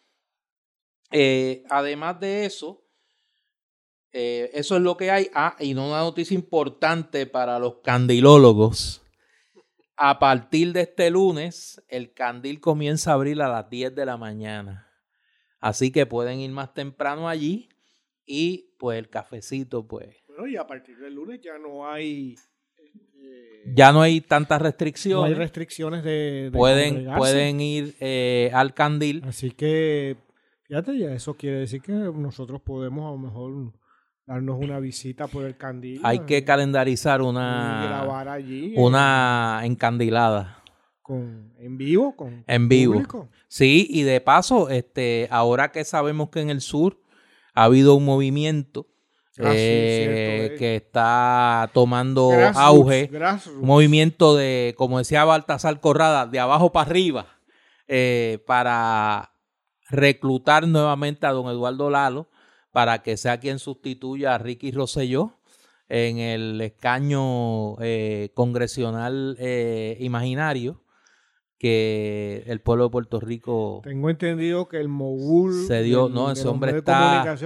Eh, 1.11 1.65
además 1.69 2.19
de 2.19 2.47
eso, 2.47 2.83
eh, 4.13 4.51
eso 4.55 4.77
es 4.77 4.83
lo 4.83 4.97
que 4.97 5.11
hay. 5.11 5.31
Ah, 5.35 5.57
y 5.61 5.75
una 5.75 6.01
noticia 6.01 6.35
importante 6.35 7.27
para 7.27 7.59
los 7.59 7.77
candilólogos. 7.83 9.03
A 9.97 10.19
partir 10.19 10.73
de 10.73 10.81
este 10.83 11.11
lunes, 11.11 11.83
el 11.89 12.13
candil 12.15 12.61
comienza 12.61 13.11
a 13.11 13.15
abrir 13.15 13.41
a 13.43 13.49
las 13.49 13.69
10 13.69 13.95
de 13.95 14.07
la 14.07 14.17
mañana. 14.17 14.92
Así 15.63 15.93
que 15.93 16.07
pueden 16.07 16.41
ir 16.41 16.51
más 16.51 16.75
temprano 16.75 17.29
allí 17.29 17.69
y 18.27 18.75
pues 18.81 18.99
el 18.99 19.09
cafecito, 19.09 19.87
pues. 19.87 20.09
Bueno, 20.27 20.49
y 20.49 20.57
a 20.57 20.67
partir 20.67 20.99
del 20.99 21.15
lunes 21.15 21.41
ya 21.41 21.57
no 21.57 21.89
hay. 21.89 22.35
Este, 22.77 23.73
ya 23.73 23.93
no 23.93 24.03
hay 24.03 24.21
tantas 24.21 24.61
restricciones. 24.61 25.21
No 25.21 25.27
hay 25.27 25.35
restricciones 25.35 26.03
de. 26.03 26.51
pueden, 26.53 27.07
pueden 27.17 27.61
ir 27.61 27.95
eh, 28.01 28.51
al 28.53 28.75
candil. 28.75 29.23
Así 29.25 29.53
que, 29.53 30.17
fíjate, 30.65 30.99
ya 30.99 31.13
eso 31.13 31.35
quiere 31.35 31.61
decir 31.61 31.81
que 31.81 31.93
nosotros 31.93 32.61
podemos 32.61 33.07
a 33.07 33.13
lo 33.13 33.19
mejor 33.19 33.73
darnos 34.27 34.59
una 34.59 34.81
visita 34.81 35.29
por 35.29 35.45
el 35.45 35.57
candil. 35.57 36.01
Hay 36.03 36.21
que 36.21 36.39
eh, 36.39 36.45
calendarizar 36.45 37.23
una. 37.23 37.85
grabar 37.87 38.29
allí. 38.29 38.75
Una 38.77 39.61
encandilada. 39.63 40.62
Con, 41.03 41.53
en 41.59 41.77
vivo, 41.77 42.15
con 42.15 42.45
en 42.47 42.69
vivo. 42.69 43.03
Sí, 43.49 43.89
y 43.91 44.03
de 44.03 44.21
paso, 44.21 44.71
este, 44.71 45.27
ahora 45.33 45.73
que 45.73 45.85
sabemos 45.85 46.31
que 46.31 46.41
en 46.41 46.49
el 46.49 46.61
sur 46.61 47.03
ha 47.55 47.65
habido 47.65 47.97
un 47.97 48.05
movimiento 48.05 48.87
ah, 49.41 49.53
eh, 49.53 50.53
eh. 50.53 50.57
que 50.59 50.77
está 50.77 51.69
tomando 51.75 52.31
auge, 52.55 53.11
un 53.59 53.67
movimiento 53.67 54.37
de, 54.37 54.75
como 54.79 54.99
decía 54.99 55.25
Baltasar 55.25 55.81
Corrada, 55.81 56.27
de 56.27 56.39
abajo 56.39 56.71
para 56.71 56.89
arriba, 56.89 57.27
eh, 57.89 58.39
para 58.47 59.33
reclutar 59.91 60.69
nuevamente 60.69 61.27
a 61.27 61.33
don 61.33 61.49
Eduardo 61.49 61.91
Lalo 61.91 62.29
para 62.71 63.03
que 63.03 63.17
sea 63.17 63.41
quien 63.41 63.59
sustituya 63.59 64.35
a 64.37 64.39
Ricky 64.39 64.71
Rosselló 64.71 65.39
en 65.89 66.19
el 66.19 66.61
escaño 66.61 67.77
congresional 68.33 69.37
imaginario 69.99 70.83
que 71.63 72.43
el 72.49 72.61
pueblo 72.61 72.85
de 72.85 72.91
Puerto 72.91 73.21
Rico. 73.21 73.83
Tengo 73.85 74.11
entendido 74.11 74.69
que 74.69 74.81
el 74.81 74.89
mogul. 74.89 75.55
Se 75.69 75.85
dio, 75.85 76.09
no, 76.09 76.33
ese 76.33 76.49
hombre 76.49 76.77
está. 76.77 77.37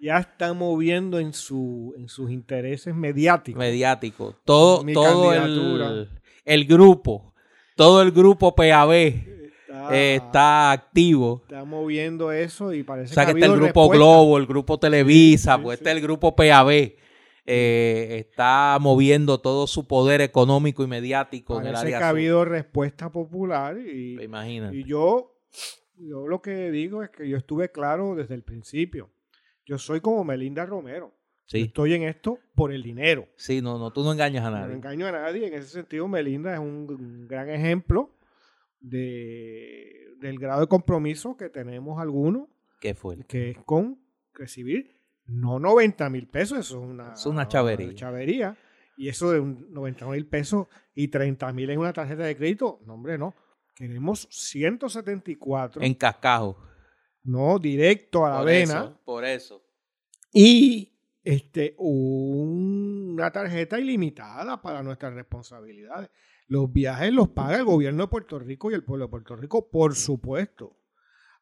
Ya 0.00 0.18
está 0.18 0.54
moviendo 0.54 1.20
en, 1.20 1.32
su, 1.32 1.94
en 1.96 2.08
sus 2.08 2.30
intereses 2.30 2.94
mediáticos. 2.94 3.58
Mediáticos. 3.58 4.34
Todo, 4.44 4.84
todo 4.92 5.32
el, 5.34 6.08
el, 6.46 6.64
grupo, 6.64 7.32
todo 7.76 8.02
el 8.02 8.10
grupo 8.10 8.56
PAB 8.56 8.92
está, 9.92 10.72
activo. 10.72 11.42
Está 11.42 11.64
moviendo 11.64 12.32
eso 12.32 12.72
y 12.72 12.82
parece 12.82 13.12
o 13.12 13.14
sea, 13.14 13.26
que, 13.26 13.32
está 13.32 13.46
el 13.46 13.60
grupo 13.60 13.88
Globo, 13.88 14.38
el 14.38 14.46
grupo 14.46 14.78
Televisa, 14.78 15.62
pues 15.62 15.78
está 15.78 15.92
el 15.92 16.00
grupo 16.00 16.34
PAB 16.34 16.94
eh, 17.52 18.18
está 18.20 18.78
moviendo 18.80 19.40
todo 19.40 19.66
su 19.66 19.88
poder 19.88 20.20
económico 20.20 20.84
y 20.84 20.86
mediático 20.86 21.60
en 21.60 21.66
el 21.66 21.74
área 21.74 21.98
que 21.98 22.04
ha 22.04 22.10
habido 22.10 22.44
respuesta 22.44 23.10
popular 23.10 23.76
y, 23.76 24.20
y 24.22 24.84
yo, 24.84 25.36
yo 25.96 26.28
lo 26.28 26.40
que 26.40 26.70
digo 26.70 27.02
es 27.02 27.10
que 27.10 27.28
yo 27.28 27.36
estuve 27.36 27.72
claro 27.72 28.14
desde 28.14 28.36
el 28.36 28.44
principio. 28.44 29.10
Yo 29.66 29.78
soy 29.78 30.00
como 30.00 30.22
Melinda 30.22 30.64
Romero. 30.64 31.12
estoy 31.52 31.94
en 31.94 32.04
esto 32.04 32.38
por 32.54 32.72
el 32.72 32.84
dinero. 32.84 33.26
Sí, 33.34 33.60
no, 33.60 33.80
no, 33.80 33.92
tú 33.92 34.04
no 34.04 34.12
engañas 34.12 34.44
a 34.44 34.52
nadie. 34.52 34.68
No 34.68 34.74
engaño 34.74 35.08
a 35.08 35.12
nadie. 35.12 35.48
En 35.48 35.54
ese 35.54 35.70
sentido, 35.70 36.06
Melinda 36.06 36.52
es 36.54 36.60
un 36.60 37.26
gran 37.26 37.50
ejemplo 37.50 38.16
de, 38.78 40.14
del 40.20 40.38
grado 40.38 40.60
de 40.60 40.68
compromiso 40.68 41.36
que 41.36 41.48
tenemos 41.48 42.00
algunos. 42.00 42.48
¿Qué 42.80 42.94
fue? 42.94 43.18
Que 43.26 43.50
es 43.50 43.58
con 43.64 43.98
recibir 44.34 44.99
no 45.30 45.58
90 45.58 46.10
mil 46.10 46.28
pesos, 46.28 46.58
eso 46.58 46.78
es 46.78 46.90
una, 46.90 47.12
es 47.12 47.26
una 47.26 47.48
chavería. 47.48 47.94
chavería. 47.94 48.56
Y 48.96 49.08
eso 49.08 49.30
de 49.30 49.40
90 49.40 50.06
mil 50.06 50.26
pesos 50.26 50.66
y 50.94 51.08
30 51.08 51.52
mil 51.52 51.70
en 51.70 51.78
una 51.78 51.92
tarjeta 51.92 52.24
de 52.24 52.36
crédito, 52.36 52.80
no, 52.84 52.94
hombre, 52.94 53.16
no. 53.16 53.34
Queremos 53.74 54.28
174. 54.30 55.82
En 55.82 55.94
cascajo. 55.94 56.58
No, 57.22 57.58
directo 57.58 58.26
a 58.26 58.30
la 58.30 58.42
vena. 58.42 58.98
por 59.04 59.24
eso. 59.24 59.62
Y 60.32 60.92
este, 61.22 61.74
una 61.78 63.30
tarjeta 63.30 63.78
ilimitada 63.78 64.60
para 64.60 64.82
nuestras 64.82 65.14
responsabilidades. 65.14 66.10
Los 66.46 66.72
viajes 66.72 67.12
los 67.12 67.28
paga 67.28 67.58
el 67.58 67.64
gobierno 67.64 68.04
de 68.04 68.08
Puerto 68.08 68.38
Rico 68.38 68.70
y 68.70 68.74
el 68.74 68.84
pueblo 68.84 69.06
de 69.06 69.10
Puerto 69.10 69.36
Rico, 69.36 69.70
por 69.70 69.94
supuesto. 69.94 70.76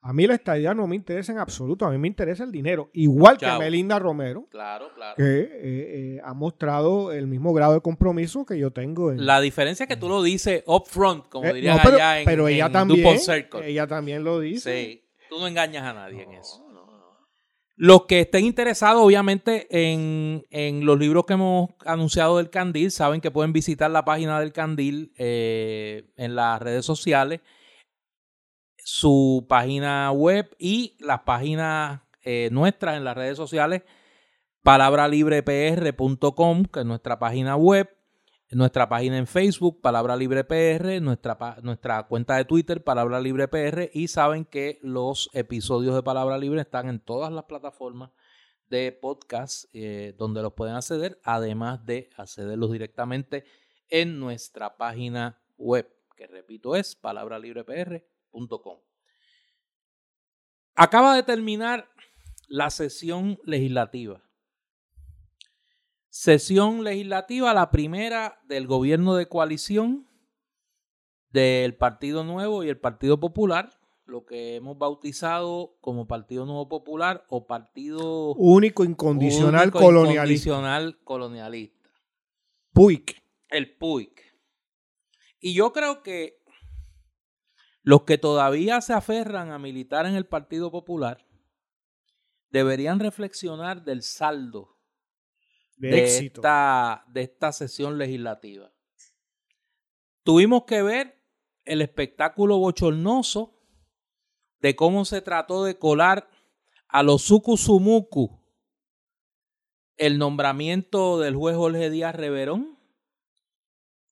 A 0.00 0.12
mí 0.12 0.26
la 0.26 0.34
estadía 0.34 0.74
no 0.74 0.86
me 0.86 0.94
interesa 0.94 1.32
en 1.32 1.38
absoluto, 1.38 1.84
a 1.84 1.90
mí 1.90 1.98
me 1.98 2.06
interesa 2.06 2.44
el 2.44 2.52
dinero. 2.52 2.88
Igual 2.92 3.36
que 3.36 3.50
Melinda 3.58 3.98
Romero, 3.98 4.46
claro, 4.48 4.90
claro. 4.94 5.16
que 5.16 5.24
eh, 5.24 5.48
eh, 5.52 6.20
ha 6.24 6.34
mostrado 6.34 7.12
el 7.12 7.26
mismo 7.26 7.52
grado 7.52 7.74
de 7.74 7.80
compromiso 7.80 8.46
que 8.46 8.58
yo 8.58 8.70
tengo. 8.70 9.10
En, 9.10 9.26
la 9.26 9.40
diferencia 9.40 9.84
es 9.84 9.88
que 9.88 9.96
tú 9.96 10.08
lo 10.08 10.22
dices 10.22 10.62
upfront, 10.66 11.28
como 11.28 11.46
eh, 11.46 11.52
dirían 11.52 11.80
allá 11.80 12.20
en, 12.20 12.24
pero 12.26 12.46
ella 12.46 12.70
también, 12.70 13.18
Ella 13.64 13.86
también 13.88 14.22
lo 14.22 14.38
dice. 14.38 14.72
Sí, 14.72 15.04
tú 15.28 15.40
no 15.40 15.48
engañas 15.48 15.82
a 15.82 15.92
nadie 15.92 16.22
en 16.22 16.32
eso. 16.34 16.64
Los 17.80 18.06
que 18.06 18.20
estén 18.20 18.44
interesados, 18.44 19.00
obviamente, 19.00 19.68
en, 19.70 20.44
en, 20.50 20.84
los 20.84 20.98
libros 20.98 21.26
que 21.26 21.34
hemos 21.34 21.70
anunciado 21.86 22.38
del 22.38 22.50
Candil, 22.50 22.90
saben 22.90 23.20
que 23.20 23.30
pueden 23.30 23.52
visitar 23.52 23.88
la 23.88 24.04
página 24.04 24.40
del 24.40 24.52
Candil 24.52 25.12
en 25.16 26.34
las 26.34 26.60
redes 26.60 26.84
sociales 26.84 27.40
su 28.90 29.44
página 29.46 30.10
web 30.12 30.56
y 30.58 30.96
las 30.98 31.20
páginas 31.20 32.00
eh, 32.22 32.48
nuestras 32.52 32.96
en 32.96 33.04
las 33.04 33.14
redes 33.14 33.36
sociales, 33.36 33.82
palabralibrepr.com, 34.62 36.64
que 36.64 36.80
es 36.80 36.86
nuestra 36.86 37.18
página 37.18 37.54
web, 37.56 37.94
nuestra 38.50 38.88
página 38.88 39.18
en 39.18 39.26
Facebook, 39.26 39.82
Palabra 39.82 40.16
Libre 40.16 40.42
PR, 40.44 41.02
nuestra, 41.02 41.58
nuestra 41.62 42.04
cuenta 42.04 42.36
de 42.36 42.46
Twitter, 42.46 42.82
Palabra 42.82 43.20
Libre 43.20 43.46
PR, 43.46 43.90
y 43.92 44.08
saben 44.08 44.46
que 44.46 44.78
los 44.80 45.28
episodios 45.34 45.94
de 45.94 46.02
Palabra 46.02 46.38
Libre 46.38 46.62
están 46.62 46.88
en 46.88 46.98
todas 46.98 47.30
las 47.30 47.44
plataformas 47.44 48.12
de 48.70 48.92
podcast 48.92 49.66
eh, 49.74 50.14
donde 50.16 50.40
los 50.40 50.54
pueden 50.54 50.76
acceder, 50.76 51.20
además 51.24 51.84
de 51.84 52.08
accederlos 52.16 52.72
directamente 52.72 53.44
en 53.90 54.18
nuestra 54.18 54.78
página 54.78 55.42
web, 55.58 55.94
que 56.16 56.26
repito 56.26 56.74
es 56.74 56.96
Acaba 60.74 61.16
de 61.16 61.22
terminar 61.22 61.88
la 62.46 62.70
sesión 62.70 63.38
legislativa. 63.44 64.22
Sesión 66.08 66.84
legislativa, 66.84 67.52
la 67.52 67.70
primera 67.70 68.40
del 68.44 68.66
gobierno 68.66 69.14
de 69.14 69.28
coalición 69.28 70.08
del 71.30 71.76
Partido 71.76 72.24
Nuevo 72.24 72.64
y 72.64 72.68
el 72.68 72.78
Partido 72.78 73.20
Popular, 73.20 73.78
lo 74.06 74.24
que 74.24 74.56
hemos 74.56 74.78
bautizado 74.78 75.76
como 75.80 76.06
Partido 76.06 76.46
Nuevo 76.46 76.68
Popular 76.68 77.26
o 77.28 77.46
Partido 77.46 78.34
Único 78.34 78.84
Incondicional 78.84 79.70
Colonialista. 79.70 80.50
colonialista. 81.04 81.90
PUIC. 82.72 83.22
El 83.50 83.76
PUIC. 83.76 84.22
Y 85.40 85.54
yo 85.54 85.72
creo 85.72 86.02
que 86.02 86.40
los 87.88 88.02
que 88.02 88.18
todavía 88.18 88.82
se 88.82 88.92
aferran 88.92 89.50
a 89.50 89.58
militar 89.58 90.04
en 90.04 90.14
el 90.14 90.26
Partido 90.26 90.70
Popular 90.70 91.24
deberían 92.50 93.00
reflexionar 93.00 93.82
del 93.82 94.02
saldo 94.02 94.76
de, 95.78 96.04
esta, 96.04 97.06
de 97.08 97.22
esta 97.22 97.50
sesión 97.50 97.96
legislativa. 97.96 98.70
Tuvimos 100.22 100.64
que 100.64 100.82
ver 100.82 101.18
el 101.64 101.80
espectáculo 101.80 102.58
bochornoso 102.58 103.58
de 104.60 104.76
cómo 104.76 105.06
se 105.06 105.22
trató 105.22 105.64
de 105.64 105.78
colar 105.78 106.28
a 106.88 107.02
los 107.02 107.22
Sukusumuku 107.22 108.38
el 109.96 110.18
nombramiento 110.18 111.18
del 111.20 111.36
juez 111.36 111.56
Jorge 111.56 111.88
Díaz 111.88 112.14
Reverón 112.14 112.78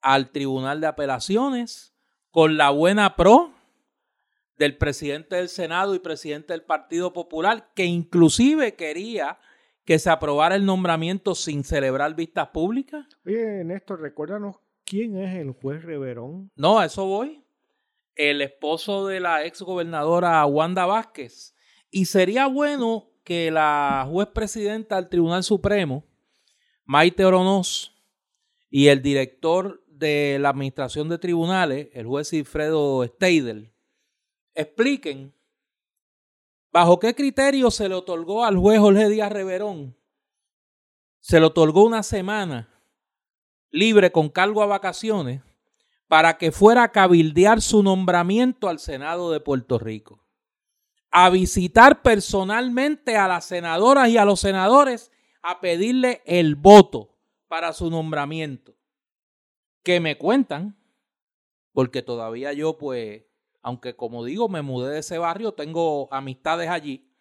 al 0.01 0.31
Tribunal 0.31 0.81
de 0.81 0.87
Apelaciones 0.87 1.95
con 2.31 2.57
la 2.57 2.71
buena 2.71 3.17
pro 3.17 3.53
del 4.59 4.77
presidente 4.77 5.37
del 5.37 5.49
Senado 5.49 5.95
y 5.95 5.99
presidente 5.99 6.53
del 6.53 6.63
Partido 6.63 7.13
Popular, 7.13 7.71
que 7.75 7.85
inclusive 7.85 8.75
quería 8.75 9.39
que 9.85 9.99
se 9.99 10.11
aprobara 10.11 10.57
el 10.57 10.67
nombramiento 10.67 11.35
sin 11.35 11.63
celebrar 11.63 12.15
vistas 12.17 12.49
públicas. 12.49 13.07
Oye, 13.25 13.63
Néstor, 13.65 14.01
recuérdanos 14.01 14.57
quién 14.85 15.17
es 15.19 15.37
el 15.37 15.53
juez 15.53 15.83
Reverón. 15.85 16.51
No, 16.57 16.79
a 16.79 16.87
eso 16.87 17.07
voy. 17.07 17.45
El 18.15 18.43
esposo 18.43 19.07
de 19.07 19.21
la 19.21 19.45
ex 19.45 19.63
gobernadora 19.63 20.45
Wanda 20.47 20.87
Vázquez. 20.87 21.55
Y 21.91 22.07
sería 22.07 22.47
bueno 22.47 23.11
que 23.23 23.51
la 23.51 24.07
juez 24.11 24.29
presidenta 24.29 24.97
del 24.97 25.09
Tribunal 25.09 25.43
Supremo, 25.43 26.05
Maite 26.85 27.25
Oronoz, 27.25 27.93
y 28.71 28.89
el 28.89 29.03
director 29.03 29.85
de 29.87 30.39
la 30.41 30.51
Administración 30.51 31.09
de 31.09 31.19
Tribunales, 31.19 31.89
el 31.93 32.07
juez 32.07 32.33
Alfredo 32.33 33.05
Steidel, 33.05 33.73
expliquen 34.57 35.33
bajo 36.73 36.99
qué 36.99 37.15
criterio 37.15 37.71
se 37.71 37.89
le 37.89 37.95
otorgó 37.95 38.45
al 38.45 38.57
juez 38.57 38.81
Jorge 38.81 39.09
Díaz 39.09 39.31
Reverón. 39.31 39.97
Se 41.21 41.39
le 41.39 41.47
otorgó 41.47 41.85
una 41.85 42.03
semana 42.03 42.69
libre 43.71 44.11
con 44.11 44.29
cargo 44.29 44.63
a 44.63 44.67
vacaciones 44.67 45.43
para 46.09 46.39
que 46.39 46.53
fuera 46.53 46.85
a 46.85 46.93
cabildear 46.93 47.61
su 47.61 47.83
nombramiento 47.83 48.69
al 48.69 48.79
Senado 48.79 49.31
de 49.31 49.41
Puerto 49.41 49.79
Rico, 49.79 50.25
a 51.11 51.31
visitar 51.31 52.03
personalmente 52.03 53.17
a 53.17 53.29
las 53.29 53.45
senadoras 53.45 54.09
y 54.09 54.19
a 54.19 54.25
los 54.25 54.41
senadores 54.41 55.11
a 55.43 55.61
pedirle 55.61 56.23
el 56.25 56.55
voto 56.55 57.17
para 57.49 57.73
su 57.73 57.91
nombramiento. 57.91 58.75
Que 59.83 60.01
me 60.01 60.19
cuentan, 60.19 60.77
porque 61.73 62.03
todavía 62.03 62.53
yo 62.53 62.79
pues, 62.79 63.26
aunque 63.67 63.97
como 63.97 64.25
digo, 64.25 64.49
me 64.49 64.63
mudé 64.63 64.93
de 64.93 65.01
ese 65.01 65.19
barrio, 65.19 65.53
tengo 65.53 66.07
amistades 66.13 66.71
allí, 66.71 67.13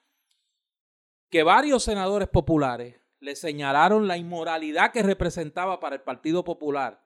que 1.32 1.42
varios 1.42 1.82
senadores 1.82 2.28
populares 2.28 3.02
le 3.20 3.36
señalaron 3.36 4.08
la 4.08 4.16
inmoralidad 4.16 4.92
que 4.92 5.02
representaba 5.02 5.80
para 5.80 5.96
el 5.96 6.04
Partido 6.04 6.44
Popular. 6.44 7.04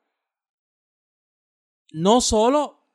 No 1.94 2.20
solo 2.20 2.86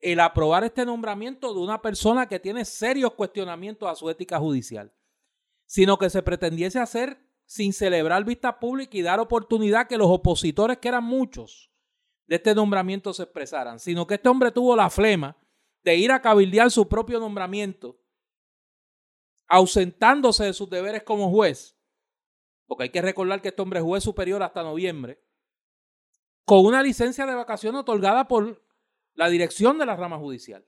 el 0.00 0.18
aprobar 0.18 0.64
este 0.64 0.84
nombramiento 0.84 1.54
de 1.54 1.60
una 1.60 1.80
persona 1.80 2.26
que 2.26 2.40
tiene 2.40 2.64
serios 2.64 3.14
cuestionamientos 3.14 3.88
a 3.88 3.94
su 3.94 4.10
ética 4.10 4.40
judicial, 4.40 4.92
sino 5.66 5.98
que 5.98 6.10
se 6.10 6.20
pretendiese 6.20 6.80
hacer 6.80 7.20
sin 7.44 7.72
celebrar 7.72 8.24
vista 8.24 8.58
pública 8.58 8.96
y 8.96 9.02
dar 9.02 9.20
oportunidad 9.20 9.86
que 9.86 9.98
los 9.98 10.08
opositores, 10.10 10.78
que 10.78 10.88
eran 10.88 11.04
muchos, 11.04 11.70
de 12.26 12.34
este 12.34 12.56
nombramiento 12.56 13.14
se 13.14 13.22
expresaran, 13.22 13.78
sino 13.78 14.04
que 14.04 14.14
este 14.14 14.28
hombre 14.28 14.50
tuvo 14.50 14.74
la 14.74 14.90
flema 14.90 15.36
de 15.86 15.94
ir 15.94 16.10
a 16.10 16.20
cabildear 16.20 16.68
su 16.72 16.88
propio 16.88 17.20
nombramiento, 17.20 17.96
ausentándose 19.46 20.42
de 20.42 20.52
sus 20.52 20.68
deberes 20.68 21.04
como 21.04 21.30
juez, 21.30 21.78
porque 22.66 22.84
hay 22.84 22.90
que 22.90 23.00
recordar 23.00 23.40
que 23.40 23.50
este 23.50 23.62
hombre 23.62 23.78
es 23.78 23.84
juez 23.84 24.02
superior 24.02 24.42
hasta 24.42 24.64
noviembre, 24.64 25.22
con 26.44 26.66
una 26.66 26.82
licencia 26.82 27.24
de 27.24 27.36
vacación 27.36 27.76
otorgada 27.76 28.26
por 28.26 28.66
la 29.14 29.28
dirección 29.28 29.78
de 29.78 29.86
la 29.86 29.94
rama 29.94 30.18
judicial. 30.18 30.66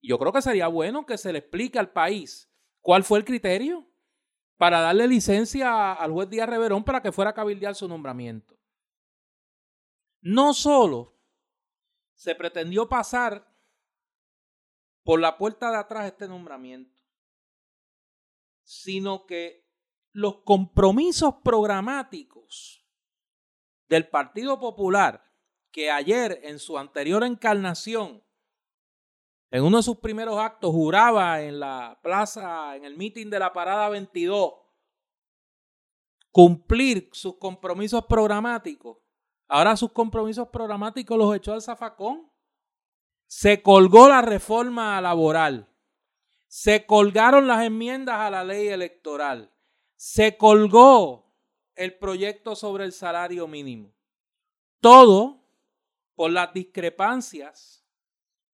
Yo 0.00 0.16
creo 0.16 0.32
que 0.32 0.42
sería 0.42 0.68
bueno 0.68 1.06
que 1.06 1.18
se 1.18 1.32
le 1.32 1.40
explique 1.40 1.80
al 1.80 1.90
país 1.90 2.48
cuál 2.80 3.02
fue 3.02 3.18
el 3.18 3.24
criterio 3.24 3.84
para 4.58 4.80
darle 4.80 5.08
licencia 5.08 5.92
al 5.92 6.12
juez 6.12 6.30
Díaz 6.30 6.48
Reverón 6.48 6.84
para 6.84 7.02
que 7.02 7.10
fuera 7.10 7.32
a 7.32 7.34
cabildear 7.34 7.74
su 7.74 7.88
nombramiento. 7.88 8.56
No 10.20 10.54
solo 10.54 11.18
se 12.14 12.36
pretendió 12.36 12.88
pasar 12.88 13.45
por 15.06 15.20
la 15.20 15.38
puerta 15.38 15.70
de 15.70 15.76
atrás 15.76 16.06
este 16.06 16.26
nombramiento, 16.26 17.00
sino 18.64 19.24
que 19.24 19.64
los 20.10 20.38
compromisos 20.42 21.36
programáticos 21.44 22.84
del 23.88 24.08
Partido 24.08 24.58
Popular, 24.58 25.32
que 25.70 25.92
ayer 25.92 26.40
en 26.42 26.58
su 26.58 26.76
anterior 26.76 27.22
encarnación, 27.22 28.24
en 29.52 29.62
uno 29.62 29.76
de 29.76 29.84
sus 29.84 29.98
primeros 29.98 30.40
actos, 30.40 30.72
juraba 30.72 31.40
en 31.40 31.60
la 31.60 32.00
plaza, 32.02 32.74
en 32.74 32.84
el 32.84 32.96
mitin 32.96 33.30
de 33.30 33.38
la 33.38 33.52
Parada 33.52 33.88
22, 33.88 34.54
cumplir 36.32 37.10
sus 37.12 37.36
compromisos 37.36 38.04
programáticos. 38.06 38.98
Ahora 39.46 39.76
sus 39.76 39.92
compromisos 39.92 40.48
programáticos 40.48 41.16
los 41.16 41.36
echó 41.36 41.52
al 41.52 41.62
zafacón. 41.62 42.28
Se 43.26 43.62
colgó 43.62 44.08
la 44.08 44.22
reforma 44.22 45.00
laboral. 45.00 45.68
Se 46.46 46.86
colgaron 46.86 47.46
las 47.46 47.64
enmiendas 47.64 48.16
a 48.16 48.30
la 48.30 48.44
ley 48.44 48.68
electoral. 48.68 49.52
Se 49.96 50.36
colgó 50.36 51.34
el 51.74 51.98
proyecto 51.98 52.56
sobre 52.56 52.84
el 52.84 52.92
salario 52.92 53.46
mínimo. 53.46 53.94
Todo 54.80 55.44
por 56.14 56.30
las 56.30 56.52
discrepancias 56.52 57.84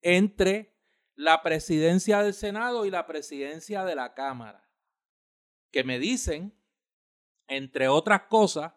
entre 0.00 0.76
la 1.14 1.42
presidencia 1.42 2.22
del 2.22 2.34
Senado 2.34 2.84
y 2.84 2.90
la 2.90 3.06
presidencia 3.06 3.84
de 3.84 3.94
la 3.94 4.14
Cámara, 4.14 4.68
que 5.70 5.84
me 5.84 5.98
dicen, 5.98 6.58
entre 7.46 7.88
otras 7.88 8.22
cosas, 8.22 8.72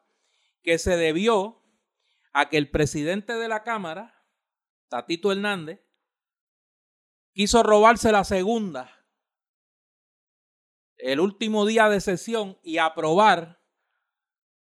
que 0.61 0.77
se 0.77 0.97
debió 0.97 1.63
a 2.33 2.49
que 2.49 2.57
el 2.57 2.69
presidente 2.69 3.33
de 3.33 3.47
la 3.47 3.63
Cámara, 3.63 4.25
Tatito 4.89 5.31
Hernández, 5.31 5.79
quiso 7.35 7.61
robarse 7.63 8.13
la 8.13 8.23
segunda 8.23 8.91
el 10.97 11.19
último 11.19 11.65
día 11.65 11.89
de 11.89 11.99
sesión 11.99 12.57
y 12.63 12.77
aprobar 12.77 13.61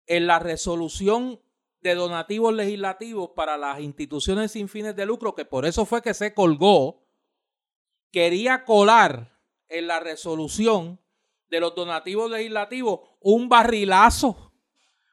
en 0.07 0.27
la 0.27 0.41
resolución 0.41 1.41
de 1.81 1.95
donativos 1.95 2.53
legislativos 2.53 3.31
para 3.37 3.57
las 3.57 3.79
instituciones 3.81 4.51
sin 4.51 4.69
fines 4.69 4.97
de 4.97 5.07
lucro, 5.07 5.37
que 5.37 5.45
por 5.45 5.65
eso 5.65 5.87
fue 5.87 6.03
que 6.03 6.13
se 6.15 6.35
colgó, 6.35 7.07
quería 8.11 8.65
colar 8.65 9.39
en 9.69 9.87
la 9.87 10.01
resolución 10.01 11.01
de 11.49 11.61
los 11.61 11.77
donativos 11.77 12.29
legislativos 12.29 13.01
un 13.21 13.49
barrilazo, 13.49 14.53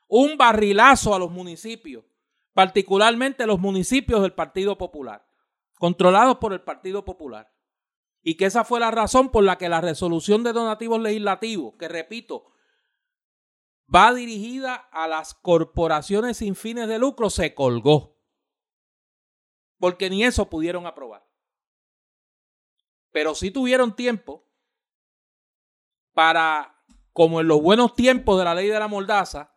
un 0.08 0.36
barrilazo 0.36 1.14
a 1.14 1.20
los 1.20 1.30
municipios, 1.30 2.04
particularmente 2.54 3.46
los 3.46 3.60
municipios 3.60 4.24
del 4.24 4.34
Partido 4.34 4.78
Popular, 4.78 5.25
controlados 5.78 6.38
por 6.38 6.54
el 6.54 6.62
Partido 6.62 7.06
Popular. 7.06 7.54
Y 8.22 8.38
que 8.38 8.46
esa 8.46 8.64
fue 8.64 8.80
la 8.80 8.92
razón 8.92 9.30
por 9.30 9.44
la 9.44 9.58
que 9.58 9.70
la 9.70 9.82
resolución 9.82 10.44
de 10.44 10.54
donativos 10.54 11.00
legislativos, 11.00 11.76
que 11.78 11.88
repito, 11.88 12.52
va 13.94 14.14
dirigida 14.14 14.76
a 14.76 15.08
las 15.08 15.36
corporaciones 15.36 16.38
sin 16.38 16.56
fines 16.56 16.88
de 16.88 16.98
lucro, 16.98 17.30
se 17.30 17.54
colgó. 17.54 18.20
Porque 19.78 20.10
ni 20.10 20.24
eso 20.24 20.50
pudieron 20.50 20.88
aprobar. 20.88 21.28
Pero 23.12 23.36
sí 23.36 23.52
tuvieron 23.52 23.96
tiempo 23.96 24.46
para, 26.14 26.84
como 27.14 27.42
en 27.42 27.48
los 27.48 27.62
buenos 27.62 27.94
tiempos 27.94 28.40
de 28.40 28.46
la 28.46 28.56
ley 28.56 28.68
de 28.68 28.80
la 28.80 28.88
mordaza, 28.88 29.55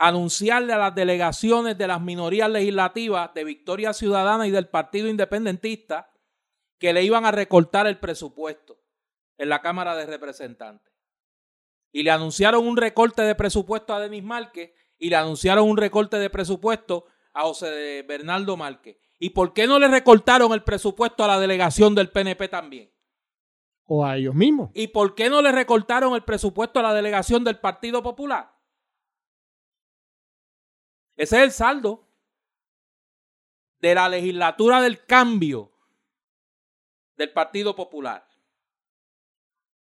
anunciarle 0.00 0.72
a 0.72 0.78
las 0.78 0.94
delegaciones 0.94 1.76
de 1.76 1.86
las 1.86 2.00
minorías 2.00 2.48
legislativas 2.48 3.34
de 3.34 3.44
Victoria 3.44 3.92
Ciudadana 3.92 4.46
y 4.46 4.50
del 4.50 4.66
Partido 4.66 5.08
Independentista 5.08 6.10
que 6.78 6.94
le 6.94 7.04
iban 7.04 7.26
a 7.26 7.30
recortar 7.30 7.86
el 7.86 7.98
presupuesto 7.98 8.80
en 9.36 9.50
la 9.50 9.60
Cámara 9.60 9.94
de 9.94 10.06
Representantes 10.06 10.90
y 11.92 12.02
le 12.02 12.10
anunciaron 12.10 12.66
un 12.66 12.78
recorte 12.78 13.20
de 13.22 13.34
presupuesto 13.34 13.92
a 13.92 14.00
Denis 14.00 14.24
Márquez 14.24 14.72
y 14.98 15.10
le 15.10 15.16
anunciaron 15.16 15.68
un 15.68 15.76
recorte 15.76 16.18
de 16.18 16.30
presupuesto 16.30 17.04
a 17.34 17.42
José 17.42 18.02
Bernardo 18.08 18.56
Márquez. 18.56 18.96
¿Y 19.18 19.30
por 19.30 19.52
qué 19.52 19.66
no 19.66 19.78
le 19.78 19.88
recortaron 19.88 20.52
el 20.52 20.62
presupuesto 20.62 21.24
a 21.24 21.28
la 21.28 21.38
delegación 21.38 21.94
del 21.94 22.08
PNP 22.08 22.48
también? 22.48 22.90
O 23.84 24.02
a 24.06 24.16
ellos 24.16 24.34
mismos. 24.34 24.70
¿Y 24.72 24.88
por 24.88 25.14
qué 25.14 25.28
no 25.28 25.42
le 25.42 25.52
recortaron 25.52 26.14
el 26.14 26.24
presupuesto 26.24 26.80
a 26.80 26.84
la 26.84 26.94
delegación 26.94 27.44
del 27.44 27.58
Partido 27.58 28.02
Popular? 28.02 28.59
Ese 31.20 31.36
es 31.36 31.42
el 31.42 31.52
saldo 31.52 32.08
de 33.78 33.94
la 33.94 34.08
legislatura 34.08 34.80
del 34.80 35.04
cambio 35.04 35.70
del 37.14 37.30
Partido 37.30 37.76
Popular. 37.76 38.26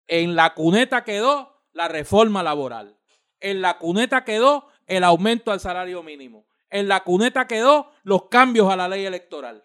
En 0.08 0.36
la 0.36 0.54
cuneta 0.54 1.06
quedó 1.06 1.64
la 1.72 1.88
reforma 1.88 2.44
laboral. 2.44 2.98
En 3.40 3.62
la 3.62 3.78
cuneta 3.78 4.26
quedó 4.26 4.68
el 4.88 5.06
aumento 5.06 5.54
al 5.54 5.62
salario 5.62 6.04
mínimo. 6.04 6.48
En 6.70 6.90
la 6.90 7.06
cuneta 7.06 7.48
quedó 7.48 7.94
los 8.04 8.28
cambios 8.28 8.70
a 8.70 8.76
la 8.76 8.90
ley 8.90 9.06
electoral. 9.06 9.64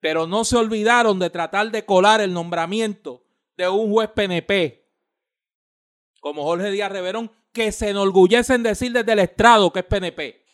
Pero 0.00 0.26
no 0.26 0.44
se 0.44 0.56
olvidaron 0.56 1.20
de 1.20 1.30
tratar 1.30 1.70
de 1.70 1.84
colar 1.84 2.20
el 2.20 2.32
nombramiento 2.32 3.22
de 3.56 3.68
un 3.68 3.92
juez 3.92 4.10
PNP, 4.10 4.84
como 6.18 6.42
Jorge 6.42 6.72
Díaz 6.72 6.90
Reverón, 6.90 7.30
que 7.52 7.70
se 7.70 7.90
enorgullecen 7.90 8.64
decir 8.64 8.90
desde 8.90 9.12
el 9.12 9.20
estrado 9.20 9.72
que 9.72 9.78
es 9.78 9.86
PNP, 9.86 10.45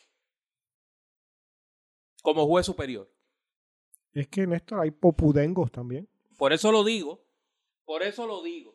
como 2.23 2.47
juez 2.47 2.65
superior. 2.65 3.13
Es 4.13 4.29
que, 4.29 4.47
Néstor, 4.47 4.81
hay 4.81 4.91
popudengos 4.91 5.71
también. 5.71 6.09
Por 6.39 6.53
eso 6.53 6.73
lo 6.73 6.85
digo, 6.85 7.23
por 7.85 8.03
eso 8.03 8.27
lo 8.27 8.43
digo. 8.43 8.75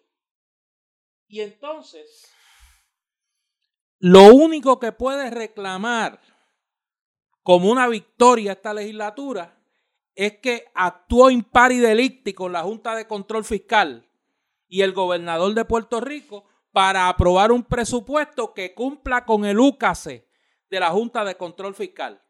Y 1.27 1.41
entonces, 1.41 2.31
lo 3.99 4.33
único 4.33 4.79
que 4.79 4.91
puede 4.91 5.29
reclamar 5.29 6.19
como 7.41 7.71
una 7.71 7.87
victoria 7.87 8.53
esta 8.53 8.73
legislatura 8.73 9.57
es 10.15 10.39
que 10.39 10.65
actuó 10.73 11.29
impari 11.29 11.77
delicti 11.77 12.33
con 12.33 12.51
la 12.51 12.63
Junta 12.63 12.95
de 12.95 13.07
Control 13.07 13.45
Fiscal 13.45 14.09
y 14.67 14.81
el 14.81 14.93
gobernador 14.93 15.53
de 15.53 15.65
Puerto 15.65 16.01
Rico 16.01 16.45
para 16.71 17.07
aprobar 17.07 17.51
un 17.51 17.63
presupuesto 17.63 18.53
que 18.53 18.73
cumpla 18.73 19.25
con 19.25 19.45
el 19.45 19.59
UCASE 19.59 20.27
de 20.69 20.79
la 20.79 20.89
Junta 20.89 21.23
de 21.23 21.35
Control 21.35 21.73
Fiscal. 21.73 22.21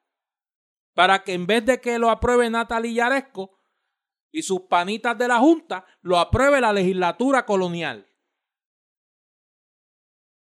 Para 0.97 1.23
que 1.23 1.33
en 1.33 1.45
vez 1.45 1.63
de 1.63 1.79
que 1.79 1.99
lo 1.99 2.09
apruebe 2.09 2.49
Natalia 2.49 2.91
Yaresco 2.91 3.55
y 4.31 4.41
sus 4.41 4.61
panitas 4.61 5.15
de 5.15 5.27
la 5.27 5.37
Junta, 5.37 5.85
lo 6.01 6.17
apruebe 6.17 6.59
la 6.59 6.73
legislatura 6.73 7.45
colonial. 7.45 8.11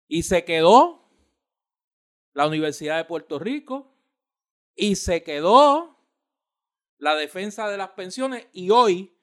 Y 0.07 0.23
se 0.23 0.45
quedó 0.45 1.09
la 2.31 2.47
Universidad 2.47 2.95
de 2.95 3.03
Puerto 3.03 3.37
Rico 3.37 3.97
y 4.75 4.95
se 4.95 5.23
quedó 5.23 5.99
la 6.99 7.15
defensa 7.15 7.67
de 7.67 7.75
las 7.75 7.89
pensiones 7.89 8.47
y 8.53 8.69
hoy 8.69 9.13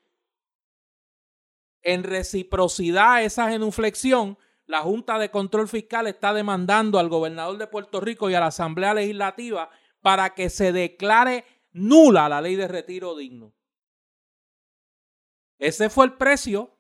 en 1.81 2.05
reciprocidad 2.05 3.15
a 3.15 3.23
esa 3.23 3.49
genuflexión, 3.49 4.37
la 4.67 4.83
Junta 4.83 5.19
de 5.19 5.31
Control 5.31 5.67
Fiscal 5.67 6.09
está 6.09 6.35
demandando 6.35 6.99
al 6.99 7.09
gobernador 7.09 7.57
de 7.57 7.69
Puerto 7.69 8.01
Rico 8.03 8.29
y 8.29 8.35
a 8.35 8.41
la 8.41 8.49
Asamblea 8.49 8.93
Legislativa 8.93 9.71
para 10.03 10.35
que 10.35 10.51
se 10.51 10.73
declare 10.73 11.45
nula 11.73 12.29
la 12.29 12.41
ley 12.41 12.57
de 12.57 12.69
retiro 12.69 13.17
digno. 13.17 13.55
Ese 15.59 15.89
fue 15.89 16.07
el 16.07 16.15
precio 16.15 16.77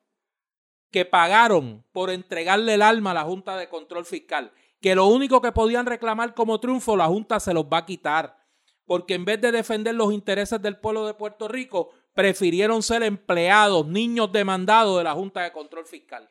que 0.91 1.05
pagaron 1.05 1.85
por 1.93 2.11
entregarle 2.11 2.75
el 2.75 2.83
alma 2.83 3.13
a 3.13 3.15
la 3.15 3.23
Junta 3.23 3.57
de 3.57 3.69
Control 3.69 4.05
Fiscal, 4.05 4.53
que 4.81 4.95
lo 4.95 5.07
único 5.07 5.41
que 5.41 5.53
podían 5.53 5.87
reclamar 5.87 6.35
como 6.35 6.61
triunfo, 6.61 6.97
la 6.97 7.07
Junta 7.07 7.41
se 7.41 7.55
los 7.55 7.65
va 7.65 7.79
a 7.79 7.87
quitar, 7.87 8.37
porque 8.85 9.15
en 9.15 9.25
vez 9.25 9.41
de 9.41 9.53
defender 9.53 9.95
los 9.95 10.13
intereses 10.13 10.61
del 10.61 10.79
pueblo 10.79 11.07
de 11.07 11.15
Puerto 11.15 11.49
Rico, 11.49 11.93
prefirieron 12.13 12.83
ser 12.83 13.03
empleados, 13.05 13.87
niños 13.87 14.31
demandados 14.33 14.99
de 14.99 15.05
la 15.05 15.15
Junta 15.15 15.43
de 15.43 15.53
Control 15.53 15.87
Fiscal. 15.87 16.31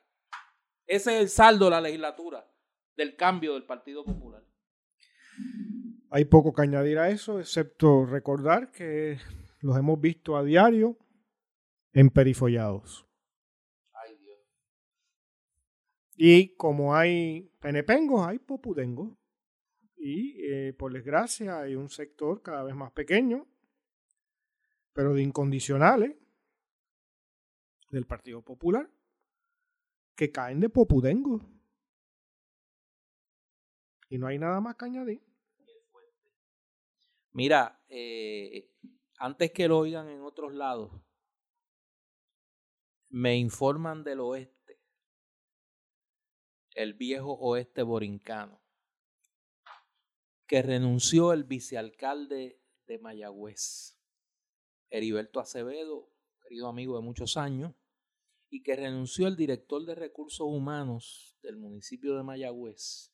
Ese 0.85 1.15
es 1.15 1.21
el 1.21 1.29
saldo 1.29 1.65
de 1.65 1.71
la 1.71 1.81
legislatura 1.81 2.45
del 2.95 3.15
cambio 3.15 3.53
del 3.53 3.63
Partido 3.63 4.03
Popular. 4.03 4.43
Hay 6.11 6.25
poco 6.25 6.53
que 6.53 6.61
añadir 6.61 6.99
a 6.99 7.09
eso, 7.09 7.39
excepto 7.39 8.05
recordar 8.05 8.71
que 8.71 9.17
los 9.61 9.77
hemos 9.77 9.99
visto 9.99 10.35
a 10.35 10.43
diario 10.43 10.97
en 11.93 12.09
perifollados. 12.09 13.07
Ay, 13.93 14.17
Dios. 14.17 14.39
Y 16.15 16.55
como 16.55 16.95
hay 16.95 17.49
penepengos, 17.59 18.27
hay 18.27 18.39
popudengos. 18.39 19.17
Y 19.95 20.43
eh, 20.43 20.73
por 20.73 20.91
desgracia 20.91 21.59
hay 21.59 21.75
un 21.75 21.89
sector 21.89 22.41
cada 22.41 22.63
vez 22.63 22.75
más 22.75 22.91
pequeño 22.91 23.47
pero 24.93 25.13
de 25.13 25.23
incondicionales 25.23 26.15
del 27.89 28.05
Partido 28.05 28.41
Popular 28.41 28.89
que 30.15 30.31
caen 30.31 30.59
de 30.59 30.69
popudengo. 30.69 31.41
Y 34.09 34.17
no 34.17 34.27
hay 34.27 34.37
nada 34.37 34.59
más 34.59 34.75
que 34.75 34.85
añadir. 34.85 35.30
Mira, 37.33 37.81
eh, 37.87 38.69
antes 39.17 39.51
que 39.51 39.67
lo 39.67 39.79
oigan 39.79 40.09
en 40.09 40.21
otros 40.21 40.53
lados, 40.53 40.91
me 43.09 43.37
informan 43.37 44.03
del 44.03 44.19
oeste, 44.19 44.81
el 46.75 46.93
viejo 46.93 47.33
oeste 47.33 47.83
borincano, 47.83 48.61
que 50.45 50.61
renunció 50.61 51.31
el 51.31 51.45
vicealcalde 51.45 52.61
de 52.87 52.99
Mayagüez. 52.99 53.97
Heriberto 54.89 55.39
Acevedo, 55.39 56.11
querido 56.41 56.67
amigo 56.67 56.97
de 56.97 57.03
muchos 57.03 57.37
años, 57.37 57.73
y 58.49 58.61
que 58.61 58.75
renunció 58.75 59.27
el 59.27 59.37
director 59.37 59.85
de 59.85 59.95
recursos 59.95 60.45
humanos 60.45 61.37
del 61.41 61.55
municipio 61.55 62.17
de 62.17 62.23
Mayagüez, 62.23 63.13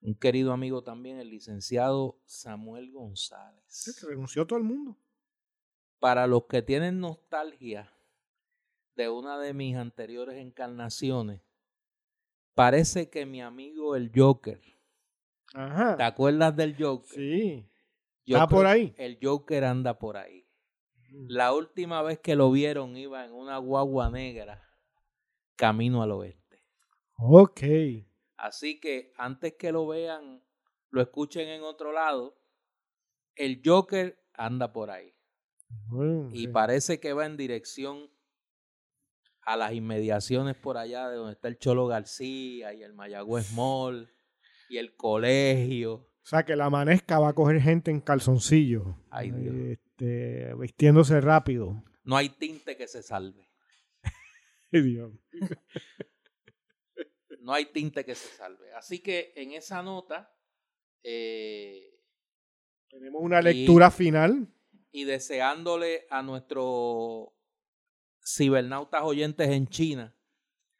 un 0.00 0.14
querido 0.14 0.52
amigo 0.52 0.82
también, 0.82 1.18
el 1.18 1.30
licenciado 1.30 2.20
Samuel 2.24 2.92
González. 2.92 3.64
renunció 4.06 4.46
todo 4.46 4.58
el 4.58 4.64
mundo. 4.64 4.96
Para 5.98 6.26
los 6.26 6.44
que 6.46 6.62
tienen 6.62 7.00
nostalgia 7.00 7.92
de 8.94 9.08
una 9.08 9.38
de 9.38 9.54
mis 9.54 9.76
anteriores 9.76 10.36
encarnaciones, 10.36 11.40
parece 12.54 13.10
que 13.10 13.26
mi 13.26 13.42
amigo 13.42 13.96
el 13.96 14.12
Joker, 14.14 14.60
¿te 15.52 16.02
acuerdas 16.02 16.54
del 16.56 16.76
Joker? 16.76 17.18
Sí. 17.18 17.70
Está 18.24 18.48
por 18.48 18.66
ahí. 18.66 18.94
El 18.98 19.18
Joker 19.22 19.64
anda 19.64 19.98
por 19.98 20.16
ahí. 20.16 20.46
La 21.28 21.52
última 21.52 22.02
vez 22.02 22.18
que 22.18 22.36
lo 22.36 22.50
vieron 22.50 22.96
iba 22.96 23.24
en 23.24 23.32
una 23.32 23.58
guagua 23.58 24.10
negra 24.10 24.62
camino 25.56 26.02
al 26.02 26.12
oeste. 26.12 26.62
Ok. 27.16 27.62
Así 28.36 28.80
que 28.80 29.12
antes 29.16 29.54
que 29.54 29.72
lo 29.72 29.86
vean, 29.86 30.42
lo 30.90 31.00
escuchen 31.00 31.48
en 31.48 31.62
otro 31.62 31.92
lado, 31.92 32.38
el 33.34 33.60
Joker 33.64 34.18
anda 34.34 34.72
por 34.72 34.90
ahí. 34.90 35.14
y 36.32 36.48
parece 36.48 37.00
que 37.00 37.12
va 37.12 37.26
en 37.26 37.36
dirección 37.36 38.08
a 39.42 39.56
las 39.56 39.72
inmediaciones 39.72 40.56
por 40.56 40.76
allá 40.76 41.08
de 41.08 41.16
donde 41.16 41.32
está 41.32 41.48
el 41.48 41.58
Cholo 41.58 41.86
García 41.86 42.72
y 42.74 42.82
el 42.82 42.92
Mayagüez 42.94 43.52
Mall 43.52 44.12
y 44.68 44.78
el 44.78 44.96
colegio. 44.96 45.94
O 45.94 46.28
sea, 46.28 46.44
que 46.44 46.56
la 46.56 46.70
manesca 46.70 47.20
va 47.20 47.28
a 47.28 47.34
coger 47.34 47.60
gente 47.60 47.90
en 47.92 48.00
calzoncillo. 48.00 48.96
Ay, 49.10 49.30
Dios. 49.30 49.54
Este, 49.54 50.52
vistiéndose 50.54 51.20
rápido. 51.20 51.84
No 52.02 52.16
hay 52.16 52.30
tinte 52.30 52.76
que 52.76 52.88
se 52.88 53.02
salve. 53.02 53.48
no 57.46 57.52
hay 57.52 57.66
tinte 57.66 58.04
que 58.04 58.16
se 58.16 58.26
salve. 58.36 58.72
Así 58.72 58.98
que 58.98 59.32
en 59.36 59.52
esa 59.52 59.80
nota 59.80 60.34
eh, 61.04 61.96
tenemos 62.90 63.22
una 63.22 63.40
lectura 63.40 63.92
final. 63.92 64.48
Y 64.90 65.04
deseándole 65.04 66.08
a 66.10 66.22
nuestros 66.22 67.28
cibernautas 68.20 69.02
oyentes 69.04 69.48
en 69.50 69.68
China 69.68 70.16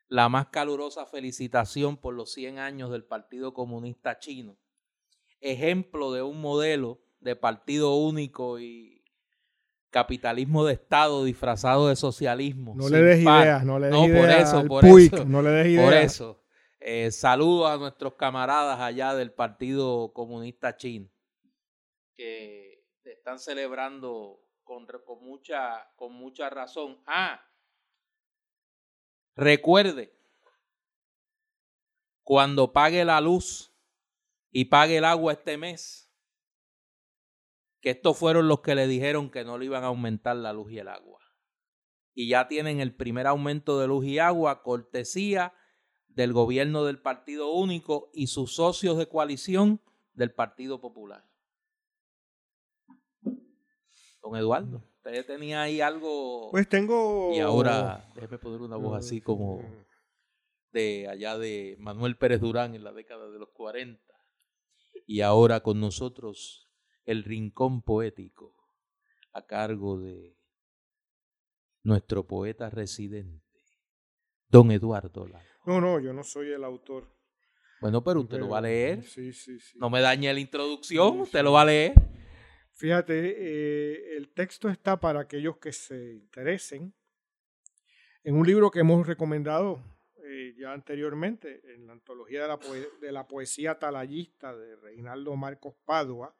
la 0.08 0.28
más 0.28 0.48
calurosa 0.48 1.06
felicitación 1.06 1.98
por 1.98 2.14
los 2.14 2.32
100 2.32 2.58
años 2.58 2.90
del 2.90 3.04
Partido 3.04 3.54
Comunista 3.54 4.18
Chino. 4.18 4.58
Ejemplo 5.40 6.12
de 6.12 6.22
un 6.22 6.40
modelo 6.40 7.00
de 7.20 7.36
partido 7.36 7.94
único 7.94 8.58
y 8.58 9.04
capitalismo 9.90 10.64
de 10.64 10.72
Estado 10.72 11.22
disfrazado 11.22 11.88
de 11.88 11.94
socialismo. 11.94 12.74
No 12.74 12.88
le 12.88 13.02
des 13.02 13.20
ideas, 13.20 13.64
no 13.64 13.78
le 13.78 13.86
des 13.86 13.94
no, 13.94 14.00
por 14.02 14.30
eso, 14.30 14.66
por 14.66 14.84
eso, 14.84 15.24
no 15.26 15.42
le 15.42 15.50
des 15.50 15.66
ideas. 15.68 15.84
Por 15.84 15.94
eso. 15.94 16.45
Eh, 16.88 17.10
saludos 17.10 17.68
a 17.68 17.78
nuestros 17.78 18.14
camaradas 18.14 18.78
allá 18.78 19.12
del 19.12 19.32
Partido 19.32 20.12
Comunista 20.12 20.76
Chino 20.76 21.10
que 22.14 22.86
están 23.02 23.40
celebrando 23.40 24.40
con, 24.62 24.86
con, 25.04 25.18
mucha, 25.24 25.90
con 25.96 26.12
mucha 26.12 26.48
razón. 26.48 27.02
Ah, 27.04 27.44
recuerde, 29.34 30.16
cuando 32.22 32.72
pague 32.72 33.04
la 33.04 33.20
luz 33.20 33.74
y 34.52 34.66
pague 34.66 34.98
el 34.98 35.06
agua 35.06 35.32
este 35.32 35.56
mes, 35.58 36.08
que 37.80 37.90
estos 37.90 38.16
fueron 38.16 38.46
los 38.46 38.60
que 38.60 38.76
le 38.76 38.86
dijeron 38.86 39.32
que 39.32 39.42
no 39.42 39.58
le 39.58 39.64
iban 39.64 39.82
a 39.82 39.88
aumentar 39.88 40.36
la 40.36 40.52
luz 40.52 40.70
y 40.70 40.78
el 40.78 40.86
agua. 40.86 41.20
Y 42.14 42.28
ya 42.28 42.46
tienen 42.46 42.78
el 42.78 42.94
primer 42.94 43.26
aumento 43.26 43.80
de 43.80 43.88
luz 43.88 44.06
y 44.06 44.20
agua, 44.20 44.62
cortesía 44.62 45.52
del 46.16 46.32
gobierno 46.32 46.84
del 46.84 46.98
Partido 46.98 47.52
Único 47.52 48.10
y 48.12 48.28
sus 48.28 48.54
socios 48.54 48.96
de 48.96 49.06
coalición 49.06 49.80
del 50.14 50.32
Partido 50.32 50.80
Popular. 50.80 51.24
Don 54.22 54.34
Eduardo, 54.34 54.82
usted 54.96 55.26
tenía 55.26 55.62
ahí 55.62 55.80
algo. 55.80 56.50
Pues 56.50 56.68
tengo. 56.68 57.32
Y 57.32 57.38
ahora, 57.38 58.10
déjeme 58.14 58.38
poner 58.38 58.62
una 58.62 58.76
voz 58.76 58.98
así 58.98 59.20
como 59.20 59.62
de 60.72 61.06
allá 61.06 61.38
de 61.38 61.76
Manuel 61.78 62.16
Pérez 62.16 62.40
Durán 62.40 62.74
en 62.74 62.82
la 62.82 62.92
década 62.92 63.30
de 63.30 63.38
los 63.38 63.50
40. 63.50 64.02
Y 65.06 65.20
ahora 65.20 65.60
con 65.60 65.78
nosotros 65.80 66.70
el 67.04 67.24
rincón 67.24 67.82
poético 67.82 68.54
a 69.32 69.46
cargo 69.46 69.98
de 70.00 70.34
nuestro 71.82 72.26
poeta 72.26 72.70
residente, 72.70 73.62
don 74.48 74.72
Eduardo 74.72 75.28
Lago. 75.28 75.55
No, 75.66 75.80
no, 75.80 76.00
yo 76.00 76.12
no 76.12 76.22
soy 76.22 76.52
el 76.52 76.64
autor. 76.64 77.12
Bueno, 77.80 78.02
pero 78.02 78.20
usted 78.20 78.38
lo 78.38 78.48
va 78.48 78.58
a 78.58 78.62
leer. 78.62 79.02
Sí, 79.02 79.32
sí, 79.32 79.58
sí. 79.60 79.78
No 79.78 79.90
me 79.90 80.00
dañe 80.00 80.32
la 80.32 80.40
introducción, 80.40 81.20
usted 81.20 81.42
lo 81.42 81.52
va 81.52 81.62
a 81.62 81.66
leer. 81.66 81.92
Fíjate, 82.72 83.34
eh, 83.38 84.16
el 84.16 84.32
texto 84.32 84.68
está 84.68 84.98
para 84.98 85.20
aquellos 85.20 85.58
que 85.58 85.72
se 85.72 86.14
interesen 86.14 86.94
en 88.22 88.34
un 88.34 88.46
libro 88.46 88.70
que 88.70 88.80
hemos 88.80 89.06
recomendado 89.06 89.82
eh, 90.28 90.54
ya 90.58 90.72
anteriormente, 90.72 91.62
en 91.74 91.86
la 91.86 91.92
antología 91.92 92.42
de 92.42 92.48
la, 92.48 92.58
de 93.00 93.12
la 93.12 93.28
poesía 93.28 93.78
talayista 93.78 94.56
de 94.56 94.74
Reinaldo 94.76 95.36
Marcos 95.36 95.76
Padua, 95.84 96.36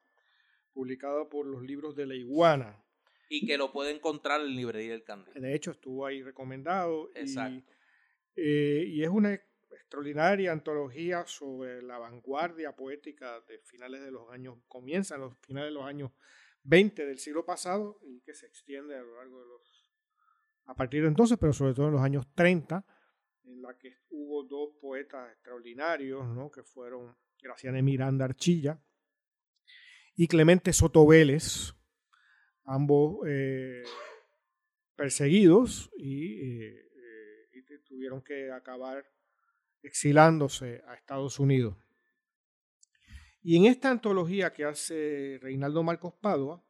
publicado 0.73 1.29
por 1.29 1.47
los 1.47 1.63
libros 1.63 1.95
de 1.95 2.07
la 2.07 2.15
iguana. 2.15 2.85
Y 3.29 3.47
que 3.47 3.57
lo 3.57 3.73
puede 3.73 3.93
encontrar 3.93 4.41
en 4.41 4.57
Librería 4.57 4.93
del 4.93 5.05
Candil. 5.05 5.33
De 5.35 5.55
hecho, 5.55 5.71
estuvo 5.71 6.05
ahí 6.05 6.23
recomendado. 6.23 7.11
Exacto. 7.15 7.73
Y, 7.73 7.76
eh, 8.37 8.85
y 8.87 9.03
es 9.03 9.09
una 9.09 9.33
extraordinaria 9.33 10.53
antología 10.53 11.25
sobre 11.27 11.83
la 11.83 11.99
vanguardia 11.99 12.75
poética 12.75 13.41
de 13.49 13.59
finales 13.61 14.03
de 14.03 14.11
los 14.11 14.31
años, 14.31 14.59
comienza 14.69 15.15
en 15.15 15.23
los 15.23 15.39
finales 15.39 15.71
de 15.71 15.75
los 15.75 15.85
años 15.85 16.11
20 16.65 17.07
del 17.07 17.19
siglo 17.19 17.45
pasado 17.45 17.99
y 18.03 18.21
que 18.21 18.35
se 18.35 18.47
extiende 18.47 18.97
a 18.97 19.03
lo 19.03 19.17
largo 19.17 19.41
de 19.41 19.47
los, 19.47 19.89
a 20.67 20.75
partir 20.75 21.03
de 21.03 21.09
entonces, 21.09 21.39
pero 21.39 21.53
sobre 21.53 21.75
todo 21.75 21.87
en 21.87 21.93
los 21.93 22.03
años 22.03 22.27
30, 22.35 22.85
en 23.45 23.63
la 23.63 23.79
que 23.79 23.99
hubo 24.11 24.43
dos 24.45 24.75
poetas 24.81 25.33
extraordinarios, 25.33 26.27
¿no? 26.27 26.51
que 26.51 26.63
fueron 26.63 27.17
Graciane 27.41 27.83
Miranda 27.83 28.25
Archilla 28.25 28.83
y 30.17 30.27
Clemente 30.27 30.73
Soto 30.73 31.07
Vélez, 31.07 31.75
ambos 32.65 33.21
eh, 33.29 33.85
perseguidos 34.97 35.91
y, 35.97 36.41
eh, 36.41 36.86
tuvieron 37.97 38.21
que 38.21 38.53
acabar 38.53 39.07
exilándose 39.83 40.83
a 40.87 40.95
Estados 40.95 41.41
Unidos. 41.41 41.75
Y 43.43 43.57
en 43.57 43.65
esta 43.65 43.91
antología 43.91 44.53
que 44.53 44.65
hace 44.65 45.39
Reinaldo 45.41 45.83
Marcos 45.83 46.13
Padua, 46.21 46.63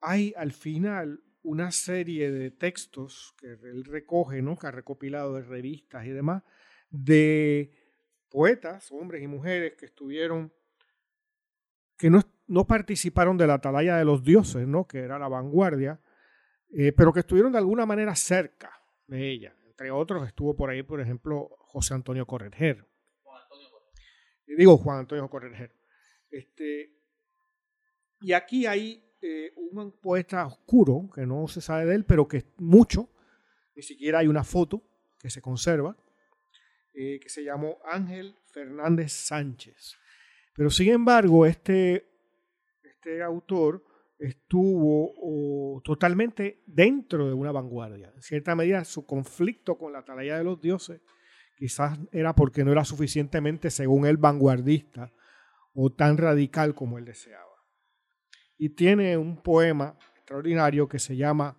hay 0.00 0.34
al 0.36 0.52
final 0.52 1.22
una 1.42 1.70
serie 1.70 2.30
de 2.30 2.50
textos 2.50 3.34
que 3.38 3.52
él 3.52 3.84
recoge, 3.84 4.42
¿no? 4.42 4.58
que 4.58 4.66
ha 4.66 4.70
recopilado 4.70 5.36
de 5.36 5.42
revistas 5.44 6.04
y 6.04 6.10
demás, 6.10 6.42
de 6.90 7.72
poetas, 8.28 8.92
hombres 8.92 9.22
y 9.22 9.28
mujeres 9.28 9.76
que 9.78 9.86
estuvieron, 9.86 10.52
que 11.96 12.10
no, 12.10 12.20
no 12.48 12.66
participaron 12.66 13.38
de 13.38 13.46
la 13.46 13.54
atalaya 13.54 13.96
de 13.96 14.04
los 14.04 14.22
dioses, 14.22 14.68
¿no? 14.68 14.86
que 14.86 14.98
era 14.98 15.18
la 15.18 15.28
vanguardia, 15.28 16.00
eh, 16.70 16.92
pero 16.92 17.14
que 17.14 17.20
estuvieron 17.20 17.52
de 17.52 17.58
alguna 17.58 17.86
manera 17.86 18.14
cerca 18.14 18.78
de 19.06 19.30
ella. 19.30 19.56
Entre 19.82 19.90
otros 19.90 20.28
estuvo 20.28 20.54
por 20.54 20.70
ahí, 20.70 20.84
por 20.84 21.00
ejemplo, 21.00 21.56
José 21.58 21.94
Antonio 21.94 22.24
Correger. 22.24 22.86
Digo 24.46 24.78
Juan 24.78 25.00
Antonio 25.00 25.28
Correger. 25.28 25.74
Este, 26.30 26.92
y 28.20 28.32
aquí 28.32 28.64
hay 28.64 29.04
eh, 29.20 29.52
un 29.56 29.90
poeta 30.00 30.46
oscuro, 30.46 31.10
que 31.12 31.26
no 31.26 31.48
se 31.48 31.60
sabe 31.60 31.86
de 31.86 31.96
él, 31.96 32.04
pero 32.04 32.28
que 32.28 32.36
es 32.36 32.46
mucho, 32.58 33.10
ni 33.74 33.82
siquiera 33.82 34.20
hay 34.20 34.28
una 34.28 34.44
foto 34.44 34.84
que 35.18 35.30
se 35.30 35.42
conserva, 35.42 35.96
eh, 36.94 37.18
que 37.18 37.28
se 37.28 37.42
llamó 37.42 37.78
Ángel 37.84 38.36
Fernández 38.52 39.10
Sánchez. 39.12 39.96
Pero 40.54 40.70
sin 40.70 40.90
embargo, 40.90 41.44
este, 41.44 42.08
este 42.84 43.20
autor 43.20 43.84
estuvo 44.22 45.80
totalmente 45.82 46.62
dentro 46.66 47.26
de 47.26 47.34
una 47.34 47.50
vanguardia. 47.50 48.12
En 48.14 48.22
cierta 48.22 48.54
medida, 48.54 48.84
su 48.84 49.04
conflicto 49.04 49.76
con 49.76 49.92
la 49.92 50.00
atalaya 50.00 50.38
de 50.38 50.44
los 50.44 50.60
dioses 50.60 51.00
quizás 51.56 51.98
era 52.12 52.34
porque 52.34 52.64
no 52.64 52.70
era 52.72 52.84
suficientemente, 52.84 53.70
según 53.70 54.06
él, 54.06 54.16
vanguardista 54.16 55.12
o 55.74 55.90
tan 55.90 56.18
radical 56.18 56.74
como 56.74 56.98
él 56.98 57.04
deseaba. 57.04 57.50
Y 58.56 58.70
tiene 58.70 59.16
un 59.16 59.42
poema 59.42 59.98
extraordinario 60.16 60.88
que 60.88 61.00
se 61.00 61.16
llama 61.16 61.58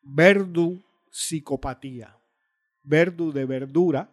Verdu 0.00 0.82
Psicopatía. 1.10 2.18
Verdu 2.82 3.32
de 3.32 3.44
verdura, 3.44 4.10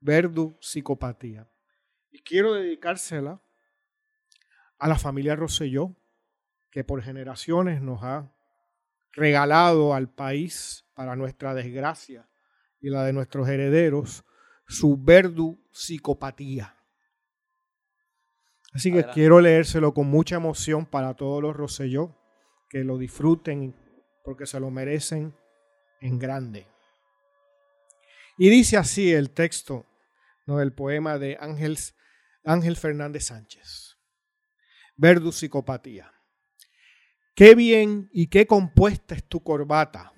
Verdu 0.00 0.58
Psicopatía. 0.60 1.48
Y 2.10 2.22
quiero 2.22 2.52
dedicársela 2.52 3.42
a 4.78 4.88
la 4.88 4.98
familia 4.98 5.36
Rosselló, 5.36 5.96
que 6.72 6.82
por 6.82 7.02
generaciones 7.02 7.82
nos 7.82 8.02
ha 8.02 8.34
regalado 9.12 9.94
al 9.94 10.08
país, 10.08 10.86
para 10.94 11.14
nuestra 11.14 11.54
desgracia, 11.54 12.28
y 12.80 12.88
la 12.88 13.04
de 13.04 13.12
nuestros 13.12 13.48
herederos, 13.48 14.24
su 14.66 14.96
verdu 14.96 15.62
psicopatía. 15.70 16.74
Así 18.72 18.90
que 18.90 19.04
quiero 19.04 19.40
leérselo 19.40 19.92
con 19.92 20.06
mucha 20.06 20.36
emoción 20.36 20.86
para 20.86 21.14
todos 21.14 21.42
los 21.42 21.54
Roselló, 21.54 22.16
que 22.70 22.84
lo 22.84 22.96
disfruten 22.96 23.76
porque 24.24 24.46
se 24.46 24.58
lo 24.58 24.70
merecen 24.70 25.36
en 26.00 26.18
grande. 26.18 26.66
Y 28.38 28.48
dice 28.48 28.78
así 28.78 29.12
el 29.12 29.30
texto 29.30 29.84
¿no? 30.46 30.56
del 30.56 30.72
poema 30.72 31.18
de 31.18 31.36
Ángel, 31.38 31.76
Ángel 32.44 32.76
Fernández 32.76 33.26
Sánchez. 33.26 33.98
Verdu 34.96 35.32
psicopatía. 35.32 36.12
Qué 37.34 37.54
bien 37.54 38.08
y 38.12 38.26
qué 38.26 38.46
compuesta 38.46 39.14
es 39.14 39.24
tu 39.24 39.42
corbata 39.42 40.12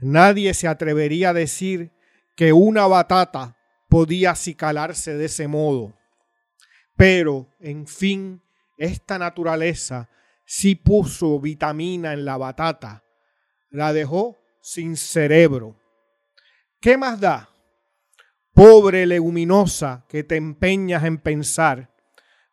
Nadie 0.00 0.54
se 0.54 0.66
atrevería 0.66 1.30
a 1.30 1.34
decir 1.34 1.92
que 2.34 2.52
una 2.52 2.86
batata 2.86 3.56
podía 3.88 4.30
acicalarse 4.30 5.16
de 5.16 5.26
ese 5.26 5.46
modo. 5.46 5.94
Pero, 6.96 7.48
en 7.60 7.86
fin, 7.86 8.42
esta 8.78 9.18
naturaleza 9.18 10.08
sí 10.46 10.74
puso 10.74 11.38
vitamina 11.38 12.14
en 12.14 12.24
la 12.24 12.38
batata, 12.38 13.04
la 13.68 13.92
dejó 13.92 14.38
sin 14.62 14.96
cerebro. 14.96 15.76
¿Qué 16.80 16.96
más 16.96 17.20
da? 17.20 17.50
Pobre 18.54 19.06
leguminosa 19.06 20.06
que 20.08 20.24
te 20.24 20.36
empeñas 20.36 21.04
en 21.04 21.18
pensar, 21.18 21.94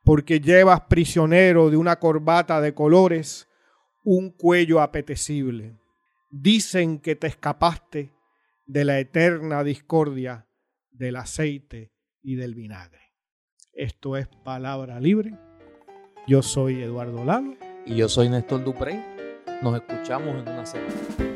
porque 0.04 0.42
llevas 0.42 0.82
prisionero 0.82 1.70
de 1.70 1.78
una 1.78 1.98
corbata 1.98 2.60
de 2.60 2.74
colores 2.74 3.47
un 4.10 4.30
cuello 4.30 4.80
apetecible 4.80 5.78
dicen 6.30 7.00
que 7.00 7.18
te 7.18 7.28
escapaste 7.28 8.14
de 8.66 8.86
la 8.86 9.00
eterna 9.00 9.66
discordia 9.66 10.48
del 10.92 11.18
aceite 11.18 11.92
y 12.22 12.36
del 12.36 12.56
vinagre. 12.56 13.02
Esto 13.74 14.16
es 14.16 14.30
palabra 14.46 15.02
libre. 15.02 15.38
Yo 16.26 16.42
soy 16.42 16.82
Eduardo 16.82 17.26
Lalo. 17.26 17.58
Y 17.86 17.98
yo 17.98 18.08
soy 18.08 18.30
Néstor 18.30 18.64
Duprey. 18.64 19.04
Nos 19.62 19.76
escuchamos 19.76 20.36
en 20.36 20.54
una 20.54 20.66
semana. 20.66 21.27